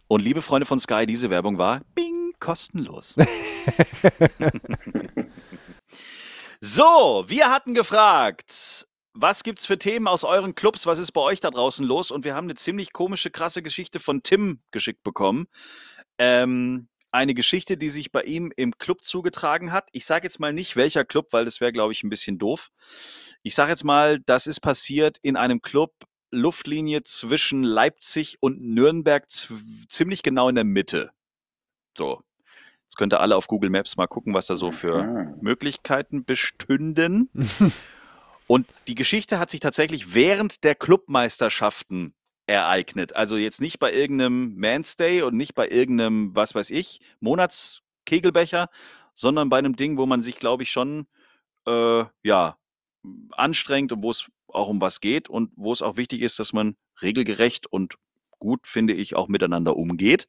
Und 0.07 0.23
liebe 0.23 0.43
Freunde 0.43 0.65
von 0.65 0.79
Sky, 0.79 1.05
diese 1.05 1.29
Werbung 1.29 1.59
war 1.59 1.81
bing, 1.97 2.35
kostenlos. 2.39 3.17
so, 6.61 7.25
wir 7.27 7.51
hatten 7.51 7.75
gefragt, 7.75 8.87
was 9.17 9.43
gibt's 9.43 9.67
für 9.67 9.79
Themen 9.79 10.07
aus 10.07 10.25
euren 10.25 10.55
Clubs? 10.55 10.87
Was 10.87 10.99
ist 10.99 11.13
bei 11.13 11.21
euch 11.21 11.41
da 11.41 11.51
draußen 11.51 11.85
los? 11.85 12.11
Und 12.11 12.25
wir 12.25 12.35
haben 12.35 12.47
eine 12.47 12.55
ziemlich 12.55 12.93
komische, 12.93 13.31
krasse 13.31 13.63
Geschichte 13.63 13.99
von 13.99 14.23
Tim 14.23 14.61
geschickt 14.71 15.03
bekommen. 15.03 15.47
Ähm, 16.19 16.89
eine 17.11 17.35
Geschichte, 17.35 17.77
die 17.77 17.89
sich 17.89 18.13
bei 18.13 18.23
ihm 18.23 18.53
im 18.57 18.77
Club 18.79 19.03
zugetragen 19.03 19.73
hat. 19.73 19.89
Ich 19.93 20.05
sage 20.05 20.27
jetzt 20.27 20.39
mal 20.39 20.53
nicht 20.53 20.77
welcher 20.77 21.05
Club, 21.05 21.29
weil 21.33 21.47
das 21.47 21.61
wäre, 21.61 21.73
glaube 21.73 21.93
ich, 21.93 22.03
ein 22.05 22.11
bisschen 22.11 22.39
doof. 22.39 22.69
Ich 23.43 23.55
sage 23.55 23.71
jetzt 23.71 23.85
mal, 23.85 24.21
das 24.21 24.47
ist 24.47 24.61
passiert 24.61 25.19
in 25.23 25.37
einem 25.37 25.63
Club 25.63 25.93
Luftlinie 26.31 27.03
zwischen 27.03 27.63
Leipzig 27.63 28.37
und 28.41 28.61
Nürnberg, 28.61 29.25
ziemlich 29.31 30.23
genau 30.23 30.49
in 30.49 30.57
der 30.57 30.65
Mitte. 30.65 31.11
So. 31.97 32.21
Jetzt 32.83 32.97
könnt 32.97 33.15
ihr 33.15 33.21
alle 33.21 33.37
auf 33.37 33.49
Google 33.49 33.71
Maps 33.71 33.97
mal 33.97 34.07
gucken, 34.07 34.35
was 34.35 34.47
da 34.47 34.57
so 34.57 34.71
für. 34.71 35.35
Möglichkeiten 35.41 36.25
bestünden. 36.25 37.31
und 38.47 38.67
die 38.87 38.95
Geschichte 38.95 39.39
hat 39.39 39.51
sich 39.51 39.61
tatsächlich 39.61 40.15
während 40.15 40.65
der 40.65 40.75
Clubmeisterschaften 40.75 42.15
ereignet. 42.47 43.15
Also 43.17 43.37
jetzt 43.37 43.61
nicht 43.61 43.79
bei 43.79 43.93
irgendeinem 43.93 44.57
Manstay 44.57 45.23
und 45.23 45.37
nicht 45.37 45.55
bei 45.55 45.69
irgendeinem, 45.69 46.35
was 46.35 46.55
weiß 46.55 46.71
ich, 46.71 47.01
Monatskegelbecher, 47.21 48.69
sondern 49.15 49.49
bei 49.49 49.59
einem 49.59 49.75
Ding, 49.75 49.99
wo 49.99 50.07
man 50.07 50.23
sich, 50.23 50.39
glaube 50.39 50.63
ich, 50.63 50.71
schon 50.71 51.07
äh, 51.67 52.05
ja, 52.23 52.57
anstrengt 53.33 53.93
und 53.93 54.03
wo 54.03 54.11
es 54.11 54.31
auch 54.49 54.69
um 54.69 54.81
was 54.81 55.01
geht 55.01 55.29
und 55.29 55.53
wo 55.57 55.73
es 55.73 55.83
auch 55.83 55.97
wichtig 55.97 56.23
ist, 56.23 56.39
dass 56.39 56.53
man 56.53 56.77
regelgerecht 57.03 57.67
und 57.67 57.97
gut, 58.39 58.67
finde 58.67 58.95
ich, 58.95 59.17
auch 59.17 59.29
miteinander 59.29 59.77
umgeht. 59.77 60.29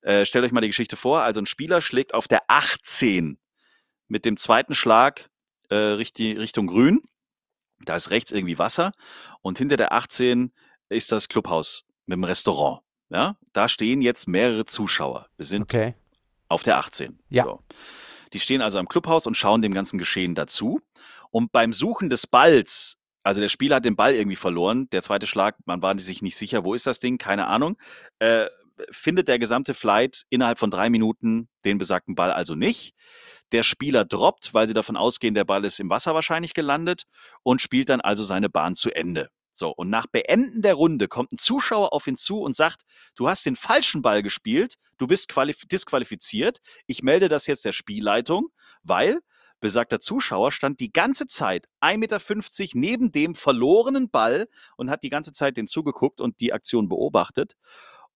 Äh, 0.00 0.26
stellt 0.26 0.44
euch 0.44 0.52
mal 0.52 0.60
die 0.60 0.68
Geschichte 0.68 0.96
vor. 0.96 1.20
Also 1.20 1.40
ein 1.40 1.46
Spieler 1.46 1.80
schlägt 1.80 2.14
auf 2.14 2.26
der 2.26 2.42
18 2.48 3.38
mit 4.08 4.24
dem 4.24 4.36
zweiten 4.36 4.74
Schlag 4.74 5.30
äh, 5.68 5.76
Richtung 5.76 6.66
Grün. 6.66 7.02
Da 7.84 7.96
ist 7.96 8.10
rechts 8.10 8.32
irgendwie 8.32 8.58
Wasser 8.58 8.92
und 9.40 9.58
hinter 9.58 9.76
der 9.76 9.92
18 9.92 10.52
ist 10.88 11.12
das 11.12 11.28
Clubhaus 11.28 11.84
mit 12.06 12.16
dem 12.16 12.24
Restaurant. 12.24 12.82
Ja, 13.10 13.36
da 13.52 13.68
stehen 13.68 14.00
jetzt 14.00 14.26
mehrere 14.26 14.64
Zuschauer. 14.64 15.26
Wir 15.36 15.44
sind 15.44 15.62
okay. 15.62 15.94
auf 16.48 16.62
der 16.62 16.78
18. 16.78 17.18
Ja. 17.28 17.44
So. 17.44 17.62
Die 18.32 18.40
stehen 18.40 18.62
also 18.62 18.78
am 18.78 18.88
Clubhaus 18.88 19.26
und 19.26 19.36
schauen 19.36 19.60
dem 19.60 19.74
ganzen 19.74 19.98
Geschehen 19.98 20.34
dazu. 20.34 20.80
Und 21.30 21.52
beim 21.52 21.74
Suchen 21.74 22.08
des 22.08 22.26
Balls, 22.26 22.98
also 23.22 23.40
der 23.40 23.48
Spieler 23.48 23.76
hat 23.76 23.84
den 23.84 23.96
Ball 23.96 24.14
irgendwie 24.14 24.36
verloren, 24.36 24.88
der 24.90 25.02
zweite 25.02 25.26
Schlag, 25.26 25.56
man 25.66 25.82
war 25.82 25.98
sich 25.98 26.22
nicht 26.22 26.36
sicher, 26.36 26.64
wo 26.64 26.72
ist 26.72 26.86
das 26.86 27.00
Ding, 27.00 27.18
keine 27.18 27.46
Ahnung, 27.48 27.76
äh, 28.18 28.46
findet 28.90 29.28
der 29.28 29.38
gesamte 29.38 29.74
Flight 29.74 30.24
innerhalb 30.30 30.58
von 30.58 30.70
drei 30.70 30.88
Minuten 30.90 31.48
den 31.64 31.78
besagten 31.78 32.14
Ball 32.14 32.32
also 32.32 32.54
nicht. 32.54 32.94
Der 33.52 33.62
Spieler 33.62 34.04
droppt, 34.04 34.54
weil 34.54 34.66
sie 34.66 34.74
davon 34.74 34.96
ausgehen, 34.96 35.34
der 35.34 35.44
Ball 35.44 35.64
ist 35.64 35.78
im 35.78 35.90
Wasser 35.90 36.14
wahrscheinlich 36.14 36.54
gelandet 36.54 37.04
und 37.42 37.60
spielt 37.60 37.90
dann 37.90 38.00
also 38.00 38.22
seine 38.22 38.48
Bahn 38.48 38.74
zu 38.74 38.90
Ende. 38.90 39.30
So, 39.52 39.68
und 39.70 39.90
nach 39.90 40.06
Beenden 40.06 40.62
der 40.62 40.74
Runde 40.74 41.08
kommt 41.08 41.32
ein 41.32 41.38
Zuschauer 41.38 41.92
auf 41.92 42.06
ihn 42.06 42.16
zu 42.16 42.40
und 42.40 42.56
sagt, 42.56 42.82
du 43.14 43.28
hast 43.28 43.44
den 43.44 43.56
falschen 43.56 44.00
Ball 44.00 44.22
gespielt, 44.22 44.76
du 44.96 45.06
bist 45.06 45.30
disqualifiziert, 45.70 46.58
ich 46.86 47.02
melde 47.02 47.28
das 47.28 47.46
jetzt 47.46 47.66
der 47.66 47.72
Spielleitung, 47.72 48.48
weil 48.82 49.20
besagter 49.60 50.00
Zuschauer 50.00 50.52
stand 50.52 50.80
die 50.80 50.90
ganze 50.90 51.26
Zeit 51.26 51.68
1,50 51.82 51.98
Meter 51.98 52.78
neben 52.78 53.12
dem 53.12 53.34
verlorenen 53.34 54.10
Ball 54.10 54.48
und 54.76 54.90
hat 54.90 55.02
die 55.02 55.10
ganze 55.10 55.32
Zeit 55.32 55.58
den 55.58 55.66
zugeguckt 55.66 56.20
und 56.20 56.40
die 56.40 56.52
Aktion 56.52 56.88
beobachtet. 56.88 57.54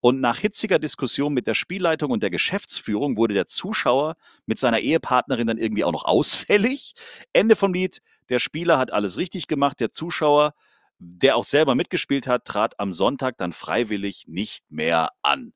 Und 0.01 0.21
nach 0.21 0.39
hitziger 0.39 0.79
Diskussion 0.79 1.33
mit 1.33 1.47
der 1.47 1.55
Spielleitung 1.55 2.11
und 2.11 2.23
der 2.23 2.31
Geschäftsführung 2.31 3.17
wurde 3.17 3.35
der 3.35 3.47
Zuschauer 3.47 4.17
mit 4.45 4.59
seiner 4.59 4.81
Ehepartnerin 4.81 5.47
dann 5.47 5.59
irgendwie 5.59 5.85
auch 5.85 5.93
noch 5.93 6.05
ausfällig. 6.07 6.95
Ende 7.33 7.57
vom 7.57 7.73
Lied, 7.73 8.01
der 8.29 8.39
Spieler 8.39 8.79
hat 8.79 8.93
alles 8.93 9.17
richtig 9.17 9.47
gemacht, 9.47 9.81
der 9.81 9.93
Zuschauer 9.93 10.53
der 10.99 11.37
auch 11.37 11.45
selber 11.45 11.75
mitgespielt 11.75 12.27
hat, 12.27 12.45
trat 12.45 12.79
am 12.79 12.93
Sonntag 12.93 13.37
dann 13.37 13.53
freiwillig 13.53 14.25
nicht 14.29 14.71
mehr 14.71 15.11
an. 15.23 15.53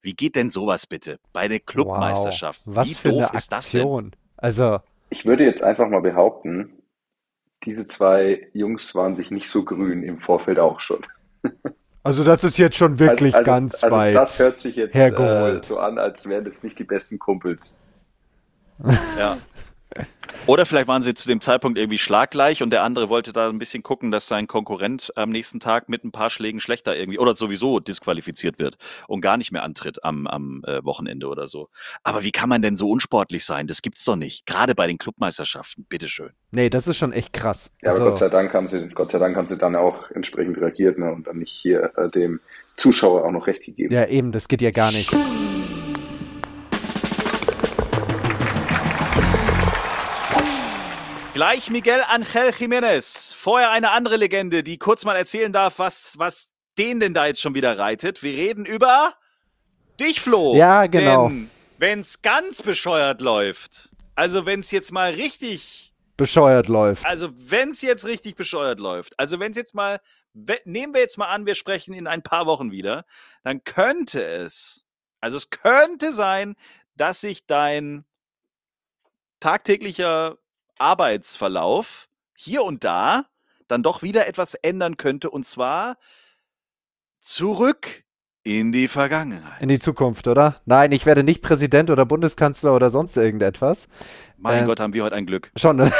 Wie 0.00 0.14
geht 0.14 0.36
denn 0.36 0.50
sowas 0.50 0.86
bitte 0.86 1.18
bei 1.32 1.48
der 1.48 1.60
Clubmeisterschaft? 1.60 2.62
Wow, 2.64 2.76
was 2.76 2.88
Wie 2.88 2.94
für 2.94 3.08
doof 3.10 3.28
eine 3.28 3.38
ist 3.38 3.52
das 3.52 3.70
denn? 3.70 4.12
Also 4.36 4.80
ich 5.10 5.26
würde 5.26 5.44
jetzt 5.44 5.62
einfach 5.62 5.88
mal 5.88 6.00
behaupten, 6.00 6.82
diese 7.64 7.88
zwei 7.88 8.48
Jungs 8.52 8.94
waren 8.94 9.16
sich 9.16 9.30
nicht 9.30 9.48
so 9.48 9.64
grün 9.64 10.02
im 10.02 10.18
Vorfeld 10.18 10.58
auch 10.58 10.80
schon. 10.80 11.04
Also 12.02 12.24
das 12.24 12.44
ist 12.44 12.58
jetzt 12.58 12.76
schon 12.76 12.98
wirklich 12.98 13.34
also, 13.34 13.50
also, 13.50 13.50
ganz 13.50 13.74
also 13.82 13.96
weit. 13.96 14.14
Das 14.14 14.38
hört 14.38 14.56
sich 14.56 14.76
jetzt 14.76 14.94
äh, 14.94 15.60
so 15.62 15.78
an, 15.78 15.98
als 15.98 16.28
wären 16.28 16.44
das 16.44 16.62
nicht 16.62 16.78
die 16.78 16.84
besten 16.84 17.18
Kumpels. 17.18 17.74
Ja. 19.18 19.38
Oder 20.46 20.64
vielleicht 20.64 20.88
waren 20.88 21.02
sie 21.02 21.14
zu 21.14 21.28
dem 21.28 21.40
Zeitpunkt 21.40 21.78
irgendwie 21.78 21.98
schlaggleich 21.98 22.62
und 22.62 22.70
der 22.70 22.82
andere 22.82 23.08
wollte 23.08 23.32
da 23.32 23.48
ein 23.48 23.58
bisschen 23.58 23.82
gucken, 23.82 24.10
dass 24.10 24.28
sein 24.28 24.46
Konkurrent 24.46 25.12
am 25.14 25.30
nächsten 25.30 25.60
Tag 25.60 25.88
mit 25.88 26.04
ein 26.04 26.10
paar 26.10 26.30
Schlägen 26.30 26.60
schlechter 26.60 26.96
irgendwie 26.96 27.18
oder 27.18 27.34
sowieso 27.34 27.80
disqualifiziert 27.80 28.58
wird 28.58 28.76
und 29.08 29.20
gar 29.20 29.36
nicht 29.36 29.52
mehr 29.52 29.62
antritt 29.62 30.04
am, 30.04 30.26
am 30.26 30.62
äh, 30.66 30.82
Wochenende 30.84 31.28
oder 31.28 31.48
so. 31.48 31.68
Aber 32.02 32.22
wie 32.22 32.30
kann 32.30 32.48
man 32.48 32.62
denn 32.62 32.76
so 32.76 32.90
unsportlich 32.90 33.44
sein? 33.44 33.66
Das 33.66 33.82
gibt's 33.82 34.04
doch 34.04 34.16
nicht. 34.16 34.46
Gerade 34.46 34.74
bei 34.74 34.86
den 34.86 34.96
Clubmeisterschaften. 34.96 35.84
Bitteschön. 35.88 36.30
Nee, 36.50 36.70
das 36.70 36.88
ist 36.88 36.96
schon 36.96 37.12
echt 37.12 37.32
krass. 37.32 37.70
Ja, 37.82 37.90
aber 37.90 37.98
also, 37.98 38.04
Gott 38.10 38.18
sei 38.18 38.28
Dank 38.30 38.54
haben 38.54 38.68
sie, 38.68 38.88
Gott 38.88 39.10
sei 39.10 39.18
Dank 39.18 39.36
haben 39.36 39.48
sie 39.48 39.58
dann 39.58 39.76
auch 39.76 40.10
entsprechend 40.10 40.56
reagiert 40.58 40.98
ne, 40.98 41.12
und 41.12 41.26
dann 41.26 41.38
nicht 41.38 41.52
hier 41.52 41.92
äh, 41.96 42.08
dem 42.08 42.40
Zuschauer 42.74 43.24
auch 43.24 43.32
noch 43.32 43.46
recht 43.46 43.64
gegeben. 43.64 43.92
Ja, 43.92 44.06
eben, 44.06 44.32
das 44.32 44.48
geht 44.48 44.62
ja 44.62 44.70
gar 44.70 44.92
nicht. 44.92 45.14
Gleich 51.38 51.70
Miguel 51.70 52.02
Angel 52.08 52.48
Jiménez. 52.48 53.32
Vorher 53.32 53.70
eine 53.70 53.92
andere 53.92 54.16
Legende, 54.16 54.64
die 54.64 54.76
kurz 54.76 55.04
mal 55.04 55.14
erzählen 55.14 55.52
darf, 55.52 55.78
was, 55.78 56.14
was 56.18 56.50
den 56.76 56.98
denn 56.98 57.14
da 57.14 57.26
jetzt 57.26 57.40
schon 57.40 57.54
wieder 57.54 57.78
reitet. 57.78 58.24
Wir 58.24 58.36
reden 58.36 58.66
über 58.66 59.14
dich, 60.00 60.20
Flo. 60.20 60.56
Ja, 60.56 60.88
genau. 60.88 61.28
Denn 61.28 61.48
wenn 61.78 62.00
es 62.00 62.22
ganz 62.22 62.60
bescheuert 62.60 63.20
läuft, 63.20 63.90
also 64.16 64.46
wenn 64.46 64.58
es 64.58 64.72
jetzt 64.72 64.90
mal 64.90 65.12
richtig 65.12 65.94
bescheuert 66.16 66.66
läuft. 66.66 67.06
Also 67.06 67.28
wenn 67.32 67.68
es 67.68 67.82
jetzt 67.82 68.04
richtig 68.04 68.34
bescheuert 68.34 68.80
läuft, 68.80 69.16
also 69.16 69.38
wenn 69.38 69.52
es 69.52 69.56
jetzt 69.56 69.76
mal, 69.76 70.00
nehmen 70.64 70.92
wir 70.92 71.02
jetzt 71.02 71.18
mal 71.18 71.28
an, 71.28 71.46
wir 71.46 71.54
sprechen 71.54 71.94
in 71.94 72.08
ein 72.08 72.24
paar 72.24 72.46
Wochen 72.46 72.72
wieder, 72.72 73.04
dann 73.44 73.62
könnte 73.62 74.24
es, 74.24 74.84
also 75.20 75.36
es 75.36 75.50
könnte 75.50 76.12
sein, 76.12 76.56
dass 76.96 77.20
sich 77.20 77.46
dein 77.46 78.04
tagtäglicher 79.38 80.36
Arbeitsverlauf 80.78 82.08
hier 82.36 82.62
und 82.64 82.84
da 82.84 83.26
dann 83.66 83.82
doch 83.82 84.02
wieder 84.02 84.26
etwas 84.26 84.54
ändern 84.54 84.96
könnte 84.96 85.30
und 85.30 85.44
zwar 85.44 85.96
zurück 87.20 88.04
in 88.44 88.72
die 88.72 88.88
Vergangenheit. 88.88 89.60
In 89.60 89.68
die 89.68 89.78
Zukunft, 89.78 90.26
oder? 90.26 90.60
Nein, 90.64 90.92
ich 90.92 91.04
werde 91.04 91.22
nicht 91.22 91.42
Präsident 91.42 91.90
oder 91.90 92.06
Bundeskanzler 92.06 92.74
oder 92.74 92.90
sonst 92.90 93.16
irgendetwas. 93.16 93.88
Mein 94.38 94.60
ähm, 94.60 94.64
Gott, 94.64 94.80
haben 94.80 94.94
wir 94.94 95.04
heute 95.04 95.16
ein 95.16 95.26
Glück. 95.26 95.50
Schon, 95.54 95.76
ne? 95.76 95.92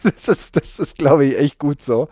das 0.02 0.28
ist, 0.28 0.56
das 0.56 0.78
ist 0.78 0.98
glaube 0.98 1.26
ich, 1.26 1.38
echt 1.38 1.58
gut 1.58 1.82
so. 1.82 2.08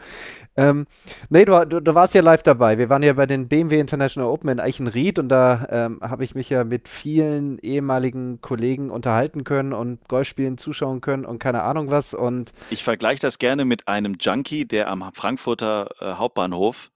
Ähm, 0.58 0.86
nee, 1.30 1.44
du, 1.44 1.64
du, 1.66 1.80
du, 1.80 1.94
warst 1.94 2.14
ja 2.14 2.20
live 2.20 2.42
dabei. 2.42 2.78
Wir 2.78 2.88
waren 2.88 3.04
ja 3.04 3.12
bei 3.12 3.26
den 3.26 3.46
BMW 3.46 3.78
International 3.78 4.28
Open 4.28 4.50
in 4.50 4.58
Eichenried 4.58 5.20
und 5.20 5.28
da 5.28 5.68
ähm, 5.70 6.00
habe 6.02 6.24
ich 6.24 6.34
mich 6.34 6.50
ja 6.50 6.64
mit 6.64 6.88
vielen 6.88 7.60
ehemaligen 7.60 8.40
Kollegen 8.40 8.90
unterhalten 8.90 9.44
können 9.44 9.72
und 9.72 10.08
Golfspielen 10.08 10.58
zuschauen 10.58 11.00
können 11.00 11.24
und 11.24 11.38
keine 11.38 11.62
Ahnung 11.62 11.92
was. 11.92 12.12
Und 12.12 12.52
ich 12.70 12.82
vergleiche 12.82 13.20
das 13.20 13.38
gerne 13.38 13.64
mit 13.64 13.86
einem 13.86 14.16
Junkie, 14.18 14.66
der 14.66 14.88
am 14.88 15.08
Frankfurter 15.14 15.90
äh, 16.00 16.14
Hauptbahnhof 16.14 16.90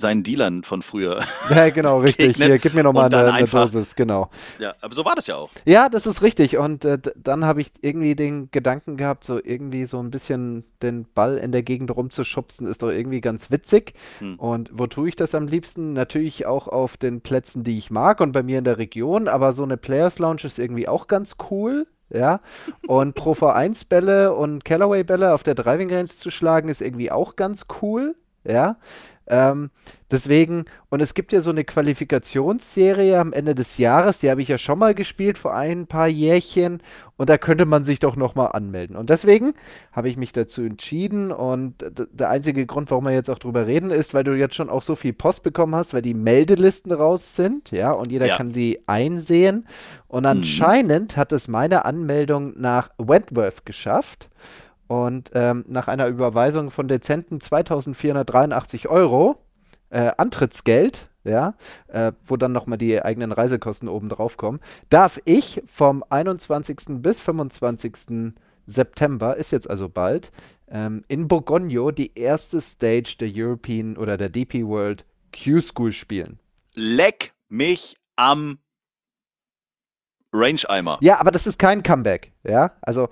seinen 0.00 0.22
Dealern 0.22 0.62
von 0.64 0.82
früher. 0.82 1.20
Ja, 1.50 1.68
genau, 1.70 1.98
richtig. 2.00 2.36
Hier, 2.36 2.58
gib 2.58 2.74
mir 2.74 2.84
nochmal 2.84 3.12
eine, 3.12 3.32
eine 3.32 3.46
Dosis, 3.46 3.96
genau. 3.96 4.30
Ja, 4.58 4.74
aber 4.80 4.94
so 4.94 5.04
war 5.04 5.14
das 5.14 5.26
ja 5.26 5.36
auch. 5.36 5.50
Ja, 5.64 5.88
das 5.88 6.06
ist 6.06 6.22
richtig. 6.22 6.58
Und 6.58 6.84
äh, 6.84 6.98
dann 7.16 7.44
habe 7.44 7.60
ich 7.60 7.72
irgendwie 7.80 8.14
den 8.14 8.50
Gedanken 8.50 8.96
gehabt, 8.96 9.24
so 9.24 9.42
irgendwie 9.42 9.86
so 9.86 10.00
ein 10.00 10.10
bisschen 10.10 10.64
den 10.82 11.06
Ball 11.12 11.38
in 11.38 11.50
der 11.52 11.62
Gegend 11.62 11.94
rumzuschubsen, 11.94 12.66
ist 12.66 12.82
doch 12.82 12.90
irgendwie 12.90 13.20
ganz 13.20 13.50
witzig. 13.50 13.94
Hm. 14.18 14.38
Und 14.38 14.70
wo 14.72 14.86
tue 14.86 15.08
ich 15.08 15.16
das 15.16 15.34
am 15.34 15.46
liebsten? 15.46 15.92
Natürlich 15.92 16.46
auch 16.46 16.68
auf 16.68 16.96
den 16.96 17.20
Plätzen, 17.20 17.64
die 17.64 17.76
ich 17.76 17.90
mag 17.90 18.20
und 18.20 18.32
bei 18.32 18.42
mir 18.42 18.58
in 18.58 18.64
der 18.64 18.78
Region. 18.78 19.28
Aber 19.28 19.52
so 19.52 19.64
eine 19.64 19.76
Players 19.76 20.18
Lounge 20.18 20.44
ist 20.44 20.58
irgendwie 20.58 20.88
auch 20.88 21.08
ganz 21.08 21.36
cool 21.50 21.86
ja. 22.12 22.40
Und 22.86 23.14
Pro 23.14 23.32
V1 23.32 23.88
Bälle 23.88 24.34
und 24.34 24.64
Callaway 24.64 25.04
Bälle 25.04 25.32
auf 25.32 25.42
der 25.42 25.54
Driving 25.54 25.92
Range 25.92 26.08
zu 26.08 26.30
schlagen 26.30 26.68
ist 26.68 26.82
irgendwie 26.82 27.10
auch 27.10 27.36
ganz 27.36 27.66
cool, 27.80 28.16
ja. 28.44 28.76
Ähm, 29.30 29.70
deswegen, 30.10 30.64
und 30.88 31.00
es 31.00 31.14
gibt 31.14 31.32
ja 31.32 31.40
so 31.40 31.50
eine 31.50 31.62
Qualifikationsserie 31.62 33.18
am 33.18 33.32
Ende 33.32 33.54
des 33.54 33.78
Jahres, 33.78 34.18
die 34.18 34.28
habe 34.28 34.42
ich 34.42 34.48
ja 34.48 34.58
schon 34.58 34.78
mal 34.78 34.92
gespielt 34.92 35.38
vor 35.38 35.54
ein 35.54 35.86
paar 35.86 36.08
Jährchen 36.08 36.82
und 37.16 37.30
da 37.30 37.38
könnte 37.38 37.64
man 37.64 37.84
sich 37.84 38.00
doch 38.00 38.16
nochmal 38.16 38.50
anmelden. 38.52 38.96
Und 38.96 39.08
deswegen 39.08 39.54
habe 39.92 40.08
ich 40.08 40.16
mich 40.16 40.32
dazu 40.32 40.62
entschieden 40.62 41.30
und 41.30 41.76
der 42.12 42.28
einzige 42.28 42.66
Grund, 42.66 42.90
warum 42.90 43.04
wir 43.04 43.12
jetzt 43.12 43.30
auch 43.30 43.38
drüber 43.38 43.68
reden, 43.68 43.92
ist, 43.92 44.14
weil 44.14 44.24
du 44.24 44.36
jetzt 44.36 44.56
schon 44.56 44.68
auch 44.68 44.82
so 44.82 44.96
viel 44.96 45.12
Post 45.12 45.44
bekommen 45.44 45.76
hast, 45.76 45.94
weil 45.94 46.02
die 46.02 46.14
Meldelisten 46.14 46.90
raus 46.90 47.36
sind, 47.36 47.70
ja, 47.70 47.92
und 47.92 48.10
jeder 48.10 48.26
ja. 48.26 48.36
kann 48.36 48.52
sie 48.52 48.80
einsehen. 48.86 49.66
Und 50.08 50.24
mhm. 50.24 50.30
anscheinend 50.30 51.16
mhm. 51.16 51.20
hat 51.20 51.30
es 51.32 51.46
meine 51.46 51.84
Anmeldung 51.84 52.60
nach 52.60 52.90
Wentworth 52.98 53.64
geschafft. 53.64 54.28
Und 54.90 55.30
ähm, 55.34 55.64
nach 55.68 55.86
einer 55.86 56.08
Überweisung 56.08 56.72
von 56.72 56.88
dezenten 56.88 57.40
2483 57.40 58.88
Euro 58.88 59.36
äh, 59.90 60.10
Antrittsgeld, 60.16 61.08
ja, 61.22 61.54
äh, 61.86 62.10
wo 62.24 62.36
dann 62.36 62.50
nochmal 62.50 62.76
die 62.76 63.00
eigenen 63.00 63.30
Reisekosten 63.30 63.88
oben 63.88 64.08
drauf 64.08 64.36
kommen, 64.36 64.58
darf 64.88 65.20
ich 65.26 65.62
vom 65.64 66.02
21. 66.10 67.02
bis 67.02 67.20
25. 67.20 68.32
September, 68.66 69.36
ist 69.36 69.52
jetzt 69.52 69.70
also 69.70 69.88
bald, 69.88 70.32
ähm, 70.66 71.04
in 71.06 71.28
Borgogno 71.28 71.92
die 71.92 72.18
erste 72.18 72.60
Stage 72.60 73.14
der 73.20 73.30
European 73.32 73.96
oder 73.96 74.16
der 74.16 74.28
DP 74.28 74.66
World 74.66 75.06
Q-School 75.32 75.92
spielen. 75.92 76.40
Leck 76.74 77.32
mich 77.48 77.94
am 78.16 78.58
Range-Eimer. 80.32 80.98
Ja, 81.00 81.20
aber 81.20 81.30
das 81.30 81.46
ist 81.46 81.58
kein 81.58 81.84
Comeback, 81.84 82.32
ja. 82.42 82.72
Also 82.82 83.08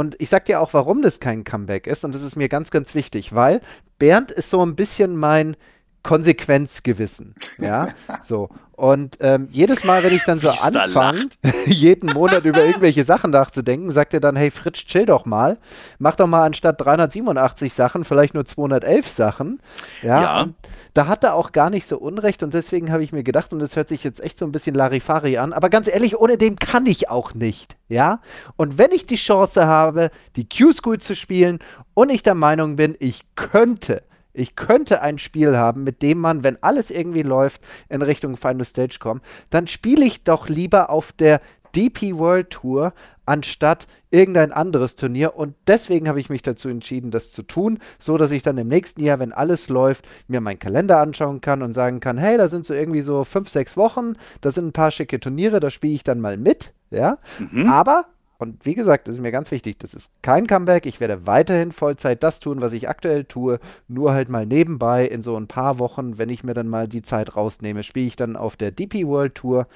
und 0.00 0.16
ich 0.18 0.30
sag 0.30 0.46
dir 0.46 0.60
auch, 0.60 0.72
warum 0.72 1.02
das 1.02 1.20
kein 1.20 1.44
Comeback 1.44 1.86
ist. 1.86 2.06
Und 2.06 2.14
das 2.14 2.22
ist 2.22 2.34
mir 2.34 2.48
ganz, 2.48 2.70
ganz 2.70 2.94
wichtig, 2.94 3.34
weil 3.34 3.60
Bernd 3.98 4.30
ist 4.30 4.48
so 4.48 4.64
ein 4.64 4.74
bisschen 4.74 5.14
mein 5.14 5.56
Konsequenzgewissen. 6.02 7.34
Ja, 7.58 7.94
so. 8.22 8.48
Und 8.80 9.18
ähm, 9.20 9.48
jedes 9.50 9.84
Mal, 9.84 10.02
wenn 10.02 10.14
ich 10.14 10.24
dann 10.24 10.38
so 10.38 10.48
anfange, 10.48 11.20
jeden 11.66 12.14
Monat 12.14 12.46
über 12.46 12.64
irgendwelche 12.64 13.04
Sachen 13.04 13.30
nachzudenken, 13.30 13.90
sagt 13.90 14.14
er 14.14 14.20
dann, 14.20 14.36
hey 14.36 14.50
Fritsch, 14.50 14.86
chill 14.86 15.04
doch 15.04 15.26
mal. 15.26 15.58
Mach 15.98 16.16
doch 16.16 16.26
mal 16.26 16.46
anstatt 16.46 16.80
387 16.80 17.74
Sachen 17.74 18.06
vielleicht 18.06 18.32
nur 18.32 18.46
211 18.46 19.06
Sachen. 19.06 19.60
Ja, 20.02 20.22
ja. 20.22 20.48
da 20.94 21.06
hat 21.06 21.24
er 21.24 21.34
auch 21.34 21.52
gar 21.52 21.68
nicht 21.68 21.86
so 21.86 21.98
Unrecht 21.98 22.42
und 22.42 22.54
deswegen 22.54 22.90
habe 22.90 23.02
ich 23.02 23.12
mir 23.12 23.22
gedacht, 23.22 23.52
und 23.52 23.58
das 23.58 23.76
hört 23.76 23.88
sich 23.88 24.02
jetzt 24.02 24.24
echt 24.24 24.38
so 24.38 24.46
ein 24.46 24.52
bisschen 24.52 24.74
Larifari 24.74 25.36
an, 25.36 25.52
aber 25.52 25.68
ganz 25.68 25.86
ehrlich, 25.86 26.18
ohne 26.18 26.38
dem 26.38 26.56
kann 26.56 26.86
ich 26.86 27.10
auch 27.10 27.34
nicht. 27.34 27.76
Ja, 27.88 28.20
und 28.56 28.78
wenn 28.78 28.92
ich 28.92 29.04
die 29.04 29.16
Chance 29.16 29.66
habe, 29.66 30.10
die 30.36 30.48
Q-School 30.48 31.00
zu 31.00 31.14
spielen 31.14 31.58
und 31.92 32.08
ich 32.08 32.22
der 32.22 32.34
Meinung 32.34 32.76
bin, 32.76 32.96
ich 32.98 33.24
könnte 33.34 34.02
ich 34.32 34.56
könnte 34.56 35.02
ein 35.02 35.18
Spiel 35.18 35.56
haben, 35.56 35.84
mit 35.84 36.02
dem 36.02 36.18
man, 36.18 36.44
wenn 36.44 36.62
alles 36.62 36.90
irgendwie 36.90 37.22
läuft, 37.22 37.62
in 37.88 38.02
Richtung 38.02 38.36
Final 38.36 38.64
Stage 38.64 38.98
kommt, 39.00 39.22
dann 39.50 39.66
spiele 39.66 40.04
ich 40.04 40.24
doch 40.24 40.48
lieber 40.48 40.90
auf 40.90 41.12
der 41.12 41.40
DP 41.74 42.16
World 42.16 42.50
Tour 42.50 42.92
anstatt 43.26 43.86
irgendein 44.10 44.52
anderes 44.52 44.96
Turnier. 44.96 45.36
Und 45.36 45.54
deswegen 45.68 46.08
habe 46.08 46.18
ich 46.18 46.30
mich 46.30 46.42
dazu 46.42 46.68
entschieden, 46.68 47.10
das 47.10 47.30
zu 47.30 47.42
tun, 47.42 47.78
so 47.98 48.18
dass 48.18 48.32
ich 48.32 48.42
dann 48.42 48.58
im 48.58 48.68
nächsten 48.68 49.02
Jahr, 49.02 49.20
wenn 49.20 49.32
alles 49.32 49.68
läuft, 49.68 50.06
mir 50.26 50.40
meinen 50.40 50.58
Kalender 50.58 50.98
anschauen 50.98 51.40
kann 51.40 51.62
und 51.62 51.72
sagen 51.72 52.00
kann, 52.00 52.18
hey, 52.18 52.36
da 52.36 52.48
sind 52.48 52.66
so 52.66 52.74
irgendwie 52.74 53.02
so 53.02 53.24
fünf, 53.24 53.48
sechs 53.48 53.76
Wochen, 53.76 54.14
da 54.40 54.50
sind 54.50 54.66
ein 54.66 54.72
paar 54.72 54.90
schicke 54.90 55.20
Turniere, 55.20 55.60
da 55.60 55.70
spiele 55.70 55.94
ich 55.94 56.02
dann 56.02 56.20
mal 56.20 56.36
mit, 56.36 56.72
ja. 56.90 57.18
Mhm. 57.38 57.68
Aber 57.68 58.06
und 58.40 58.64
wie 58.64 58.74
gesagt, 58.74 59.06
das 59.06 59.16
ist 59.16 59.20
mir 59.20 59.32
ganz 59.32 59.50
wichtig, 59.50 59.78
das 59.78 59.94
ist 59.94 60.12
kein 60.22 60.46
Comeback. 60.46 60.86
Ich 60.86 61.00
werde 61.00 61.26
weiterhin 61.26 61.72
Vollzeit 61.72 62.22
das 62.22 62.40
tun, 62.40 62.60
was 62.60 62.72
ich 62.72 62.88
aktuell 62.88 63.24
tue, 63.24 63.60
nur 63.88 64.12
halt 64.12 64.28
mal 64.28 64.46
nebenbei 64.46 65.06
in 65.06 65.22
so 65.22 65.36
ein 65.36 65.46
paar 65.46 65.78
Wochen, 65.78 66.18
wenn 66.18 66.30
ich 66.30 66.42
mir 66.42 66.54
dann 66.54 66.68
mal 66.68 66.88
die 66.88 67.02
Zeit 67.02 67.36
rausnehme, 67.36 67.82
spiele 67.82 68.06
ich 68.06 68.16
dann 68.16 68.36
auf 68.36 68.56
der 68.56 68.70
DP 68.70 69.06
World 69.06 69.34
Tour 69.34 69.66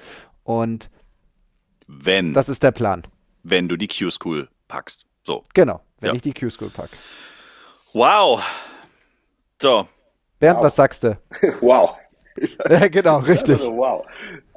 und 0.43 0.89
wenn 1.87 2.33
das 2.33 2.49
ist 2.49 2.63
der 2.63 2.71
Plan. 2.71 3.03
Wenn 3.43 3.69
du 3.69 3.77
die 3.77 3.87
Q-School 3.87 4.49
packst. 4.67 5.05
So. 5.21 5.43
Genau, 5.53 5.81
wenn 5.99 6.09
ja. 6.09 6.15
ich 6.15 6.21
die 6.21 6.33
Q-School 6.33 6.69
packe. 6.69 6.95
Wow. 7.93 8.43
So. 9.61 9.87
Bernd, 10.39 10.57
wow. 10.57 10.65
was 10.65 10.75
sagst 10.75 11.03
du? 11.03 11.17
wow. 11.61 11.95
ja, 12.69 12.87
genau, 12.87 13.19
richtig. 13.19 13.59
Also, 13.59 13.77
wow. 13.77 14.05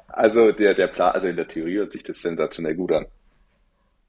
Also 0.07 0.51
der, 0.51 0.73
der 0.73 0.87
Plan, 0.87 1.13
also 1.13 1.27
in 1.27 1.35
der 1.35 1.47
Theorie 1.47 1.77
hört 1.77 1.91
sich 1.91 2.03
das 2.03 2.21
sensationell 2.21 2.75
gut 2.75 2.91
an. 2.91 3.05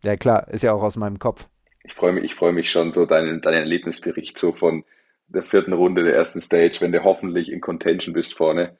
Ja, 0.02 0.16
klar, 0.16 0.48
ist 0.48 0.62
ja 0.62 0.72
auch 0.72 0.82
aus 0.82 0.96
meinem 0.96 1.18
Kopf. 1.18 1.46
Ich 1.84 1.94
freue 1.94 2.12
mich, 2.12 2.24
ich 2.24 2.34
freue 2.34 2.52
mich 2.52 2.70
schon 2.70 2.92
so, 2.92 3.06
deinen, 3.06 3.40
deinen 3.40 3.58
Erlebnisbericht 3.58 4.38
so 4.38 4.52
von 4.52 4.84
der 5.28 5.42
vierten 5.42 5.72
Runde 5.72 6.04
der 6.04 6.14
ersten 6.14 6.40
Stage, 6.40 6.78
wenn 6.80 6.92
du 6.92 7.02
hoffentlich 7.04 7.50
in 7.52 7.60
Contention 7.60 8.12
bist 8.14 8.34
vorne, 8.36 8.76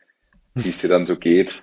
wie 0.54 0.68
es 0.68 0.78
dir 0.80 0.88
dann 0.88 1.06
so 1.06 1.16
geht. 1.16 1.62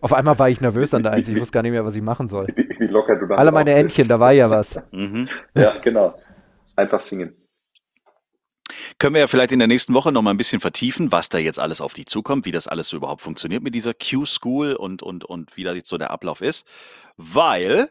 Auf 0.00 0.12
einmal 0.12 0.38
war 0.38 0.48
ich 0.50 0.60
nervös 0.60 0.92
an 0.94 1.02
der 1.02 1.12
Eins, 1.12 1.28
ich 1.28 1.38
wusste 1.38 1.52
gar 1.52 1.62
nicht 1.62 1.72
mehr, 1.72 1.84
was 1.84 1.96
ich 1.96 2.02
machen 2.02 2.28
soll. 2.28 2.46
Wie, 2.54 2.68
wie 2.78 2.86
locker 2.86 3.16
du 3.16 3.26
dann 3.26 3.38
Alle 3.38 3.52
meine 3.52 3.72
Entchen, 3.72 4.02
bist. 4.02 4.10
da 4.10 4.20
war 4.20 4.32
ja 4.32 4.50
was. 4.50 4.80
Mhm. 4.92 5.28
Ja, 5.54 5.74
genau. 5.82 6.14
Einfach 6.76 7.00
singen. 7.00 7.34
Können 9.04 9.16
wir 9.16 9.20
ja 9.20 9.26
vielleicht 9.26 9.52
in 9.52 9.58
der 9.58 9.68
nächsten 9.68 9.92
Woche 9.92 10.12
noch 10.12 10.22
mal 10.22 10.30
ein 10.30 10.38
bisschen 10.38 10.62
vertiefen, 10.62 11.12
was 11.12 11.28
da 11.28 11.36
jetzt 11.36 11.58
alles 11.58 11.82
auf 11.82 11.92
dich 11.92 12.06
zukommt, 12.06 12.46
wie 12.46 12.52
das 12.52 12.66
alles 12.66 12.88
so 12.88 12.96
überhaupt 12.96 13.20
funktioniert 13.20 13.62
mit 13.62 13.74
dieser 13.74 13.92
Q-School 13.92 14.72
und, 14.72 15.02
und, 15.02 15.26
und 15.26 15.58
wie 15.58 15.62
da 15.62 15.74
jetzt 15.74 15.90
so 15.90 15.98
der 15.98 16.10
Ablauf 16.10 16.40
ist. 16.40 16.66
Weil 17.18 17.90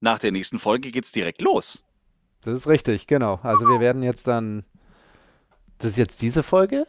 nach 0.00 0.18
der 0.18 0.32
nächsten 0.32 0.58
Folge 0.58 0.90
geht 0.90 1.04
es 1.04 1.12
direkt 1.12 1.42
los. 1.42 1.84
Das 2.40 2.54
ist 2.54 2.66
richtig, 2.66 3.06
genau. 3.06 3.40
Also 3.42 3.68
wir 3.68 3.78
werden 3.78 4.02
jetzt 4.02 4.26
dann. 4.26 4.64
Das 5.76 5.90
ist 5.90 5.96
jetzt 5.98 6.22
diese 6.22 6.42
Folge? 6.42 6.86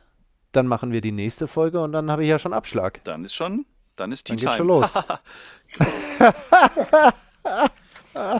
Dann 0.53 0.65
machen 0.65 0.93
wir 0.93 1.01
die 1.01 1.11
nächste 1.11 1.49
Folge 1.49 1.81
und 1.81 1.91
dann 1.91 2.09
habe 2.09 2.23
ich 2.23 2.29
ja 2.29 2.39
schon 2.39 2.53
Abschlag. 2.53 3.03
Dann 3.03 3.25
ist 3.25 3.33
schon, 3.33 3.65
dann 3.97 4.13
ist 4.13 4.29
die 4.29 4.37
dann 4.37 4.57
Time. 4.57 4.79
Geht's 4.79 4.93
schon 4.93 5.03
los. 5.03 6.23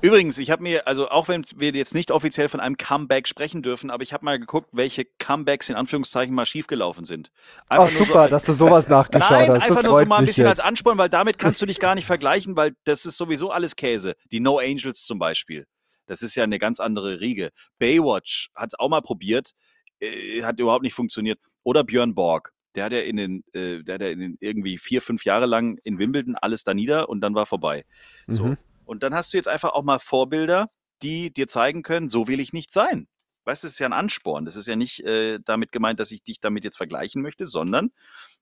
Übrigens, 0.01 0.37
ich 0.37 0.51
habe 0.51 0.63
mir, 0.63 0.87
also 0.87 1.09
auch 1.09 1.27
wenn 1.27 1.43
wir 1.55 1.71
jetzt 1.71 1.95
nicht 1.95 2.11
offiziell 2.11 2.49
von 2.49 2.59
einem 2.59 2.77
Comeback 2.77 3.27
sprechen 3.27 3.61
dürfen, 3.61 3.89
aber 3.89 4.03
ich 4.03 4.13
habe 4.13 4.25
mal 4.25 4.39
geguckt, 4.39 4.69
welche 4.71 5.05
Comebacks 5.19 5.69
in 5.69 5.75
Anführungszeichen 5.75 6.33
mal 6.33 6.45
schiefgelaufen 6.45 7.05
sind. 7.05 7.31
Einfach 7.67 7.91
oh, 7.93 8.03
super, 8.03 8.25
so 8.25 8.29
dass 8.29 8.45
du 8.45 8.53
sowas 8.53 8.87
nachgeschaut 8.87 9.31
nein, 9.31 9.49
hast. 9.49 9.63
einfach 9.63 9.83
nur 9.83 9.99
so 9.99 10.05
mal 10.05 10.17
ein 10.17 10.25
bisschen 10.25 10.45
jetzt. 10.45 10.59
als 10.59 10.67
Ansporn, 10.67 10.97
weil 10.97 11.09
damit 11.09 11.39
kannst 11.39 11.61
du 11.61 11.65
dich 11.65 11.79
gar 11.79 11.95
nicht 11.95 12.05
vergleichen, 12.05 12.55
weil 12.55 12.75
das 12.83 13.05
ist 13.05 13.17
sowieso 13.17 13.51
alles 13.51 13.75
Käse. 13.75 14.15
Die 14.31 14.39
No 14.39 14.59
Angels 14.59 15.05
zum 15.05 15.19
Beispiel. 15.19 15.65
Das 16.05 16.21
ist 16.21 16.35
ja 16.35 16.43
eine 16.43 16.59
ganz 16.59 16.79
andere 16.79 17.19
Riege. 17.19 17.49
Baywatch 17.79 18.49
hat 18.55 18.79
auch 18.79 18.89
mal 18.89 19.01
probiert, 19.01 19.51
äh, 19.99 20.43
hat 20.43 20.59
überhaupt 20.59 20.83
nicht 20.83 20.93
funktioniert. 20.93 21.39
Oder 21.63 21.83
Björn 21.83 22.13
Borg. 22.13 22.51
Der 22.75 22.85
hat 22.85 22.91
ja 22.91 22.99
in 22.99 23.17
den, 23.17 23.43
äh, 23.53 23.83
der 23.83 23.95
hat 23.95 24.01
ja 24.01 24.09
in 24.09 24.19
den 24.19 24.37
irgendwie 24.39 24.77
vier, 24.77 25.01
fünf 25.01 25.25
Jahre 25.25 25.45
lang 25.45 25.77
in 25.83 25.99
Wimbledon 25.99 26.35
alles 26.35 26.63
da 26.63 26.73
nieder 26.73 27.07
und 27.07 27.21
dann 27.21 27.35
war 27.35 27.45
vorbei. 27.45 27.85
So. 28.27 28.47
Mhm. 28.47 28.57
Und 28.85 29.03
dann 29.03 29.13
hast 29.13 29.33
du 29.33 29.37
jetzt 29.37 29.47
einfach 29.47 29.73
auch 29.73 29.83
mal 29.83 29.99
Vorbilder, 29.99 30.69
die 31.01 31.31
dir 31.31 31.47
zeigen 31.47 31.83
können, 31.83 32.07
so 32.07 32.27
will 32.27 32.39
ich 32.39 32.53
nicht 32.53 32.71
sein. 32.71 33.07
Weißt 33.45 33.63
du, 33.63 33.67
das 33.67 33.73
ist 33.73 33.79
ja 33.79 33.87
ein 33.87 33.93
Ansporn. 33.93 34.45
Das 34.45 34.55
ist 34.55 34.67
ja 34.67 34.75
nicht 34.75 35.01
äh, 35.01 35.39
damit 35.43 35.71
gemeint, 35.71 35.99
dass 35.99 36.11
ich 36.11 36.23
dich 36.23 36.39
damit 36.39 36.63
jetzt 36.63 36.77
vergleichen 36.77 37.21
möchte, 37.21 37.45
sondern 37.45 37.91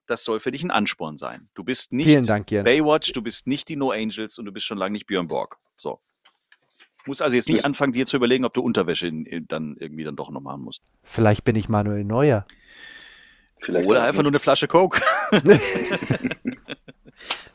das 0.06 0.24
soll 0.24 0.40
für 0.40 0.52
dich 0.52 0.64
ein 0.64 0.72
Ansporn 0.72 1.18
sein. 1.18 1.50
Du 1.56 1.64
bist 1.64 1.92
nicht 1.92 2.30
Dank, 2.30 2.48
Baywatch, 2.48 3.12
du 3.14 3.22
bist 3.22 3.48
nicht 3.48 3.70
die 3.70 3.76
No 3.76 3.92
Angels 3.92 4.38
und 4.38 4.46
du 4.46 4.52
bist 4.52 4.66
schon 4.66 4.78
lange 4.78 4.94
nicht 4.94 5.08
Björn 5.08 5.28
Borg. 5.28 5.58
So. 5.78 6.00
Muss 7.08 7.22
also 7.22 7.36
jetzt 7.36 7.50
nicht 7.50 7.66
anfangen, 7.66 7.94
dir 7.94 8.06
zu 8.06 8.16
überlegen, 8.16 8.46
ob 8.46 8.54
du 8.54 8.62
Unterwäsche 8.62 9.08
in, 9.08 9.26
in, 9.26 9.48
dann 9.48 9.76
irgendwie 9.80 10.04
dann 10.04 10.16
doch 10.16 10.30
noch 10.30 10.42
machen 10.42 10.62
musst. 10.62 10.84
Vielleicht 11.04 11.44
bin 11.44 11.56
ich 11.56 11.68
Manuel 11.68 12.04
Neuer. 12.04 12.46
Vielleicht 13.60 13.90
Oder 13.90 14.04
einfach 14.04 14.20
nicht. 14.20 14.24
nur 14.24 14.32
eine 14.32 14.40
Flasche 14.40 14.68
Coke. 14.68 15.02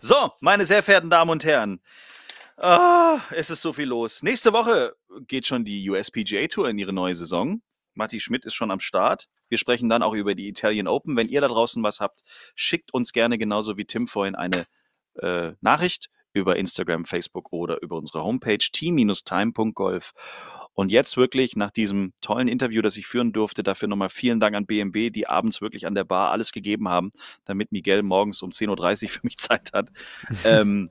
so, 0.01 0.33
meine 0.41 0.67
sehr 0.67 0.83
verehrten 0.83 1.11
Damen 1.11 1.31
und 1.31 1.45
Herren, 1.45 1.81
Ah, 2.57 3.21
es 3.33 3.51
ist 3.51 3.61
so 3.61 3.73
viel 3.73 3.89
los. 3.89 4.23
Nächste 4.23 4.53
Woche 4.53 4.97
geht 5.27 5.47
schon 5.47 5.65
die 5.65 5.89
USPGA 5.91 6.47
Tour 6.47 6.71
in 6.71 6.79
ihre 6.79 6.93
neue 6.93 7.15
Saison. 7.15 7.61
Matti 7.95 8.21
Schmidt 8.21 8.45
ist 8.45 8.55
schon 8.55 8.71
am 8.71 8.81
Start. 8.81 9.29
Wir 9.49 9.59
sprechen 9.59 9.89
dann 9.89 10.03
auch 10.03 10.15
über 10.15 10.35
die 10.35 10.49
Italian 10.49 10.89
Open. 10.89 11.17
Wenn 11.17 11.29
ihr 11.29 11.41
da 11.41 11.49
draußen 11.49 11.83
was 11.83 12.01
habt, 12.01 12.21
schickt 12.55 12.93
uns 12.95 13.13
gerne 13.13 13.39
genauso 13.39 13.77
wie 13.77 13.85
Tim 13.85 14.07
vorhin 14.07 14.35
eine 14.35 14.67
äh, 15.15 15.53
Nachricht 15.61 16.09
über 16.33 16.57
Instagram, 16.57 17.07
Facebook 17.07 17.53
oder 17.53 17.83
über 17.83 17.97
unsere 17.97 18.23
Homepage 18.23 18.59
t-time.golf. 18.59 20.13
Und 20.75 20.93
jetzt 20.93 21.17
wirklich 21.17 21.57
nach 21.57 21.71
diesem 21.71 22.13
tollen 22.21 22.49
Interview, 22.49 22.83
das 22.83 22.99
ich 22.99 23.07
führen 23.07 23.33
durfte, 23.33 23.63
dafür 23.63 23.89
nochmal 23.89 24.11
vielen 24.11 24.41
Dank 24.41 24.55
an 24.55 24.67
BMB, 24.67 25.11
die 25.11 25.27
abends 25.27 25.63
wirklich 25.63 25.87
an 25.87 25.95
der 25.95 26.05
Bar 26.05 26.33
alles 26.33 26.53
gegeben 26.53 26.91
haben, 26.91 27.11
damit 27.47 27.73
Miguel 27.73 28.03
morgens 28.03 28.43
um 28.43 28.51
10.30 28.51 29.05
Uhr 29.05 29.09
für 29.09 29.21
mich 29.23 29.39
Zeit 29.39 29.73
hat. 29.73 29.91
ähm, 30.45 30.91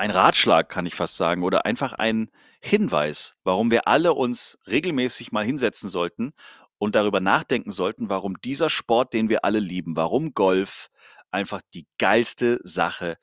ein 0.00 0.10
Ratschlag, 0.10 0.70
kann 0.70 0.86
ich 0.86 0.94
fast 0.94 1.16
sagen, 1.18 1.42
oder 1.42 1.66
einfach 1.66 1.92
ein 1.92 2.30
Hinweis, 2.62 3.34
warum 3.44 3.70
wir 3.70 3.86
alle 3.86 4.14
uns 4.14 4.58
regelmäßig 4.66 5.30
mal 5.30 5.44
hinsetzen 5.44 5.90
sollten 5.90 6.32
und 6.78 6.94
darüber 6.94 7.20
nachdenken 7.20 7.70
sollten, 7.70 8.08
warum 8.08 8.40
dieser 8.40 8.70
Sport, 8.70 9.12
den 9.12 9.28
wir 9.28 9.44
alle 9.44 9.58
lieben, 9.58 9.96
warum 9.96 10.32
Golf 10.32 10.88
einfach 11.30 11.60
die 11.74 11.86
geilste 11.98 12.60
Sache 12.64 13.18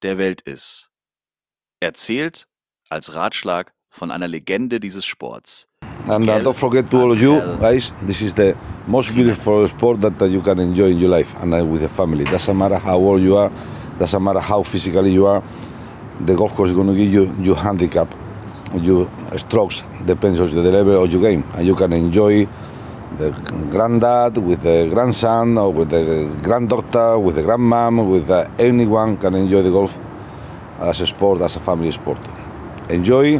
der 0.00 0.16
Welt 0.16 0.40
ist. 0.40 0.90
Erzählt 1.78 2.48
als 2.88 3.14
Ratschlag 3.14 3.74
von 3.90 4.10
einer 4.10 4.28
Legende 4.28 4.80
dieses 4.80 5.04
Sports. 5.04 5.68
And 6.06 6.26
uh, 6.26 6.38
don't 6.40 6.54
forget 6.54 6.88
to 6.90 7.02
all 7.02 7.12
of 7.12 7.20
you 7.20 7.38
guys, 7.60 7.92
this 8.06 8.22
is 8.22 8.32
the 8.34 8.54
most 8.86 9.14
beautiful 9.14 9.68
sport 9.68 10.00
that 10.00 10.18
you 10.30 10.40
can 10.40 10.58
enjoy 10.58 10.90
in 10.90 11.02
your 11.02 11.10
life 11.10 11.36
and 11.38 11.52
with 11.70 11.82
the 11.82 11.88
family. 11.88 12.24
Doesn't 12.24 12.56
matter 12.56 12.82
how 12.82 12.96
old 12.96 13.20
you 13.20 13.36
are, 13.36 13.50
doesn't 13.98 14.22
matter 14.22 14.40
how 14.40 14.62
physically 14.62 15.12
you 15.12 15.26
are. 15.26 15.42
The 16.24 16.34
golf 16.34 16.54
course 16.54 16.70
is 16.70 16.76
going 16.76 16.88
to 16.88 16.94
give 16.94 17.12
you 17.12 17.32
your 17.40 17.56
handicap, 17.56 18.12
your 18.74 19.08
strokes 19.36 19.82
depends 20.04 20.40
on 20.40 20.50
the 20.50 20.62
level 20.62 21.04
of 21.04 21.12
your 21.12 21.22
game, 21.22 21.44
and 21.54 21.66
you 21.66 21.74
can 21.74 21.92
enjoy 21.92 22.46
the 23.18 23.30
granddad 23.70 24.36
with 24.38 24.62
the 24.62 24.88
grandson 24.92 25.56
or 25.56 25.72
with 25.72 25.90
the 25.90 26.28
granddaughter, 26.42 27.18
with 27.18 27.36
the 27.36 27.42
grandmom, 27.42 28.10
with 28.10 28.30
uh, 28.30 28.48
anyone 28.58 29.16
can 29.16 29.34
enjoy 29.34 29.62
the 29.62 29.70
golf 29.70 29.96
as 30.80 31.00
a 31.00 31.06
sport, 31.06 31.40
as 31.40 31.56
a 31.56 31.60
family 31.60 31.90
sport. 31.90 32.18
Enjoy 32.90 33.38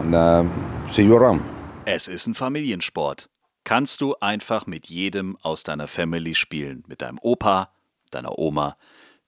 and 0.00 0.14
uh, 0.14 0.44
see 0.88 1.04
you 1.04 1.16
around. 1.16 1.42
Es 1.84 2.08
ist 2.08 2.26
ein 2.26 2.34
Familiensport. 2.34 3.28
Kannst 3.64 4.00
du 4.00 4.14
einfach 4.20 4.66
mit 4.66 4.86
jedem 4.86 5.36
aus 5.42 5.62
deiner 5.62 5.88
Family 5.88 6.34
spielen. 6.34 6.84
Mit 6.86 7.02
deinem 7.02 7.18
Opa, 7.22 7.70
deiner 8.10 8.38
Oma, 8.38 8.76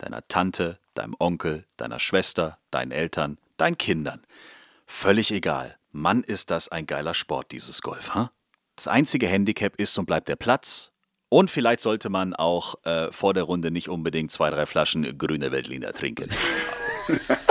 deiner 0.03 0.27
Tante, 0.29 0.79
deinem 0.95 1.15
Onkel, 1.19 1.67
deiner 1.77 1.99
Schwester, 1.99 2.59
deinen 2.71 2.91
Eltern, 2.91 3.39
deinen 3.57 3.79
Kindern. 3.79 4.23
Völlig 4.87 5.31
egal. 5.33 5.77
Mann, 5.93 6.23
ist 6.23 6.51
das 6.51 6.69
ein 6.69 6.87
geiler 6.87 7.15
Sport, 7.15 7.53
dieses 7.53 7.83
Golf, 7.83 8.15
ha? 8.15 8.23
Huh? 8.23 8.29
Das 8.77 8.89
einzige 8.89 9.27
Handicap 9.27 9.77
ist 9.77 9.99
und 9.99 10.07
bleibt 10.07 10.29
der 10.29 10.37
Platz. 10.37 10.93
Und 11.29 11.51
vielleicht 11.51 11.81
sollte 11.81 12.09
man 12.09 12.35
auch 12.35 12.77
äh, 12.85 13.13
vor 13.13 13.35
der 13.35 13.45
Runde 13.45 13.71
nicht 13.71 13.89
unbedingt 13.89 14.31
zwei, 14.31 14.51
drei 14.51 14.67
Flaschen 14.67 15.19
grüne 15.19 15.53
Weltliner 15.53 15.93
trinken. 15.93 16.29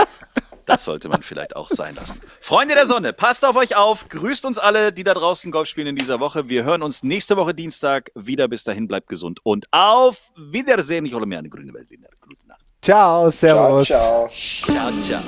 Das 0.66 0.84
sollte 0.84 1.08
man 1.08 1.22
vielleicht 1.22 1.56
auch 1.56 1.68
sein 1.68 1.94
lassen. 1.94 2.20
Freunde 2.40 2.74
der 2.74 2.86
Sonne, 2.86 3.12
passt 3.12 3.44
auf 3.44 3.56
euch 3.56 3.76
auf. 3.76 4.08
Grüßt 4.08 4.44
uns 4.44 4.58
alle, 4.58 4.92
die 4.92 5.04
da 5.04 5.14
draußen 5.14 5.50
Golf 5.50 5.68
spielen 5.68 5.88
in 5.88 5.96
dieser 5.96 6.20
Woche. 6.20 6.48
Wir 6.48 6.64
hören 6.64 6.82
uns 6.82 7.02
nächste 7.02 7.36
Woche 7.36 7.54
Dienstag 7.54 8.10
wieder. 8.14 8.48
Bis 8.48 8.64
dahin, 8.64 8.88
bleibt 8.88 9.08
gesund 9.08 9.40
und 9.42 9.66
auf 9.70 10.30
Wiedersehen. 10.36 11.04
Ich 11.06 11.14
hole 11.14 11.26
mir 11.26 11.38
eine 11.38 11.48
grüne 11.48 11.72
Weltliner. 11.74 12.08
Gute 12.20 12.46
Nacht. 12.46 12.60
Ciao, 12.82 13.30
servus. 13.30 13.86
Ciao, 13.86 14.28
ciao. 14.28 14.70
Ciao, 14.72 14.92
ciao. 15.02 15.22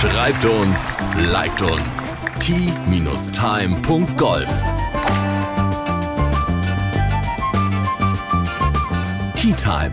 Schreibt 0.00 0.44
uns, 0.44 0.96
liked 1.32 1.62
uns. 1.62 2.14
t-time.golf 2.38 3.28
Tea 9.34 9.52
Time, 9.52 9.92